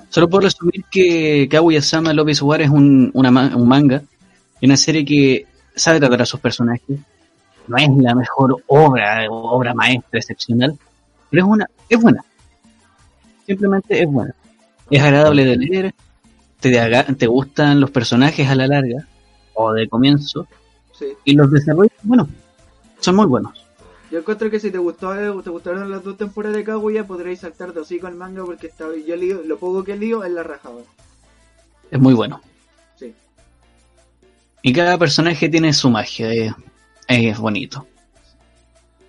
[0.10, 4.02] Solo puedo resumir que Kaguya-sama is War es un, una un manga
[4.62, 5.46] una serie que
[5.76, 6.98] sabe tratar a sus personajes.
[7.68, 10.78] No es la mejor obra, obra maestra, excepcional,
[11.30, 12.24] pero es una, es buena.
[13.48, 14.36] Simplemente es buena.
[14.92, 15.96] Es agradable de leer,
[16.60, 16.72] te,
[17.18, 19.08] te gustan los personajes a la larga,
[19.56, 20.48] o de comienzo,
[20.94, 21.08] Sí.
[21.26, 22.28] y los desarrollos, bueno,
[23.00, 23.66] son muy buenos.
[24.12, 27.40] Yo encuentro que si te gustó, eh, te gustaron las dos temporadas de Kaguya, podréis
[27.42, 30.44] saltar de hocico al manga porque está, yo lío, lo poco que lío es la
[30.44, 30.82] rajada.
[31.92, 32.40] Es muy bueno.
[32.96, 33.14] Sí.
[34.62, 36.54] Y cada personaje tiene su magia, eh,
[37.08, 37.86] es bonito.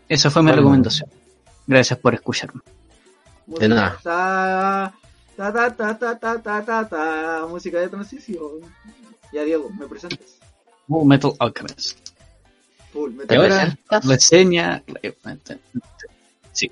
[0.09, 0.63] Esa fue mi Bueno.
[0.63, 1.09] recomendación.
[1.67, 2.61] Gracias por escucharme.
[3.59, 3.99] De nada.
[4.03, 4.93] Ta,
[5.37, 8.61] ta, ta, ta, ta, ta, ta, ta, música de transición.
[9.33, 10.39] Ya, Diego, ¿me presentas?
[10.87, 12.11] Full Metal Alchemist.
[12.93, 14.05] Full Metal Alchemist.
[14.05, 14.83] Reseña.
[16.53, 16.71] Sí.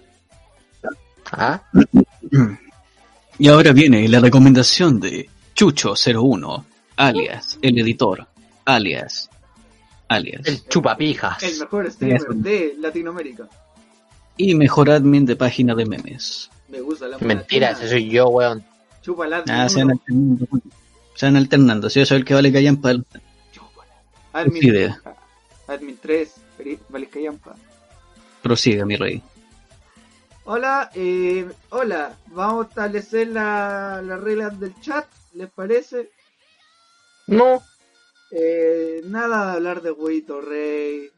[1.33, 1.61] Ah.
[3.39, 6.65] Y ahora viene la recomendación de Chucho01,
[6.97, 8.27] alias el editor,
[8.65, 9.29] alias,
[10.09, 10.41] alias.
[10.47, 11.43] El chupapijas.
[11.43, 13.47] El mejor streamer de Latinoamérica.
[14.39, 16.51] Y mejor admin de página de memes.
[16.69, 18.65] Me gusta la Mentira, ese soy yo, weón.
[19.03, 20.47] Chupa la Ah, se van alternando.
[21.15, 21.91] Se van alternando.
[21.91, 22.99] Si yo soy el que vale callan para
[24.33, 24.95] Admin, Decide.
[25.69, 27.55] Admin 3, Peri- Valizcayampa.
[28.43, 29.23] Prosiga, mi rey.
[30.45, 36.11] Hola, eh, hola, vamos a establecer la- las reglas del chat, ¿les parece?
[37.27, 37.63] No,
[38.33, 41.11] Eh, nada de hablar de Huito Rey,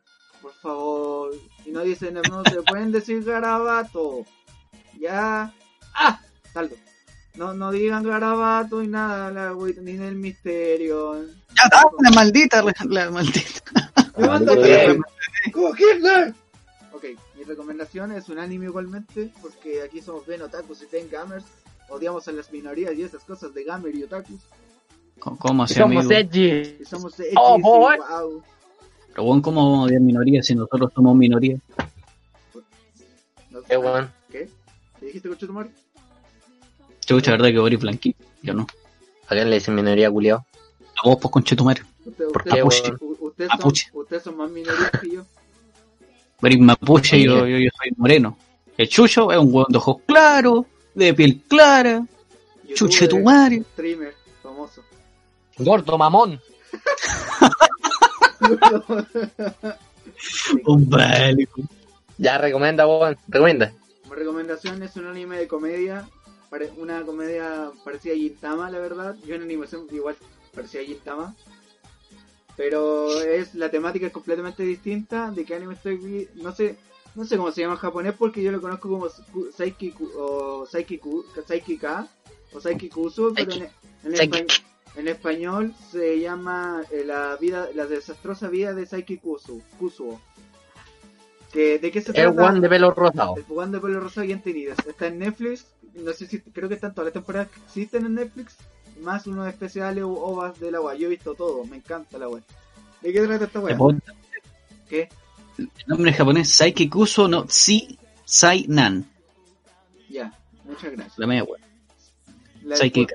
[0.43, 1.35] por favor.
[1.65, 4.27] Y no dicen, no se pueden decir garabato.
[4.99, 5.53] Ya.
[5.95, 6.21] ¡Ah!
[6.53, 6.77] Saldo.
[7.35, 11.25] No, no digan garabato y nada, la Huito, ni del misterio.
[11.55, 11.83] ¡Ya está!
[12.01, 13.61] La maldita, la, la maldita.
[14.17, 14.99] ¡Levántate!
[15.53, 16.35] ¡Cogerla!
[16.93, 17.05] Ok,
[17.37, 21.45] mi recomendación es un anime igualmente, porque aquí somos bien otakus y ten gamers.
[21.91, 24.41] Odiamos a las minorías y esas cosas de gamer y otakus.
[25.21, 26.13] ¿Cómo- ¿Cómo así, somos amigo?
[26.21, 26.77] edgy.
[26.81, 27.97] Y somos edgy, Oh, sí, boy.
[27.99, 28.43] wow.
[29.11, 31.57] Pero bueno, ¿cómo vamos a odiar minorías si nosotros somos minoría?
[33.51, 34.11] No- Qué weón.
[35.09, 35.13] ¿Qué?
[35.13, 35.71] ¿Qué dijiste, coche tu madre?
[37.01, 38.23] Chucha, ¿verdad que Boris blanquito?
[38.43, 38.67] Yo no.
[39.27, 40.45] ¿A quién le dicen minoría culiao?
[40.97, 41.83] A vos, pues, conchetumare.
[42.33, 42.45] ¿Por
[43.21, 43.89] Ustedes son, Mapuche.
[43.93, 45.25] ustedes son más minorías que yo.
[46.41, 48.37] Boris mapuche, yo, yo, yo soy moreno.
[48.77, 52.05] El chucho es un hueón de ojos claros, de piel clara,
[52.75, 53.63] chuchetumare.
[53.73, 54.83] Streamer, famoso.
[55.59, 56.41] Gordo mamón.
[60.67, 61.63] Un bélico.
[62.19, 63.17] Ya recomienda, weón.
[63.29, 63.73] Recomienda.
[64.09, 66.09] Mi recomendación es un anime de comedia,
[66.77, 69.17] una comedia parecida a Gintama, la verdad.
[69.27, 70.17] Yo en animación igual
[70.55, 71.35] parecía a Gintama.
[72.57, 75.31] Pero es la temática es completamente distinta.
[75.31, 75.97] ¿De qué anime estoy?
[75.97, 76.77] vi- No sé,
[77.15, 79.09] no sé cómo se llama en japonés porque yo lo conozco como
[79.53, 82.09] Saiki o Saiki Ku- Saiki Ka
[82.53, 83.69] o Saiki Kusu, pero en,
[84.05, 84.39] en Saiki.
[84.39, 84.63] espa-
[84.97, 90.21] en español se llama eh, la vida, la desastrosa vida de Saiki Kusu, Kusuo.
[91.53, 93.37] Que, ¿De qué se El weón de pelo rosado.
[93.37, 94.79] El jugando de pelo rosado y entendidas.
[94.87, 95.67] Está en Netflix.
[95.95, 98.57] No sé si creo que están todas las temporadas que existen en Netflix.
[99.01, 100.95] Más unos especiales o ovas de la wea.
[100.97, 101.65] Yo he visto todo.
[101.65, 102.43] Me encanta la wea.
[103.01, 103.97] ¿De qué trata esta puedo-
[104.89, 105.09] ¿Qué?
[105.57, 109.07] El nombre japonés Saiki Kuso no Si Sai Nan.
[110.11, 110.33] Ya.
[110.65, 111.19] Muchas gracias.
[111.19, 111.63] La media wea.
[112.65, 113.07] La- Saiki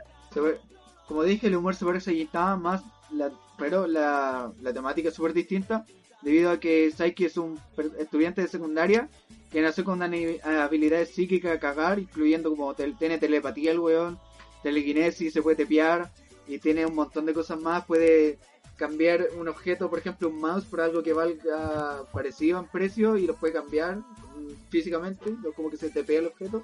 [1.07, 5.15] como dije, el humor se parece a Gintama más, la- pero la, la temática es
[5.15, 5.85] súper distinta.
[6.23, 7.59] Debido a que Saiki es un
[7.99, 9.09] estudiante de secundaria
[9.51, 14.17] que nació con habilidades psíquicas a cagar, incluyendo como tel- tiene telepatía el weón,
[14.63, 16.11] telequinesis, se puede tepear
[16.47, 17.85] y tiene un montón de cosas más.
[17.85, 18.39] Puede
[18.75, 23.27] cambiar un objeto, por ejemplo un mouse, por algo que valga parecido en precio y
[23.27, 23.99] lo puede cambiar
[24.69, 26.63] físicamente, como que se tepea el objeto.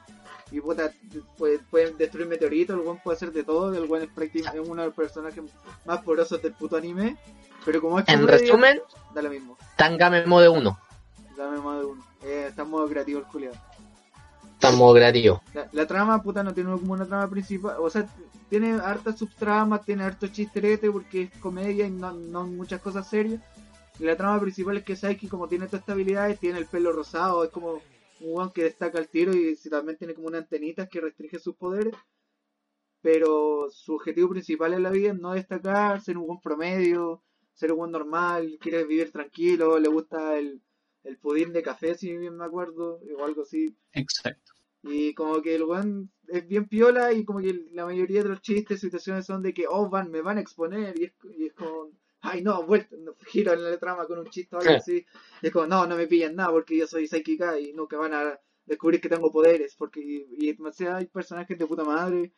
[0.51, 0.91] Y puta,
[1.37, 4.81] puede, pueden destruir meteoritos, el weón puede hacer de todo, el weón es prácticamente uno
[4.81, 5.43] de los personajes
[5.85, 7.17] más poderosos del puto anime.
[7.65, 8.81] Pero como es En comedia, resumen,
[9.13, 9.57] da lo mismo.
[9.75, 10.79] Tangame Mode 1.
[11.37, 12.05] Dame más de uno.
[12.23, 13.55] Eh, está en modo creativo el culiado.
[14.59, 15.39] Estamos creativos.
[15.53, 17.77] La, la trama, puta, no tiene como una trama principal.
[17.79, 18.05] O sea,
[18.49, 23.41] tiene hartas subtramas, tiene harto chisterete porque es comedia y no, no muchas cosas serias.
[23.99, 26.91] Y la trama principal es que Saiki, como tiene todas estas habilidades, tiene el pelo
[26.91, 30.87] rosado, es como un guan que destaca el tiro y también tiene como una antenita
[30.87, 31.95] que restringe sus poderes.
[33.01, 37.23] Pero su objetivo principal en la vida es no destacar, ser un buen promedio,
[37.53, 40.61] ser un buen normal, quiere vivir tranquilo, le gusta el,
[41.03, 43.75] el pudín de café, si bien me acuerdo, o algo así.
[43.93, 44.53] Exacto.
[44.83, 48.41] Y como que el weón es bien piola y como que la mayoría de los
[48.41, 51.53] chistes, situaciones son de que, oh, van, me van a exponer y es, y es
[51.53, 52.95] como, ay no, vuelta,
[53.27, 54.77] giro en la trama con un chiste o algo Sí.
[54.77, 55.05] así.
[55.41, 58.13] Y es como, no, no me pillan nada porque yo soy Psychica y nunca van
[58.13, 62.31] a descubrir que tengo poderes porque, y, y demasiado hay personajes de puta madre,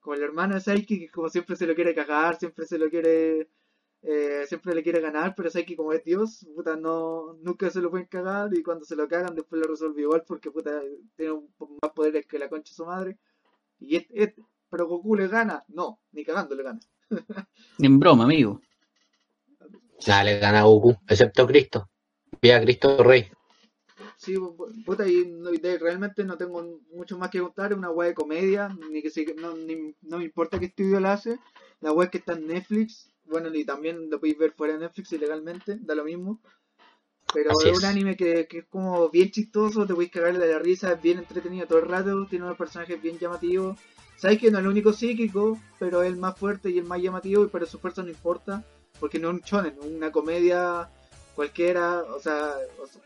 [0.00, 2.88] como el hermano de Psyche que como siempre se lo quiere cagar, siempre se lo
[2.88, 3.48] quiere...
[4.02, 7.90] eh, siempre le quiere ganar, pero Psyche como es Dios, puta, no, nunca se lo
[7.90, 10.82] pueden cagar y cuando se lo cagan después lo resuelve igual porque puta,
[11.16, 13.18] tiene un más poderes que la concha de su madre.
[13.80, 16.80] Y este, este, pero Goku le gana, no, ni cagando le gana.
[17.78, 18.60] Ni en broma, amigo.
[20.06, 21.88] Nada, le gana a Goku, excepto Cristo.
[22.40, 23.22] Viva Cristo Rey.
[24.16, 26.62] Sí, pu- puta, y, no- y de- realmente no tengo
[26.92, 30.18] mucho más que contar, es una wea de comedia, ni que se, no, ni- no
[30.18, 31.38] me importa qué estudio la hace,
[31.80, 35.12] la wea que está en Netflix, bueno, y también lo podéis ver fuera de Netflix
[35.12, 36.40] ilegalmente, da lo mismo.
[37.32, 40.46] Pero Así es un anime que, que es como bien chistoso, te podéis cagar de
[40.46, 43.78] la risa, es bien entretenido todo el rato, tiene unos personajes bien llamativos.
[44.16, 47.00] Sabes que no es el único psíquico, pero es el más fuerte y el más
[47.00, 48.64] llamativo, pero su fuerza no importa,
[49.00, 50.90] porque no es un shonen, es una comedia
[51.34, 52.54] cualquiera, o sea,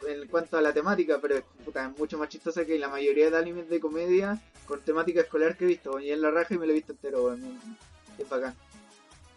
[0.09, 3.39] en cuanto a la temática, pero puta, es mucho más chistosa que la mayoría de
[3.39, 6.01] animes de comedia con temática escolar que he visto.
[6.01, 8.55] Y en la raja y me lo he visto entero, es bacán.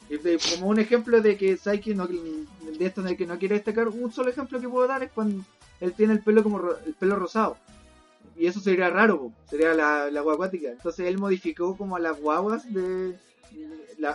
[0.10, 2.45] De- como un ejemplo de que Saiki no, de
[2.86, 5.44] esto en el que no quiere destacar, un solo ejemplo que puedo dar es cuando
[5.80, 7.57] él tiene el pelo como el pelo rosado.
[8.36, 10.69] Y eso sería raro, sería la, la guacuática.
[10.69, 13.15] Entonces él modificó como a las guaguas de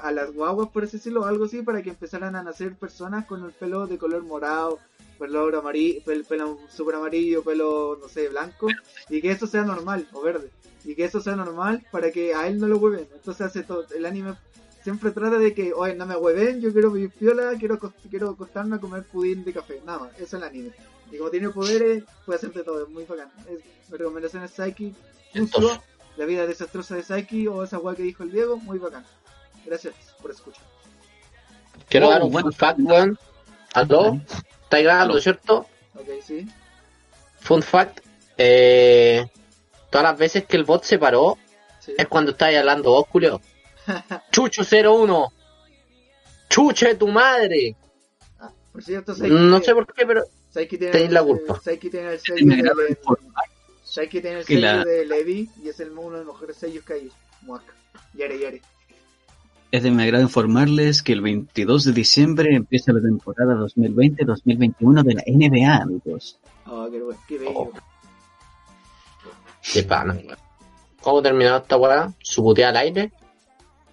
[0.02, 3.44] a las guaguas, por así decirlo, algo así, para que empezaran a nacer personas con
[3.44, 4.78] el pelo de color morado,
[5.18, 8.68] pelo amarillo, pelo, super amarillo, pelo, no sé, blanco,
[9.10, 10.50] y que eso sea normal, o verde,
[10.86, 13.06] y que eso sea normal para que a él no lo hueven.
[13.14, 14.34] Entonces hace todo, el anime
[14.84, 17.78] siempre trata de que, oye, no me hueven, yo quiero vivir piola, quiero,
[18.08, 20.70] quiero acostarme a comer pudín de café, nada más, eso es el anime.
[21.10, 23.30] Y como tiene poderes, puede hacer de todo, es muy bacán.
[23.50, 24.92] Es, mi recomendación es Psyche,
[25.32, 25.80] Entonces.
[26.16, 29.04] la vida desastrosa de Psyche, o esa weá que dijo el Diego, muy bacán.
[29.66, 30.62] Gracias por escuchar.
[31.88, 32.48] Quiero Oh, dar un bueno.
[32.50, 33.18] fun fact, weón.
[33.72, 34.20] ¿Aló?
[34.62, 35.66] ¿Estáis grabando, cierto?
[35.94, 36.46] Ok, sí.
[37.40, 38.00] Fun fact.
[38.36, 39.26] Eh,
[39.90, 41.38] todas las veces que el bot se paró
[41.80, 41.92] sí.
[41.96, 43.40] es cuando estáis hablando vos, Julio.
[44.32, 45.32] Chucho01.
[46.48, 47.76] Chuche tu madre.
[48.40, 51.58] Ah, por cierto, No sé por qué, pero Psyche tiene, tenéis la el- culpa.
[51.60, 52.50] Psyche tiene el sello de,
[54.20, 56.92] tiene el sello la- de Levi y es el, uno de los mejores sellos que
[56.94, 57.10] hay.
[57.42, 57.62] Muac.
[58.14, 58.62] Yare, yare.
[59.70, 65.14] Es de mi agrado informarles que el 22 de diciembre empieza la temporada 2020-2021 de
[65.14, 66.38] la NBA, amigos.
[66.66, 67.52] Oh, qué, bueno, qué bello.
[67.54, 67.72] Oh.
[69.72, 70.16] qué pana.
[71.00, 72.12] ¿Cómo terminó esta weá?
[72.20, 73.12] ¿Subutea al aire?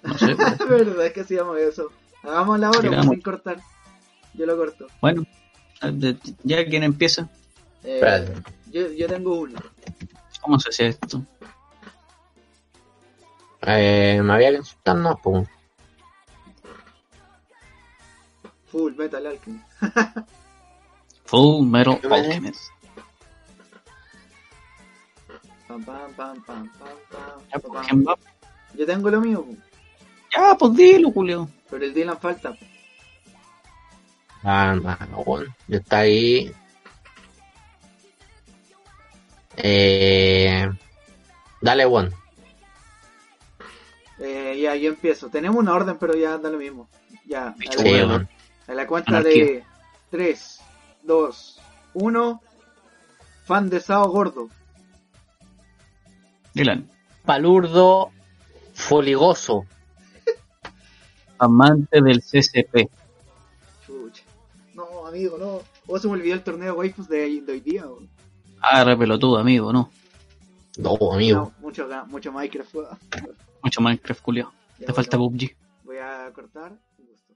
[0.03, 1.91] No sé, pues, verdad es que hacíamos eso.
[2.23, 3.07] Hagámosla ahora, Hagamos.
[3.07, 3.59] sin cortar.
[4.33, 4.87] Yo lo corto.
[5.01, 5.25] bueno,
[6.43, 7.27] ya quien empieza,
[7.83, 8.33] Eh,
[8.67, 9.59] yo, yo tengo uno.
[10.41, 11.23] ¿cómo se hace esto?
[13.61, 15.47] Eh, me había que insultar, no, pues.
[18.71, 19.61] Full Metal Alchemy.
[21.25, 22.71] Full Metal ¿Qué me Alchemist.
[25.67, 27.85] Pam, pam, pam, pam, pam, pam, pues, pam.
[27.85, 28.05] ¿quién?
[28.77, 29.45] Yo tengo lo mío,
[30.35, 31.49] Ya, pues dilo, Julio.
[31.69, 32.55] pero el Dylan falta.
[34.43, 35.23] Ah, no.
[35.67, 36.51] Yo está ahí.
[39.57, 40.69] Eh,
[41.61, 42.13] dale, weón.
[44.19, 45.29] Eh, ya, yo empiezo.
[45.29, 46.87] Tenemos una orden, pero ya da lo mismo.
[47.25, 48.09] Ya, a Bicho, la, Sí, weón.
[48.09, 48.29] weón.
[48.67, 49.45] a la cuenta Anarquía.
[49.45, 49.63] de
[50.11, 50.61] 3,
[51.03, 51.61] 2,
[51.93, 52.41] 1.
[53.45, 54.49] Fan de Sao Gordo.
[56.53, 56.89] Dylan.
[57.25, 58.11] Palurdo
[58.73, 59.65] foligoso
[61.40, 62.88] Amante del CCP.
[63.86, 64.22] Chucha.
[64.74, 65.60] No, amigo, no.
[65.86, 67.86] O se me olvidó el torneo waifus de, de hoy día.
[67.86, 68.08] weón.
[68.60, 69.90] Ah, re pelotudo, amigo, no.
[70.78, 71.38] No, amigo.
[71.38, 72.74] No, mucho, ga- mucho Minecraft.
[72.74, 72.98] weón.
[73.62, 74.52] Mucho Minecraft, Julio.
[74.78, 75.56] Ya, Te falta bueno, PUBG.
[75.84, 76.72] Voy a cortar.
[76.98, 77.34] y gusto.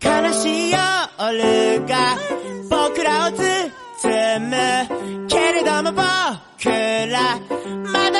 [0.00, 2.16] 悲しい夜が
[2.70, 7.38] 僕らを包むけれども僕ら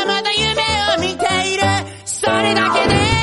[0.05, 0.51] まだ夢
[0.95, 1.63] を見ている。
[2.05, 3.20] それだけで